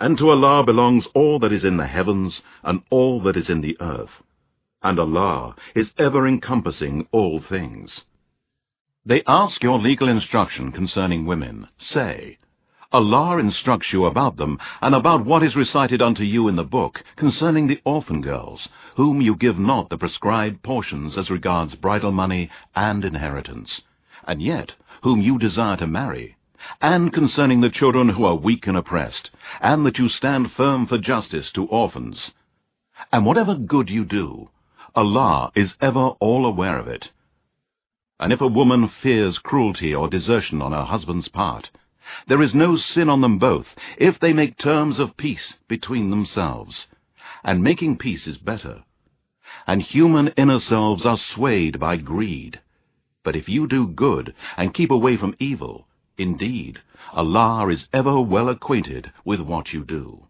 And 0.00 0.18
to 0.18 0.30
Allah 0.30 0.64
belongs 0.64 1.06
all 1.14 1.38
that 1.38 1.52
is 1.52 1.64
in 1.64 1.76
the 1.76 1.86
heavens 1.86 2.40
and 2.64 2.82
all 2.90 3.22
that 3.22 3.36
is 3.36 3.48
in 3.48 3.60
the 3.60 3.76
earth, 3.80 4.22
and 4.82 4.98
Allah 4.98 5.54
is 5.74 5.92
ever 5.98 6.26
encompassing 6.26 7.06
all 7.12 7.40
things. 7.40 8.02
They 9.08 9.22
ask 9.28 9.62
your 9.62 9.78
legal 9.78 10.08
instruction 10.08 10.72
concerning 10.72 11.26
women. 11.26 11.68
Say, 11.78 12.38
Allah 12.90 13.38
instructs 13.38 13.92
you 13.92 14.04
about 14.04 14.36
them, 14.36 14.58
and 14.80 14.96
about 14.96 15.24
what 15.24 15.44
is 15.44 15.54
recited 15.54 16.02
unto 16.02 16.24
you 16.24 16.48
in 16.48 16.56
the 16.56 16.64
book 16.64 17.04
concerning 17.14 17.68
the 17.68 17.80
orphan 17.84 18.20
girls, 18.20 18.68
whom 18.96 19.20
you 19.20 19.36
give 19.36 19.60
not 19.60 19.90
the 19.90 19.96
prescribed 19.96 20.60
portions 20.64 21.16
as 21.16 21.30
regards 21.30 21.76
bridal 21.76 22.10
money 22.10 22.50
and 22.74 23.04
inheritance, 23.04 23.80
and 24.26 24.42
yet 24.42 24.72
whom 25.04 25.20
you 25.20 25.38
desire 25.38 25.76
to 25.76 25.86
marry, 25.86 26.36
and 26.80 27.12
concerning 27.12 27.60
the 27.60 27.70
children 27.70 28.08
who 28.08 28.24
are 28.24 28.34
weak 28.34 28.66
and 28.66 28.76
oppressed, 28.76 29.30
and 29.60 29.86
that 29.86 29.98
you 29.98 30.08
stand 30.08 30.50
firm 30.50 30.84
for 30.84 30.98
justice 30.98 31.52
to 31.52 31.64
orphans. 31.66 32.32
And 33.12 33.24
whatever 33.24 33.54
good 33.54 33.88
you 33.88 34.04
do, 34.04 34.48
Allah 34.96 35.52
is 35.54 35.74
ever 35.80 36.08
all 36.18 36.44
aware 36.44 36.76
of 36.76 36.88
it. 36.88 37.10
And 38.18 38.32
if 38.32 38.40
a 38.40 38.46
woman 38.46 38.88
fears 38.88 39.38
cruelty 39.38 39.94
or 39.94 40.08
desertion 40.08 40.62
on 40.62 40.72
her 40.72 40.84
husband's 40.84 41.28
part, 41.28 41.70
there 42.28 42.40
is 42.40 42.54
no 42.54 42.76
sin 42.76 43.08
on 43.08 43.20
them 43.20 43.38
both 43.38 43.66
if 43.98 44.18
they 44.18 44.32
make 44.32 44.56
terms 44.56 44.98
of 44.98 45.16
peace 45.16 45.54
between 45.68 46.10
themselves. 46.10 46.86
And 47.44 47.62
making 47.62 47.98
peace 47.98 48.26
is 48.26 48.38
better. 48.38 48.84
And 49.66 49.82
human 49.82 50.28
inner 50.28 50.60
selves 50.60 51.04
are 51.04 51.18
swayed 51.18 51.78
by 51.78 51.96
greed. 51.96 52.60
But 53.22 53.36
if 53.36 53.48
you 53.48 53.66
do 53.66 53.86
good 53.88 54.34
and 54.56 54.72
keep 54.72 54.90
away 54.90 55.16
from 55.16 55.36
evil, 55.38 55.86
indeed, 56.16 56.78
Allah 57.12 57.68
is 57.68 57.86
ever 57.92 58.20
well 58.20 58.48
acquainted 58.48 59.12
with 59.24 59.40
what 59.40 59.72
you 59.72 59.84
do. 59.84 60.26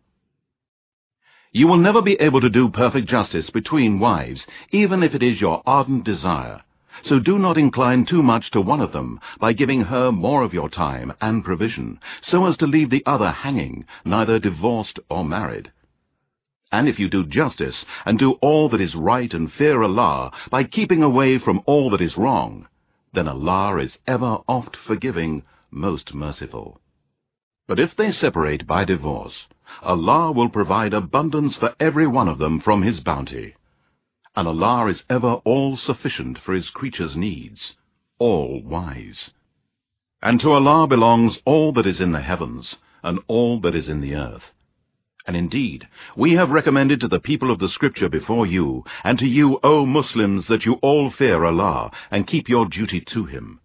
You 1.53 1.67
will 1.69 1.79
never 1.79 2.03
be 2.03 2.15
able 2.15 2.41
to 2.41 2.51
do 2.51 2.69
perfect 2.69 3.09
justice 3.09 3.49
between 3.51 4.01
wives, 4.01 4.45
even 4.73 5.03
if 5.03 5.15
it 5.15 5.23
is 5.23 5.41
your 5.41 5.63
ardent 5.67 6.05
desire, 6.05 6.63
so 7.05 7.19
do 7.19 7.39
not 7.39 7.59
incline 7.59 8.05
too 8.05 8.23
much 8.23 8.51
to 8.51 8.61
one 8.61 8.81
of 8.81 8.93
them 8.93 9.21
by 9.39 9.53
giving 9.53 9.83
her 9.83 10.11
more 10.11 10.43
of 10.43 10.55
your 10.55 10.69
time 10.69 11.13
and 11.21 11.45
provision, 11.45 11.99
so 12.23 12.47
as 12.47 12.57
to 12.57 12.67
leave 12.67 12.91
the 12.91 13.03
other 13.07 13.31
hanging, 13.31 13.85
neither 14.05 14.39
divorced 14.39 14.99
or 15.09 15.25
married. 15.25 15.71
And 16.73 16.89
if 16.89 16.99
you 16.99 17.09
do 17.09 17.25
justice, 17.25 17.85
and 18.05 18.19
do 18.19 18.33
all 18.43 18.69
that 18.71 18.81
is 18.81 18.95
right 18.95 19.33
and 19.33 19.53
fear 19.53 19.83
Allah, 19.83 20.33
by 20.51 20.65
keeping 20.65 21.03
away 21.03 21.39
from 21.39 21.63
all 21.67 21.91
that 21.91 22.01
is 22.01 22.17
wrong, 22.17 22.67
then 23.13 23.29
Allah 23.29 23.79
is 23.79 23.99
ever 24.07 24.39
oft 24.49 24.77
forgiving, 24.77 25.43
most 25.71 26.15
merciful. 26.15 26.81
But 27.69 27.79
if 27.79 27.95
they 27.97 28.11
separate 28.11 28.67
by 28.67 28.85
divorce, 28.85 29.47
Allah 29.83 30.33
will 30.33 30.49
provide 30.49 30.95
abundance 30.95 31.57
for 31.57 31.75
every 31.79 32.07
one 32.07 32.29
of 32.29 32.39
them 32.39 32.61
from 32.61 32.83
His 32.83 33.01
bounty 33.01 33.55
and 34.37 34.47
Allah 34.47 34.89
is 34.89 35.03
ever 35.09 35.35
all-sufficient 35.45 36.39
for 36.45 36.55
His 36.55 36.69
creatures' 36.69 37.17
needs, 37.17 37.73
all-wise. 38.19 39.31
And 40.23 40.39
to 40.41 40.53
Allah 40.53 40.87
belongs 40.87 41.39
all 41.45 41.73
that 41.73 41.87
is 41.87 42.01
in 42.01 42.13
the 42.13 42.21
heavens, 42.21 42.77
and 43.03 43.19
all 43.29 43.61
that 43.61 43.75
is 43.75 43.89
in 43.89 44.01
the 44.01 44.15
earth. 44.15 44.43
And 45.27 45.37
indeed, 45.37 45.89
we 46.17 46.35
have 46.35 46.51
recommended 46.51 47.01
to 47.01 47.09
the 47.09 47.19
people 47.19 47.51
of 47.51 47.59
the 47.59 47.69
Scripture 47.69 48.09
before 48.09 48.47
you, 48.47 48.85
and 49.03 49.19
to 49.19 49.27
you, 49.27 49.59
O 49.65 49.85
Muslims, 49.85 50.47
that 50.49 50.65
you 50.65 50.75
all 50.83 51.11
fear 51.11 51.45
Allah, 51.45 51.91
and 52.11 52.29
keep 52.29 52.49
your 52.49 52.67
duty 52.67 53.01
to 53.13 53.25
Him. 53.25 53.61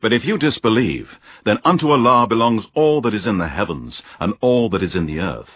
But 0.00 0.12
if 0.12 0.24
you 0.24 0.38
disbelieve, 0.38 1.08
then 1.44 1.58
unto 1.64 1.90
Allah 1.90 2.26
belongs 2.26 2.64
all 2.74 3.00
that 3.02 3.14
is 3.14 3.26
in 3.26 3.38
the 3.38 3.48
heavens, 3.48 4.00
and 4.18 4.34
all 4.40 4.70
that 4.70 4.82
is 4.82 4.94
in 4.94 5.06
the 5.06 5.20
earth. 5.20 5.50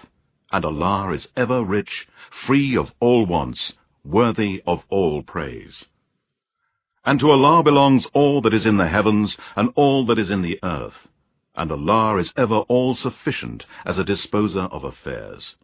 And 0.53 0.65
Allah 0.65 1.13
is 1.13 1.27
ever 1.37 1.65
rich, 1.65 2.07
free 2.47 2.77
of 2.77 2.91
all 3.01 3.25
wants, 3.25 3.73
worthy 4.05 4.63
of 4.67 4.81
all 4.89 5.23
praise. 5.23 5.85
And 7.05 7.19
to 7.21 7.31
Allah 7.31 7.63
belongs 7.63 8.05
all 8.13 8.41
that 8.43 8.55
is 8.55 8.65
in 8.65 8.77
the 8.77 8.89
heavens 8.89 9.37
and 9.57 9.71
all 9.75 10.07
that 10.07 10.19
is 10.19 10.31
in 10.31 10.43
the 10.43 10.59
earth, 10.63 11.09
and 11.57 11.71
Allah 11.71 12.19
is 12.19 12.33
ever 12.37 12.59
all-sufficient 12.59 13.65
as 13.85 13.99
a 13.99 14.05
disposer 14.05 14.63
of 14.63 14.85
affairs. 14.85 15.55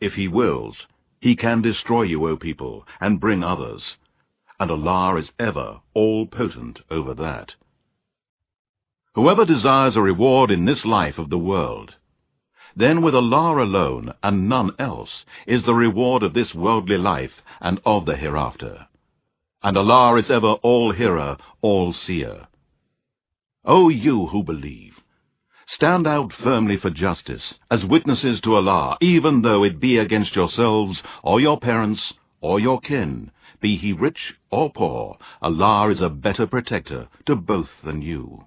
If 0.00 0.14
He 0.14 0.28
wills, 0.28 0.86
He 1.20 1.36
can 1.36 1.62
destroy 1.62 2.02
you, 2.02 2.28
O 2.28 2.36
people, 2.36 2.84
and 3.00 3.20
bring 3.20 3.44
others, 3.44 3.96
and 4.58 4.70
Allah 4.70 5.16
is 5.16 5.30
ever 5.38 5.80
all-potent 5.94 6.80
over 6.90 7.14
that. 7.14 7.52
Whoever 9.14 9.44
desires 9.44 9.96
a 9.96 10.00
reward 10.00 10.50
in 10.50 10.64
this 10.64 10.84
life 10.84 11.18
of 11.18 11.30
the 11.30 11.38
world, 11.38 11.94
then 12.76 13.02
with 13.02 13.14
Allah 13.14 13.62
alone 13.62 14.12
and 14.22 14.48
none 14.48 14.72
else 14.78 15.24
is 15.46 15.64
the 15.64 15.74
reward 15.74 16.22
of 16.22 16.34
this 16.34 16.54
worldly 16.54 16.98
life 16.98 17.42
and 17.60 17.80
of 17.84 18.06
the 18.06 18.16
hereafter. 18.16 18.86
And 19.62 19.76
Allah 19.76 20.16
is 20.16 20.30
ever 20.30 20.52
all-hearer, 20.62 21.36
all-seer. 21.62 22.46
O 23.64 23.88
you 23.88 24.26
who 24.26 24.42
believe, 24.42 25.00
stand 25.66 26.06
out 26.06 26.32
firmly 26.42 26.76
for 26.76 26.90
justice, 26.90 27.54
as 27.70 27.84
witnesses 27.84 28.40
to 28.42 28.56
Allah, 28.56 28.98
even 29.00 29.42
though 29.42 29.64
it 29.64 29.80
be 29.80 29.96
against 29.96 30.36
yourselves, 30.36 31.02
or 31.22 31.40
your 31.40 31.58
parents, 31.58 32.12
or 32.40 32.60
your 32.60 32.80
kin, 32.80 33.30
be 33.62 33.76
he 33.78 33.94
rich 33.94 34.34
or 34.50 34.70
poor, 34.70 35.16
Allah 35.40 35.90
is 35.90 36.02
a 36.02 36.10
better 36.10 36.46
protector 36.46 37.08
to 37.24 37.34
both 37.34 37.70
than 37.82 38.02
you. 38.02 38.44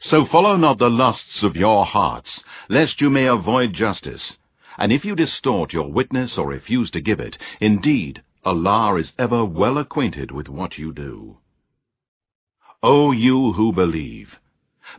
So 0.00 0.26
follow 0.26 0.56
not 0.56 0.78
the 0.78 0.90
lusts 0.90 1.42
of 1.42 1.56
your 1.56 1.84
hearts, 1.84 2.40
lest 2.68 3.00
you 3.00 3.10
may 3.10 3.26
avoid 3.26 3.72
justice. 3.72 4.34
And 4.78 4.92
if 4.92 5.04
you 5.04 5.16
distort 5.16 5.72
your 5.72 5.90
witness 5.90 6.38
or 6.38 6.46
refuse 6.46 6.90
to 6.92 7.00
give 7.00 7.18
it, 7.18 7.36
indeed, 7.60 8.22
Allah 8.44 8.96
is 8.96 9.12
ever 9.18 9.44
well 9.44 9.76
acquainted 9.76 10.30
with 10.30 10.48
what 10.48 10.78
you 10.78 10.92
do. 10.92 11.38
O 12.82 13.10
you 13.10 13.52
who 13.54 13.72
believe, 13.72 14.38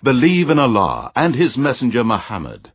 believe 0.04 0.50
in 0.50 0.60
Allah 0.60 1.12
and 1.16 1.34
His 1.34 1.56
Messenger 1.56 2.04
Muhammad, 2.04 2.74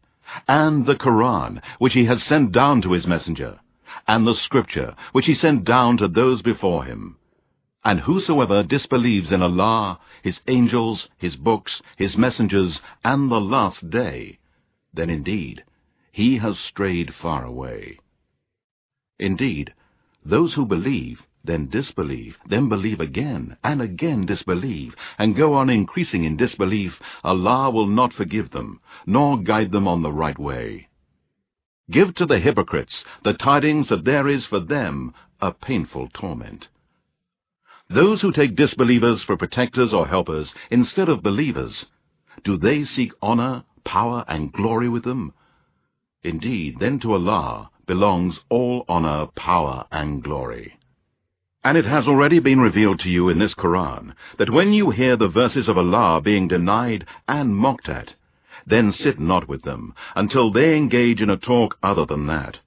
and 0.48 0.86
the 0.86 0.96
Quran 0.96 1.60
which 1.78 1.92
He 1.92 2.06
has 2.06 2.22
sent 2.22 2.52
down 2.52 2.80
to 2.82 2.92
His 2.92 3.06
Messenger, 3.06 3.60
and 4.08 4.26
the 4.26 4.34
Scripture 4.34 4.94
which 5.12 5.26
He 5.26 5.34
sent 5.34 5.64
down 5.64 5.98
to 5.98 6.08
those 6.08 6.40
before 6.40 6.84
Him, 6.84 7.18
and 7.84 8.00
whosoever 8.00 8.62
disbelieves 8.62 9.30
in 9.30 9.42
Allah, 9.42 9.98
His 10.22 10.40
angels, 10.48 11.08
His 11.18 11.36
books, 11.36 11.82
His 11.96 12.16
messengers, 12.16 12.80
and 13.04 13.30
the 13.30 13.40
last 13.40 13.90
day, 13.90 14.38
then 14.92 15.10
indeed 15.10 15.64
he 16.14 16.38
has 16.38 16.56
strayed 16.56 17.12
far 17.12 17.44
away. 17.44 17.98
Indeed, 19.18 19.74
those 20.24 20.54
who 20.54 20.64
believe, 20.64 21.20
then 21.42 21.68
disbelieve, 21.68 22.36
then 22.48 22.68
believe 22.68 23.00
again, 23.00 23.56
and 23.64 23.82
again 23.82 24.24
disbelieve, 24.24 24.94
and 25.18 25.34
go 25.34 25.54
on 25.54 25.68
increasing 25.68 26.22
in 26.22 26.36
disbelief, 26.36 26.92
Allah 27.24 27.68
will 27.68 27.88
not 27.88 28.12
forgive 28.12 28.52
them, 28.52 28.80
nor 29.06 29.42
guide 29.42 29.72
them 29.72 29.88
on 29.88 30.02
the 30.02 30.12
right 30.12 30.38
way. 30.38 30.86
Give 31.90 32.14
to 32.14 32.26
the 32.26 32.38
hypocrites 32.38 32.94
the 33.24 33.34
tidings 33.34 33.88
that 33.88 34.04
there 34.04 34.28
is 34.28 34.46
for 34.46 34.60
them 34.60 35.14
a 35.40 35.50
painful 35.50 36.10
torment. 36.14 36.68
Those 37.94 38.20
who 38.22 38.32
take 38.32 38.56
disbelievers 38.56 39.22
for 39.22 39.36
protectors 39.36 39.92
or 39.92 40.08
helpers 40.08 40.52
instead 40.68 41.08
of 41.08 41.22
believers, 41.22 41.84
do 42.42 42.56
they 42.56 42.84
seek 42.84 43.12
honor, 43.22 43.62
power, 43.84 44.24
and 44.26 44.52
glory 44.52 44.88
with 44.88 45.04
them? 45.04 45.32
Indeed, 46.24 46.78
then 46.80 46.98
to 47.00 47.12
Allah 47.12 47.70
belongs 47.86 48.40
all 48.48 48.84
honor, 48.88 49.26
power, 49.36 49.86
and 49.92 50.24
glory. 50.24 50.76
And 51.62 51.78
it 51.78 51.84
has 51.84 52.08
already 52.08 52.40
been 52.40 52.58
revealed 52.58 52.98
to 53.00 53.08
you 53.08 53.28
in 53.28 53.38
this 53.38 53.54
Quran 53.54 54.14
that 54.38 54.50
when 54.50 54.72
you 54.72 54.90
hear 54.90 55.16
the 55.16 55.28
verses 55.28 55.68
of 55.68 55.78
Allah 55.78 56.20
being 56.20 56.48
denied 56.48 57.06
and 57.28 57.56
mocked 57.56 57.88
at, 57.88 58.12
then 58.66 58.90
sit 58.90 59.20
not 59.20 59.46
with 59.46 59.62
them 59.62 59.94
until 60.16 60.50
they 60.50 60.76
engage 60.76 61.20
in 61.20 61.30
a 61.30 61.36
talk 61.36 61.78
other 61.80 62.06
than 62.06 62.26
that. 62.26 62.58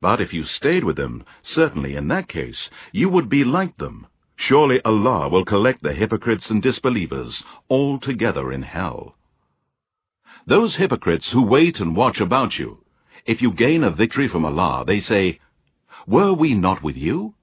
But 0.00 0.22
if 0.22 0.32
you 0.32 0.44
stayed 0.44 0.84
with 0.84 0.96
them, 0.96 1.22
certainly 1.42 1.96
in 1.96 2.08
that 2.08 2.28
case 2.28 2.70
you 2.92 3.10
would 3.10 3.28
be 3.28 3.44
like 3.44 3.76
them. 3.76 4.06
Surely 4.40 4.80
Allah 4.84 5.28
will 5.28 5.44
collect 5.44 5.82
the 5.82 5.92
hypocrites 5.92 6.48
and 6.48 6.62
disbelievers 6.62 7.42
all 7.68 7.98
together 7.98 8.52
in 8.52 8.62
hell. 8.62 9.16
Those 10.46 10.76
hypocrites 10.76 11.28
who 11.32 11.42
wait 11.42 11.80
and 11.80 11.96
watch 11.96 12.20
about 12.20 12.56
you, 12.56 12.84
if 13.26 13.42
you 13.42 13.52
gain 13.52 13.82
a 13.82 13.90
victory 13.90 14.28
from 14.28 14.44
Allah, 14.44 14.84
they 14.86 15.00
say, 15.00 15.40
Were 16.06 16.32
we 16.32 16.54
not 16.54 16.84
with 16.84 16.96
you? 16.96 17.34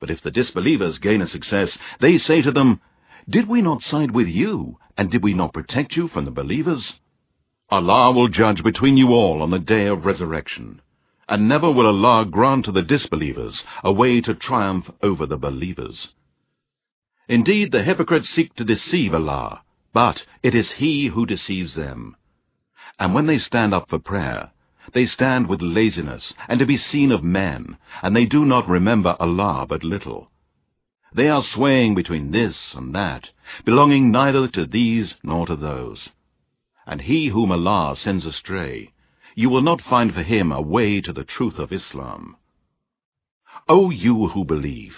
But 0.00 0.10
if 0.10 0.22
the 0.22 0.30
disbelievers 0.30 0.98
gain 0.98 1.20
a 1.20 1.28
success, 1.28 1.76
they 2.00 2.16
say 2.16 2.40
to 2.40 2.50
them, 2.50 2.80
Did 3.28 3.46
we 3.46 3.60
not 3.60 3.82
side 3.82 4.12
with 4.12 4.26
you, 4.26 4.78
and 4.96 5.10
did 5.10 5.22
we 5.22 5.34
not 5.34 5.52
protect 5.52 5.96
you 5.96 6.08
from 6.08 6.24
the 6.24 6.30
believers? 6.30 6.94
Allah 7.68 8.10
will 8.10 8.28
judge 8.28 8.64
between 8.64 8.96
you 8.96 9.08
all 9.08 9.42
on 9.42 9.50
the 9.50 9.58
day 9.58 9.86
of 9.86 10.06
resurrection, 10.06 10.80
and 11.28 11.46
never 11.46 11.70
will 11.70 11.86
Allah 11.86 12.24
grant 12.24 12.64
to 12.64 12.72
the 12.72 12.82
disbelievers 12.82 13.62
a 13.84 13.92
way 13.92 14.22
to 14.22 14.34
triumph 14.34 14.90
over 15.02 15.26
the 15.26 15.36
believers. 15.36 16.08
Indeed, 17.28 17.72
the 17.72 17.82
hypocrites 17.82 18.30
seek 18.30 18.54
to 18.54 18.64
deceive 18.64 19.14
Allah, 19.14 19.62
but 19.92 20.24
it 20.42 20.54
is 20.54 20.72
He 20.72 21.08
who 21.08 21.26
deceives 21.26 21.74
them. 21.74 22.16
And 22.98 23.14
when 23.14 23.26
they 23.26 23.38
stand 23.38 23.74
up 23.74 23.88
for 23.90 23.98
prayer, 23.98 24.50
they 24.94 25.06
stand 25.06 25.46
with 25.48 25.60
laziness, 25.60 26.32
and 26.48 26.58
to 26.58 26.66
be 26.66 26.78
seen 26.78 27.12
of 27.12 27.22
men, 27.22 27.76
and 28.02 28.16
they 28.16 28.24
do 28.24 28.44
not 28.46 28.66
remember 28.68 29.14
Allah 29.20 29.66
but 29.68 29.84
little. 29.84 30.30
They 31.12 31.28
are 31.28 31.42
swaying 31.42 31.94
between 31.94 32.30
this 32.30 32.56
and 32.74 32.94
that, 32.94 33.28
belonging 33.64 34.10
neither 34.10 34.48
to 34.48 34.66
these 34.66 35.14
nor 35.22 35.46
to 35.46 35.56
those. 35.56 36.08
And 36.86 37.02
he 37.02 37.28
whom 37.28 37.52
Allah 37.52 37.96
sends 37.96 38.24
astray, 38.24 38.92
you 39.34 39.50
will 39.50 39.62
not 39.62 39.82
find 39.82 40.14
for 40.14 40.22
him 40.22 40.50
a 40.50 40.60
way 40.60 41.00
to 41.02 41.12
the 41.12 41.24
truth 41.24 41.58
of 41.58 41.72
Islam. 41.72 42.36
O 43.68 43.90
you 43.90 44.28
who 44.28 44.44
believe, 44.44 44.96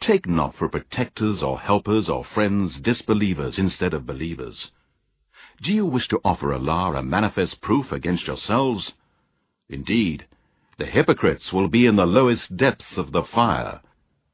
take 0.00 0.26
not 0.26 0.54
for 0.56 0.68
protectors 0.68 1.42
or 1.42 1.60
helpers 1.60 2.08
or 2.08 2.24
friends 2.24 2.78
disbelievers 2.80 3.58
instead 3.58 3.94
of 3.94 4.06
believers. 4.06 4.70
Do 5.62 5.72
you 5.72 5.86
wish 5.86 6.08
to 6.08 6.20
offer 6.24 6.52
Allah 6.52 6.96
a 6.96 7.02
manifest 7.02 7.60
proof 7.60 7.90
against 7.90 8.26
yourselves? 8.26 8.92
Indeed, 9.68 10.26
the 10.78 10.86
hypocrites 10.86 11.52
will 11.52 11.68
be 11.68 11.86
in 11.86 11.96
the 11.96 12.06
lowest 12.06 12.56
depths 12.56 12.96
of 12.96 13.10
the 13.10 13.24
fire. 13.24 13.80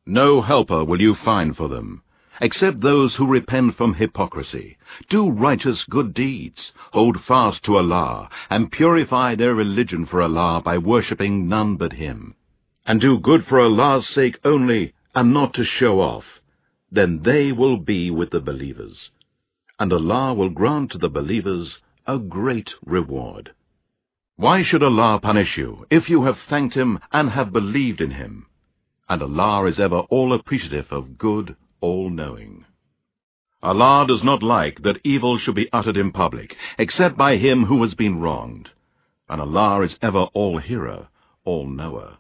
No 0.04 0.42
helper 0.42 0.84
will 0.84 1.00
you 1.00 1.14
find 1.14 1.56
for 1.56 1.68
them, 1.68 2.02
except 2.40 2.80
those 2.80 3.14
who 3.14 3.26
repent 3.26 3.76
from 3.76 3.94
hypocrisy, 3.94 4.76
do 5.08 5.30
righteous 5.30 5.84
good 5.84 6.12
deeds, 6.12 6.72
hold 6.92 7.22
fast 7.24 7.62
to 7.64 7.76
Allah, 7.76 8.28
and 8.50 8.70
purify 8.70 9.34
their 9.34 9.54
religion 9.54 10.04
for 10.04 10.20
Allah 10.20 10.60
by 10.62 10.76
worshipping 10.76 11.48
none 11.48 11.76
but 11.76 11.94
Him, 11.94 12.34
and 12.84 13.00
do 13.00 13.18
good 13.18 13.46
for 13.46 13.60
Allah's 13.60 14.06
sake 14.06 14.38
only, 14.44 14.92
and 15.14 15.32
not 15.32 15.54
to 15.54 15.64
show 15.64 16.00
off. 16.00 16.24
Then 16.90 17.22
they 17.24 17.52
will 17.52 17.76
be 17.76 18.10
with 18.10 18.30
the 18.30 18.40
believers, 18.40 19.10
and 19.78 19.92
Allah 19.92 20.34
will 20.34 20.50
grant 20.50 20.92
to 20.92 20.98
the 20.98 21.08
believers 21.08 21.78
a 22.06 22.18
great 22.18 22.70
reward. 22.84 23.52
Why 24.36 24.62
should 24.62 24.82
Allah 24.82 25.20
punish 25.22 25.56
you 25.56 25.86
if 25.90 26.08
you 26.08 26.24
have 26.24 26.38
thanked 26.48 26.74
Him 26.74 26.98
and 27.12 27.30
have 27.30 27.52
believed 27.52 28.00
in 28.00 28.12
Him? 28.12 28.46
And 29.08 29.22
Allah 29.22 29.66
is 29.66 29.78
ever 29.78 30.00
all 30.10 30.32
appreciative 30.32 30.86
of 30.90 31.18
good, 31.18 31.56
all-knowing. 31.80 32.64
Allah 33.62 34.04
does 34.06 34.22
not 34.22 34.42
like 34.42 34.82
that 34.82 35.00
evil 35.04 35.38
should 35.38 35.54
be 35.54 35.72
uttered 35.72 35.96
in 35.96 36.12
public, 36.12 36.54
except 36.78 37.16
by 37.16 37.36
him 37.36 37.64
who 37.64 37.82
has 37.82 37.94
been 37.94 38.20
wronged. 38.20 38.68
And 39.28 39.40
Allah 39.40 39.82
is 39.82 39.96
ever 40.02 40.24
all-hearer, 40.34 41.08
all-knower. 41.44 42.18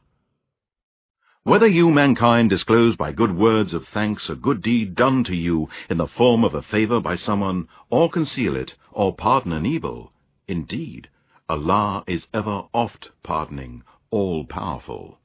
Whether 1.46 1.66
you, 1.66 1.90
mankind, 1.90 2.48
disclose 2.48 2.96
by 2.96 3.12
good 3.12 3.36
words 3.36 3.74
of 3.74 3.86
thanks 3.88 4.30
a 4.30 4.34
good 4.34 4.62
deed 4.62 4.94
done 4.94 5.24
to 5.24 5.36
you 5.36 5.68
in 5.90 5.98
the 5.98 6.06
form 6.06 6.42
of 6.42 6.54
a 6.54 6.62
favor 6.62 7.00
by 7.00 7.16
someone, 7.16 7.68
or 7.90 8.08
conceal 8.08 8.56
it, 8.56 8.74
or 8.90 9.14
pardon 9.14 9.52
an 9.52 9.66
evil, 9.66 10.10
indeed, 10.48 11.06
Allah 11.46 12.02
is 12.06 12.24
ever 12.32 12.62
oft 12.72 13.10
pardoning, 13.22 13.82
all-powerful. 14.10 15.18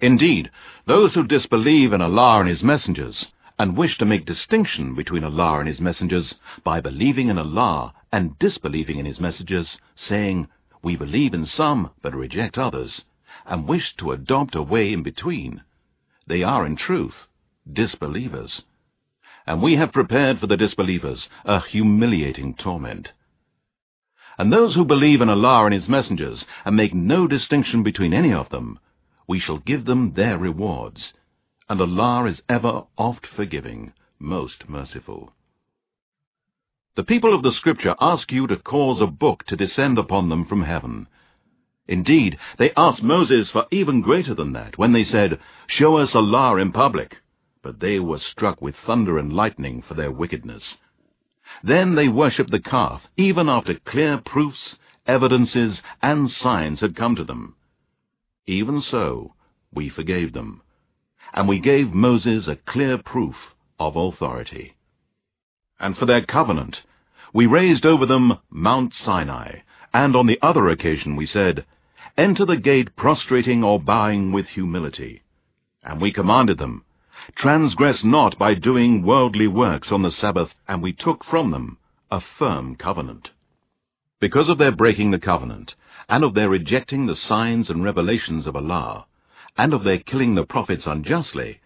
Indeed, 0.00 0.50
those 0.86 1.12
who 1.12 1.26
disbelieve 1.26 1.92
in 1.92 2.00
Allah 2.00 2.40
and 2.40 2.48
His 2.48 2.62
messengers, 2.62 3.26
and 3.58 3.76
wish 3.76 3.98
to 3.98 4.06
make 4.06 4.24
distinction 4.24 4.94
between 4.94 5.24
Allah 5.24 5.58
and 5.58 5.68
His 5.68 5.78
messengers 5.78 6.32
by 6.64 6.80
believing 6.80 7.28
in 7.28 7.36
Allah 7.36 7.92
and 8.10 8.38
disbelieving 8.38 8.98
in 8.98 9.04
His 9.04 9.20
messengers, 9.20 9.76
saying, 9.94 10.48
We 10.82 10.96
believe 10.96 11.34
in 11.34 11.44
some, 11.44 11.90
but 12.00 12.14
reject 12.14 12.56
others, 12.56 13.02
and 13.46 13.68
wish 13.68 13.94
to 13.96 14.12
adopt 14.12 14.54
a 14.54 14.62
way 14.62 14.92
in 14.92 15.02
between, 15.02 15.62
they 16.26 16.42
are 16.42 16.64
in 16.64 16.76
truth 16.76 17.26
disbelievers. 17.70 18.62
And 19.46 19.62
we 19.62 19.76
have 19.76 19.92
prepared 19.92 20.38
for 20.38 20.46
the 20.46 20.56
disbelievers 20.56 21.28
a 21.44 21.60
humiliating 21.60 22.54
torment. 22.54 23.10
And 24.38 24.52
those 24.52 24.74
who 24.74 24.84
believe 24.84 25.20
in 25.20 25.28
Allah 25.28 25.66
and 25.66 25.74
His 25.74 25.88
messengers, 25.88 26.44
and 26.64 26.74
make 26.74 26.94
no 26.94 27.26
distinction 27.26 27.82
between 27.82 28.12
any 28.12 28.32
of 28.32 28.48
them, 28.48 28.78
we 29.28 29.38
shall 29.38 29.58
give 29.58 29.84
them 29.84 30.14
their 30.14 30.38
rewards. 30.38 31.12
And 31.68 31.80
Allah 31.80 32.26
is 32.26 32.42
ever 32.48 32.84
oft 32.98 33.26
forgiving, 33.26 33.92
most 34.18 34.68
merciful. 34.68 35.32
The 36.96 37.04
people 37.04 37.34
of 37.34 37.42
the 37.42 37.52
Scripture 37.52 37.94
ask 38.00 38.30
you 38.32 38.46
to 38.46 38.56
cause 38.56 39.00
a 39.00 39.06
book 39.06 39.44
to 39.46 39.56
descend 39.56 39.98
upon 39.98 40.28
them 40.28 40.44
from 40.44 40.62
heaven. 40.62 41.06
Indeed, 41.86 42.38
they 42.58 42.72
asked 42.76 43.02
Moses 43.02 43.50
for 43.50 43.66
even 43.70 44.00
greater 44.00 44.34
than 44.34 44.52
that, 44.52 44.78
when 44.78 44.92
they 44.92 45.04
said, 45.04 45.38
Show 45.66 45.98
us 45.98 46.14
Allah 46.14 46.56
in 46.56 46.72
public. 46.72 47.18
But 47.62 47.80
they 47.80 48.00
were 48.00 48.18
struck 48.18 48.60
with 48.62 48.76
thunder 48.76 49.18
and 49.18 49.32
lightning 49.32 49.82
for 49.82 49.94
their 49.94 50.10
wickedness. 50.10 50.62
Then 51.62 51.94
they 51.94 52.08
worshipped 52.08 52.50
the 52.50 52.60
calf, 52.60 53.02
even 53.16 53.48
after 53.48 53.74
clear 53.74 54.18
proofs, 54.18 54.76
evidences, 55.06 55.80
and 56.02 56.30
signs 56.30 56.80
had 56.80 56.96
come 56.96 57.16
to 57.16 57.24
them. 57.24 57.56
Even 58.46 58.82
so, 58.82 59.34
we 59.72 59.88
forgave 59.88 60.32
them, 60.32 60.62
and 61.32 61.48
we 61.48 61.58
gave 61.58 61.92
Moses 61.92 62.46
a 62.46 62.56
clear 62.56 62.98
proof 62.98 63.36
of 63.78 63.96
authority. 63.96 64.74
And 65.78 65.96
for 65.96 66.06
their 66.06 66.24
covenant, 66.24 66.82
we 67.32 67.46
raised 67.46 67.84
over 67.84 68.06
them 68.06 68.38
Mount 68.50 68.94
Sinai, 68.94 69.60
and 69.94 70.16
on 70.16 70.26
the 70.26 70.38
other 70.42 70.68
occasion 70.68 71.14
we 71.14 71.24
said, 71.24 71.64
Enter 72.18 72.44
the 72.44 72.56
gate 72.56 72.96
prostrating 72.96 73.62
or 73.62 73.80
bowing 73.80 74.32
with 74.32 74.48
humility. 74.48 75.22
And 75.84 76.00
we 76.00 76.12
commanded 76.12 76.58
them, 76.58 76.84
Transgress 77.36 78.02
not 78.02 78.36
by 78.36 78.54
doing 78.54 79.02
worldly 79.02 79.46
works 79.46 79.92
on 79.92 80.02
the 80.02 80.10
Sabbath, 80.10 80.52
and 80.68 80.82
we 80.82 80.92
took 80.92 81.24
from 81.24 81.52
them 81.52 81.78
a 82.10 82.20
firm 82.20 82.74
covenant. 82.74 83.30
Because 84.20 84.48
of 84.48 84.58
their 84.58 84.72
breaking 84.72 85.12
the 85.12 85.18
covenant, 85.18 85.74
and 86.08 86.24
of 86.24 86.34
their 86.34 86.48
rejecting 86.48 87.06
the 87.06 87.16
signs 87.16 87.70
and 87.70 87.84
revelations 87.84 88.46
of 88.46 88.56
Allah, 88.56 89.06
and 89.56 89.72
of 89.72 89.84
their 89.84 89.98
killing 89.98 90.34
the 90.34 90.44
prophets 90.44 90.86
unjustly, 90.86 91.60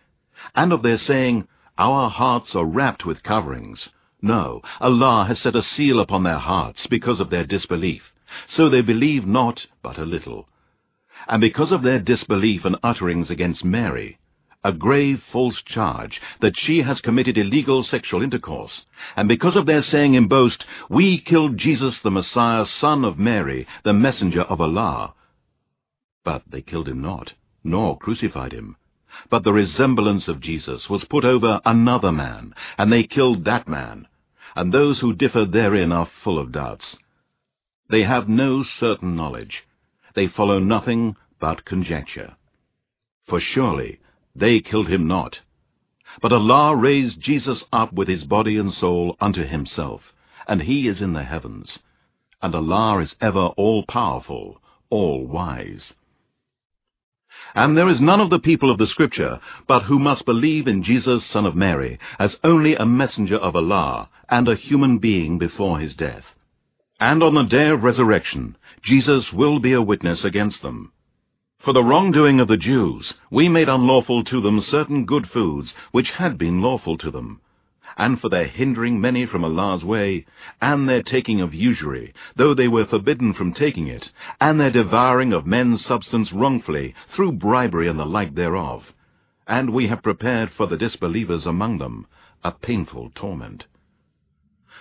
and 0.54 0.72
of 0.72 0.82
their 0.82 0.98
saying, 0.98 1.48
Our 1.78 2.10
hearts 2.10 2.54
are 2.54 2.66
wrapped 2.66 3.06
with 3.06 3.22
coverings. 3.22 3.88
No, 4.20 4.62
Allah 4.80 5.24
has 5.26 5.40
set 5.40 5.56
a 5.56 5.62
seal 5.62 5.98
upon 5.98 6.24
their 6.24 6.38
hearts 6.38 6.86
because 6.86 7.20
of 7.20 7.30
their 7.30 7.44
disbelief, 7.44 8.02
so 8.48 8.68
they 8.68 8.82
believe 8.82 9.26
not 9.26 9.66
but 9.82 9.98
a 9.98 10.04
little. 10.04 10.48
And 11.26 11.40
because 11.40 11.72
of 11.72 11.82
their 11.82 11.98
disbelief 11.98 12.64
and 12.64 12.76
utterings 12.82 13.30
against 13.30 13.64
Mary, 13.64 14.18
a 14.64 14.72
grave 14.72 15.22
false 15.30 15.62
charge 15.62 16.20
that 16.40 16.58
she 16.58 16.82
has 16.82 17.00
committed 17.00 17.38
illegal 17.38 17.84
sexual 17.84 18.22
intercourse, 18.22 18.82
and 19.16 19.28
because 19.28 19.56
of 19.56 19.66
their 19.66 19.82
saying 19.82 20.14
in 20.14 20.26
boast, 20.26 20.64
We 20.88 21.18
killed 21.18 21.58
Jesus 21.58 22.00
the 22.00 22.10
Messiah, 22.10 22.66
son 22.66 23.04
of 23.04 23.18
Mary, 23.18 23.66
the 23.84 23.92
messenger 23.92 24.42
of 24.42 24.60
Allah. 24.60 25.14
But 26.24 26.42
they 26.48 26.62
killed 26.62 26.88
him 26.88 27.00
not, 27.00 27.32
nor 27.62 27.98
crucified 27.98 28.52
him. 28.52 28.76
But 29.30 29.44
the 29.44 29.52
resemblance 29.52 30.28
of 30.28 30.40
Jesus 30.40 30.88
was 30.88 31.04
put 31.04 31.24
over 31.24 31.60
another 31.64 32.12
man, 32.12 32.54
and 32.76 32.92
they 32.92 33.04
killed 33.04 33.44
that 33.44 33.68
man. 33.68 34.06
And 34.56 34.72
those 34.72 35.00
who 35.00 35.12
differ 35.12 35.44
therein 35.44 35.92
are 35.92 36.10
full 36.22 36.38
of 36.38 36.52
doubts. 36.52 36.96
They 37.90 38.02
have 38.02 38.28
no 38.28 38.64
certain 38.78 39.16
knowledge. 39.16 39.64
They 40.14 40.26
follow 40.26 40.58
nothing 40.58 41.16
but 41.40 41.64
conjecture. 41.64 42.36
For 43.26 43.40
surely 43.40 44.00
they 44.34 44.60
killed 44.60 44.88
him 44.88 45.06
not. 45.06 45.38
But 46.20 46.32
Allah 46.32 46.74
raised 46.74 47.20
Jesus 47.20 47.62
up 47.72 47.92
with 47.92 48.08
his 48.08 48.24
body 48.24 48.56
and 48.56 48.72
soul 48.72 49.16
unto 49.20 49.46
himself, 49.46 50.02
and 50.46 50.62
he 50.62 50.88
is 50.88 51.00
in 51.00 51.12
the 51.12 51.24
heavens. 51.24 51.78
And 52.42 52.54
Allah 52.54 53.00
is 53.00 53.14
ever 53.20 53.46
all-powerful, 53.56 54.60
all-wise. 54.90 55.92
And 57.54 57.76
there 57.76 57.88
is 57.88 58.00
none 58.00 58.20
of 58.20 58.30
the 58.30 58.38
people 58.38 58.70
of 58.70 58.78
the 58.78 58.86
Scripture 58.86 59.40
but 59.66 59.84
who 59.84 59.98
must 59.98 60.26
believe 60.26 60.66
in 60.66 60.82
Jesus, 60.82 61.24
son 61.26 61.46
of 61.46 61.56
Mary, 61.56 61.98
as 62.18 62.36
only 62.44 62.74
a 62.74 62.86
messenger 62.86 63.36
of 63.36 63.56
Allah, 63.56 64.08
and 64.28 64.48
a 64.48 64.56
human 64.56 64.98
being 64.98 65.38
before 65.38 65.78
his 65.78 65.94
death. 65.94 66.24
And 67.00 67.22
on 67.22 67.34
the 67.34 67.44
day 67.44 67.68
of 67.68 67.84
resurrection, 67.84 68.56
Jesus 68.82 69.32
will 69.32 69.60
be 69.60 69.72
a 69.72 69.82
witness 69.82 70.24
against 70.24 70.62
them. 70.62 70.92
For 71.60 71.72
the 71.72 71.82
wrongdoing 71.84 72.40
of 72.40 72.48
the 72.48 72.56
Jews, 72.56 73.14
we 73.30 73.48
made 73.48 73.68
unlawful 73.68 74.24
to 74.24 74.40
them 74.40 74.60
certain 74.60 75.04
good 75.04 75.28
foods 75.28 75.72
which 75.92 76.10
had 76.10 76.38
been 76.38 76.60
lawful 76.60 76.98
to 76.98 77.10
them, 77.10 77.40
and 77.96 78.20
for 78.20 78.28
their 78.28 78.46
hindering 78.46 79.00
many 79.00 79.26
from 79.26 79.44
Allah's 79.44 79.84
way, 79.84 80.24
and 80.60 80.88
their 80.88 81.02
taking 81.02 81.40
of 81.40 81.54
usury, 81.54 82.14
though 82.36 82.54
they 82.54 82.68
were 82.68 82.86
forbidden 82.86 83.32
from 83.32 83.52
taking 83.52 83.86
it, 83.86 84.10
and 84.40 84.60
their 84.60 84.70
devouring 84.70 85.32
of 85.32 85.46
men's 85.46 85.84
substance 85.84 86.32
wrongfully, 86.32 86.94
through 87.14 87.32
bribery 87.32 87.88
and 87.88 87.98
the 87.98 88.06
like 88.06 88.34
thereof. 88.34 88.92
And 89.46 89.70
we 89.70 89.88
have 89.88 90.02
prepared 90.02 90.50
for 90.50 90.66
the 90.66 90.76
disbelievers 90.76 91.46
among 91.46 91.78
them 91.78 92.06
a 92.42 92.50
painful 92.52 93.10
torment. 93.14 93.66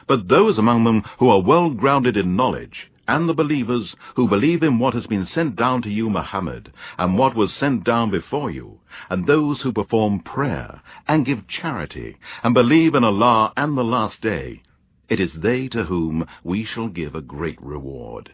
But 0.07 0.29
those 0.29 0.57
among 0.57 0.85
them 0.85 1.03
who 1.19 1.29
are 1.29 1.41
well 1.41 1.69
grounded 1.69 2.15
in 2.15 2.35
knowledge, 2.35 2.89
and 3.07 3.27
the 3.27 3.33
believers 3.33 3.95
who 4.15 4.27
believe 4.27 4.63
in 4.63 4.79
what 4.79 4.93
has 4.93 5.07
been 5.07 5.25
sent 5.25 5.55
down 5.55 5.81
to 5.81 5.89
you, 5.89 6.09
Muhammad, 6.09 6.71
and 6.97 7.17
what 7.17 7.35
was 7.35 7.53
sent 7.53 7.83
down 7.83 8.09
before 8.09 8.49
you, 8.49 8.79
and 9.09 9.25
those 9.25 9.61
who 9.61 9.71
perform 9.71 10.19
prayer, 10.19 10.81
and 11.07 11.25
give 11.25 11.47
charity, 11.47 12.17
and 12.43 12.53
believe 12.53 12.95
in 12.95 13.03
Allah 13.03 13.53
and 13.55 13.77
the 13.77 13.83
Last 13.83 14.21
Day, 14.21 14.61
it 15.09 15.19
is 15.19 15.33
they 15.35 15.67
to 15.69 15.83
whom 15.83 16.25
we 16.43 16.65
shall 16.65 16.89
give 16.89 17.15
a 17.15 17.21
great 17.21 17.61
reward. 17.61 18.31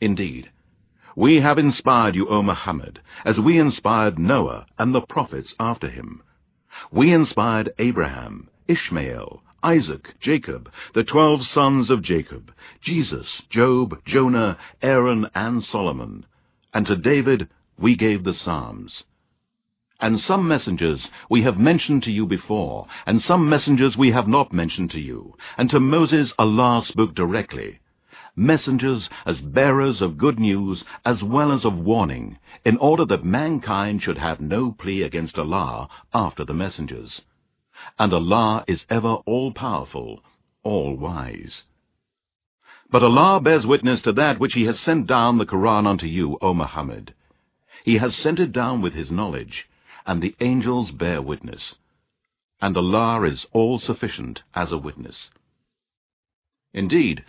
Indeed, 0.00 0.50
we 1.14 1.40
have 1.40 1.58
inspired 1.58 2.14
you, 2.14 2.28
O 2.28 2.42
Muhammad, 2.42 3.00
as 3.24 3.38
we 3.38 3.58
inspired 3.58 4.18
Noah 4.18 4.66
and 4.78 4.94
the 4.94 5.00
prophets 5.00 5.54
after 5.58 5.88
him. 5.88 6.22
We 6.92 7.12
inspired 7.12 7.72
Abraham, 7.78 8.48
Ishmael, 8.68 9.42
Isaac, 9.62 10.14
Jacob, 10.20 10.70
the 10.94 11.02
twelve 11.02 11.46
sons 11.46 11.88
of 11.90 12.02
Jacob, 12.02 12.52
Jesus, 12.80 13.42
Job, 13.48 13.98
Jonah, 14.04 14.58
Aaron, 14.82 15.28
and 15.34 15.64
Solomon. 15.64 16.26
And 16.74 16.86
to 16.86 16.96
David 16.96 17.48
we 17.78 17.96
gave 17.96 18.22
the 18.22 18.34
Psalms. 18.34 19.04
And 19.98 20.20
some 20.20 20.46
messengers 20.46 21.08
we 21.30 21.42
have 21.42 21.58
mentioned 21.58 22.02
to 22.02 22.12
you 22.12 22.26
before, 22.26 22.86
and 23.06 23.22
some 23.22 23.48
messengers 23.48 23.96
we 23.96 24.10
have 24.12 24.28
not 24.28 24.52
mentioned 24.52 24.90
to 24.90 25.00
you. 25.00 25.34
And 25.56 25.70
to 25.70 25.80
Moses 25.80 26.32
Allah 26.38 26.84
spoke 26.86 27.14
directly. 27.14 27.80
Messengers 28.36 29.08
as 29.24 29.40
bearers 29.40 30.02
of 30.02 30.18
good 30.18 30.38
news 30.38 30.84
as 31.04 31.22
well 31.22 31.50
as 31.50 31.64
of 31.64 31.78
warning, 31.78 32.38
in 32.64 32.76
order 32.76 33.06
that 33.06 33.24
mankind 33.24 34.02
should 34.02 34.18
have 34.18 34.40
no 34.40 34.72
plea 34.72 35.02
against 35.02 35.38
Allah 35.38 35.88
after 36.12 36.44
the 36.44 36.54
messengers 36.54 37.22
and 37.98 38.12
Allah 38.12 38.64
is 38.68 38.84
ever 38.90 39.14
all-powerful, 39.26 40.20
all-wise. 40.62 41.62
But 42.90 43.02
Allah 43.02 43.40
bears 43.40 43.66
witness 43.66 44.02
to 44.02 44.12
that 44.12 44.38
which 44.38 44.54
He 44.54 44.64
has 44.64 44.78
sent 44.80 45.06
down 45.06 45.38
the 45.38 45.46
Quran 45.46 45.86
unto 45.86 46.06
you, 46.06 46.38
O 46.40 46.54
Muhammad. 46.54 47.14
He 47.84 47.98
has 47.98 48.14
sent 48.16 48.38
it 48.38 48.52
down 48.52 48.82
with 48.82 48.92
His 48.92 49.10
knowledge, 49.10 49.66
and 50.06 50.22
the 50.22 50.34
angels 50.40 50.90
bear 50.90 51.20
witness. 51.20 51.74
And 52.60 52.76
Allah 52.76 53.24
is 53.24 53.44
all-sufficient 53.52 54.42
as 54.54 54.72
a 54.72 54.78
witness. 54.78 55.16
Indeed, 56.72 57.24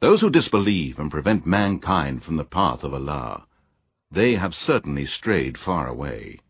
those 0.00 0.20
who 0.20 0.30
disbelieve 0.30 0.98
and 0.98 1.10
prevent 1.10 1.46
mankind 1.46 2.22
from 2.22 2.36
the 2.36 2.44
path 2.44 2.84
of 2.84 2.94
Allah, 2.94 3.46
they 4.10 4.34
have 4.36 4.54
certainly 4.54 5.06
strayed 5.06 5.58
far 5.58 5.88
away. 5.88 6.40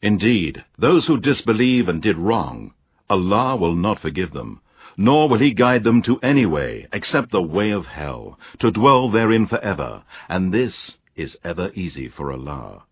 Indeed, 0.00 0.64
those 0.78 1.06
who 1.06 1.18
disbelieve 1.18 1.88
and 1.88 2.00
did 2.00 2.16
wrong 2.16 2.72
Allah 3.10 3.56
will 3.56 3.74
not 3.74 4.00
forgive 4.00 4.32
them, 4.32 4.60
nor 4.96 5.28
will 5.28 5.38
he 5.38 5.52
guide 5.52 5.84
them 5.84 6.02
to 6.02 6.18
any 6.20 6.44
way 6.44 6.86
except 6.92 7.30
the 7.30 7.40
way 7.40 7.70
of 7.70 7.86
hell, 7.86 8.38
to 8.58 8.70
dwell 8.70 9.10
therein 9.10 9.46
forever, 9.46 10.02
and 10.28 10.52
this 10.52 10.92
is 11.16 11.36
ever 11.44 11.70
easy 11.74 12.08
for 12.08 12.32
Allah. 12.32 12.84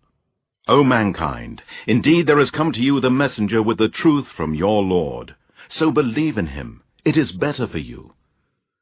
O 0.67 0.83
mankind, 0.83 1.61
indeed 1.85 2.27
there 2.27 2.39
has 2.39 2.51
come 2.51 2.71
to 2.73 2.81
you 2.81 2.99
the 2.99 3.09
messenger 3.09 3.61
with 3.61 3.77
the 3.77 3.89
truth 3.89 4.27
from 4.35 4.53
your 4.53 4.83
Lord. 4.83 5.35
So 5.69 5.91
believe 5.91 6.37
in 6.37 6.47
him, 6.47 6.81
it 7.05 7.15
is 7.15 7.31
better 7.31 7.67
for 7.67 7.77
you. 7.77 8.13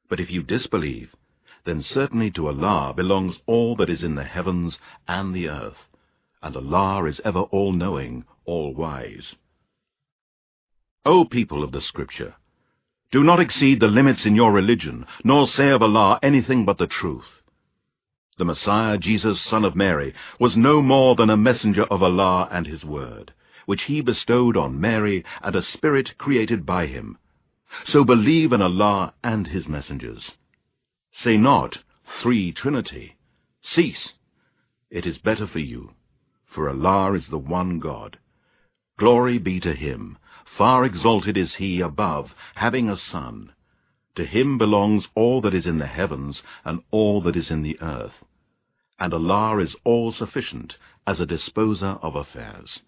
But 0.10 0.20
if 0.20 0.32
you 0.32 0.42
disbelieve, 0.42 1.16
then 1.66 1.84
certainly 1.84 2.32
to 2.32 2.48
Allah 2.48 2.94
belongs 2.96 3.38
all 3.46 3.76
that 3.78 3.90
is 3.90 4.04
in 4.04 4.16
the 4.16 4.24
heavens 4.24 4.78
and 5.08 5.36
the 5.36 5.50
earth, 5.50 5.78
and 6.42 6.56
Allah 6.56 7.06
is 7.06 7.20
ever 7.26 7.42
all-knowing, 7.42 8.26
all-wise. 8.46 9.36
O 11.06 11.24
people 11.24 11.64
of 11.64 11.72
the 11.72 11.82
Scripture, 11.82 12.34
do 13.12 13.24
not 13.24 13.39
exceed 13.39 13.80
the 13.80 13.88
limits 13.88 14.26
in 14.26 14.36
your 14.36 14.51
religion, 14.51 15.06
nor 15.24 15.47
say 15.47 15.70
of 15.70 15.82
Allah 15.84 16.20
anything 16.24 16.66
but 16.66 16.80
the 16.80 16.88
truth. 16.88 17.43
The 18.38 18.45
Messiah, 18.45 18.97
Jesus, 18.97 19.39
son 19.41 19.64
of 19.64 19.76
Mary, 19.76 20.14
was 20.39 20.58
no 20.58 20.82
more 20.82 21.16
than 21.16 21.30
a 21.30 21.38
messenger 21.38 21.84
of 21.84 22.03
Allah 22.03 22.49
and 22.51 22.66
his 22.66 22.84
word, 22.84 23.34
which 23.66 23.84
he 23.84 24.01
bestowed 24.01 24.58
on 24.58 24.82
Mary 24.82 25.24
and 25.41 25.56
a 25.56 25.64
spirit 25.64 26.18
created 26.18 26.66
by 26.66 26.88
him. 26.88 27.18
So 27.86 28.03
believe 28.03 28.51
in 28.51 28.62
Allah 28.62 29.14
and 29.24 29.47
his 29.47 29.68
messengers. 29.68 30.32
Say 31.24 31.38
not, 31.38 31.78
Three 32.22 32.51
Trinity. 32.51 33.16
Cease. 33.62 34.10
It 34.89 35.06
is 35.06 35.18
better 35.18 35.47
for 35.47 35.60
you, 35.60 35.91
for 36.47 36.70
Allah 36.70 37.14
is 37.14 37.28
the 37.28 37.38
one 37.38 37.80
God. 37.80 38.18
Glory 38.97 39.38
be 39.38 39.60
to 39.60 39.74
him, 39.74 40.18
Far 40.58 40.86
exalted 40.86 41.38
is 41.38 41.56
he 41.56 41.82
above, 41.82 42.34
having 42.56 42.89
a 42.89 42.98
son. 42.98 43.52
To 44.16 44.26
him 44.26 44.58
belongs 44.58 45.08
all 45.16 45.41
that 45.41 45.54
is 45.54 45.66
in 45.66 45.78
the 45.78 45.88
heavens 45.88 46.41
and 46.64 46.82
all 46.91 47.22
that 47.22 47.36
is 47.36 47.52
in 47.52 47.62
the 47.62 47.78
earth. 47.82 48.24
And 49.00 49.14
Allah 49.14 49.60
is 49.60 49.76
all-sufficient 49.84 50.78
as 51.06 51.20
a 51.20 51.26
disposer 51.26 51.98
of 52.02 52.16
affairs. 52.16 52.80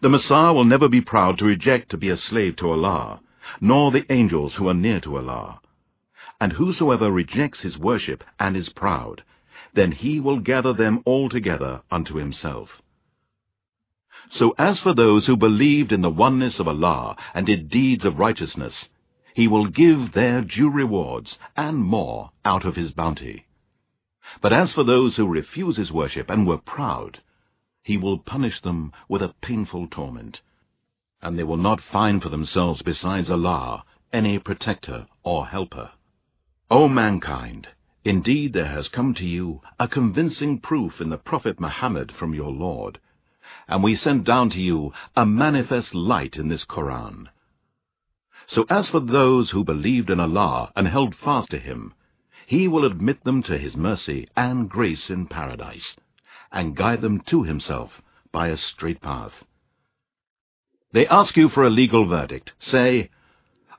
The 0.00 0.08
Messiah 0.08 0.52
will 0.52 0.64
never 0.64 0.88
be 0.88 1.00
proud 1.00 1.38
to 1.38 1.44
reject 1.44 1.90
to 1.90 1.96
be 1.96 2.08
a 2.08 2.16
slave 2.16 2.56
to 2.56 2.70
Allah, 2.70 3.20
nor 3.60 3.90
the 3.90 4.10
angels 4.10 4.54
who 4.54 4.68
are 4.68 4.74
near 4.74 5.00
to 5.00 5.16
Allah. 5.16 5.60
And 6.40 6.52
whosoever 6.52 7.10
rejects 7.10 7.60
his 7.60 7.76
worship 7.76 8.22
and 8.38 8.56
is 8.56 8.68
proud, 8.68 9.22
then 9.74 9.92
he 9.92 10.20
will 10.20 10.40
gather 10.40 10.72
them 10.72 11.02
all 11.04 11.28
together 11.28 11.82
unto 11.90 12.14
himself. 12.14 12.68
So 14.32 14.54
as 14.58 14.78
for 14.80 14.94
those 14.94 15.26
who 15.26 15.36
believed 15.36 15.92
in 15.92 16.02
the 16.02 16.10
oneness 16.10 16.58
of 16.58 16.68
Allah 16.68 17.16
and 17.34 17.46
did 17.46 17.70
deeds 17.70 18.04
of 18.04 18.18
righteousness, 18.18 18.74
he 19.34 19.48
will 19.48 19.66
give 19.66 20.12
their 20.12 20.42
due 20.42 20.68
rewards 20.68 21.38
and 21.56 21.78
more 21.78 22.30
out 22.44 22.66
of 22.66 22.76
his 22.76 22.90
bounty. 22.90 23.46
But 24.42 24.52
as 24.52 24.72
for 24.72 24.84
those 24.84 25.16
who 25.16 25.26
refuse 25.26 25.76
his 25.76 25.90
worship 25.90 26.28
and 26.28 26.46
were 26.46 26.58
proud, 26.58 27.20
he 27.82 27.96
will 27.96 28.18
punish 28.18 28.60
them 28.60 28.92
with 29.08 29.22
a 29.22 29.34
painful 29.40 29.86
torment, 29.88 30.40
and 31.22 31.38
they 31.38 31.44
will 31.44 31.56
not 31.56 31.80
find 31.80 32.22
for 32.22 32.28
themselves 32.28 32.82
besides 32.82 33.30
Allah 33.30 33.84
any 34.12 34.38
protector 34.38 35.06
or 35.22 35.46
helper. 35.46 35.90
O 36.70 36.86
mankind, 36.88 37.68
indeed 38.04 38.52
there 38.52 38.66
has 38.66 38.88
come 38.88 39.14
to 39.14 39.24
you 39.24 39.62
a 39.80 39.88
convincing 39.88 40.60
proof 40.60 41.00
in 41.00 41.08
the 41.08 41.16
Prophet 41.16 41.58
Muhammad 41.58 42.12
from 42.12 42.34
your 42.34 42.50
Lord, 42.50 42.98
and 43.68 43.82
we 43.82 43.94
sent 43.94 44.24
down 44.24 44.50
to 44.50 44.58
you 44.58 44.92
a 45.14 45.26
manifest 45.26 45.94
light 45.94 46.36
in 46.36 46.48
this 46.48 46.64
Koran. 46.64 47.28
So 48.48 48.64
as 48.70 48.88
for 48.88 49.00
those 49.00 49.50
who 49.50 49.62
believed 49.62 50.08
in 50.08 50.18
Allah 50.18 50.72
and 50.74 50.88
held 50.88 51.14
fast 51.14 51.50
to 51.50 51.58
Him, 51.58 51.92
He 52.46 52.66
will 52.66 52.86
admit 52.86 53.22
them 53.24 53.42
to 53.42 53.58
His 53.58 53.76
mercy 53.76 54.26
and 54.34 54.70
grace 54.70 55.10
in 55.10 55.26
paradise, 55.26 55.96
and 56.50 56.74
guide 56.74 57.02
them 57.02 57.20
to 57.26 57.42
Himself 57.42 57.90
by 58.32 58.48
a 58.48 58.56
straight 58.56 59.02
path. 59.02 59.32
They 60.92 61.06
ask 61.06 61.36
you 61.36 61.50
for 61.50 61.64
a 61.64 61.70
legal 61.70 62.08
verdict. 62.08 62.52
Say, 62.60 63.10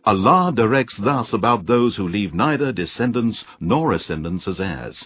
Allah 0.06 0.54
directs 0.56 0.98
thus 0.98 1.34
about 1.34 1.66
those 1.66 1.96
who 1.96 2.08
leave 2.08 2.34
neither 2.34 2.72
descendants 2.72 3.44
nor 3.60 3.92
ascendants 3.92 4.48
as 4.48 4.60
heirs. 4.60 5.06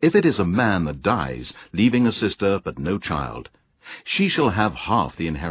If 0.00 0.14
it 0.14 0.24
is 0.24 0.38
a 0.38 0.44
man 0.44 0.86
that 0.86 1.02
dies, 1.02 1.52
leaving 1.72 2.06
a 2.06 2.12
sister 2.12 2.58
but 2.64 2.78
no 2.78 2.98
child, 2.98 3.50
she 4.04 4.28
shall 4.28 4.50
have 4.50 4.74
half 4.74 5.16
the 5.16 5.26
inheritance. 5.26 5.40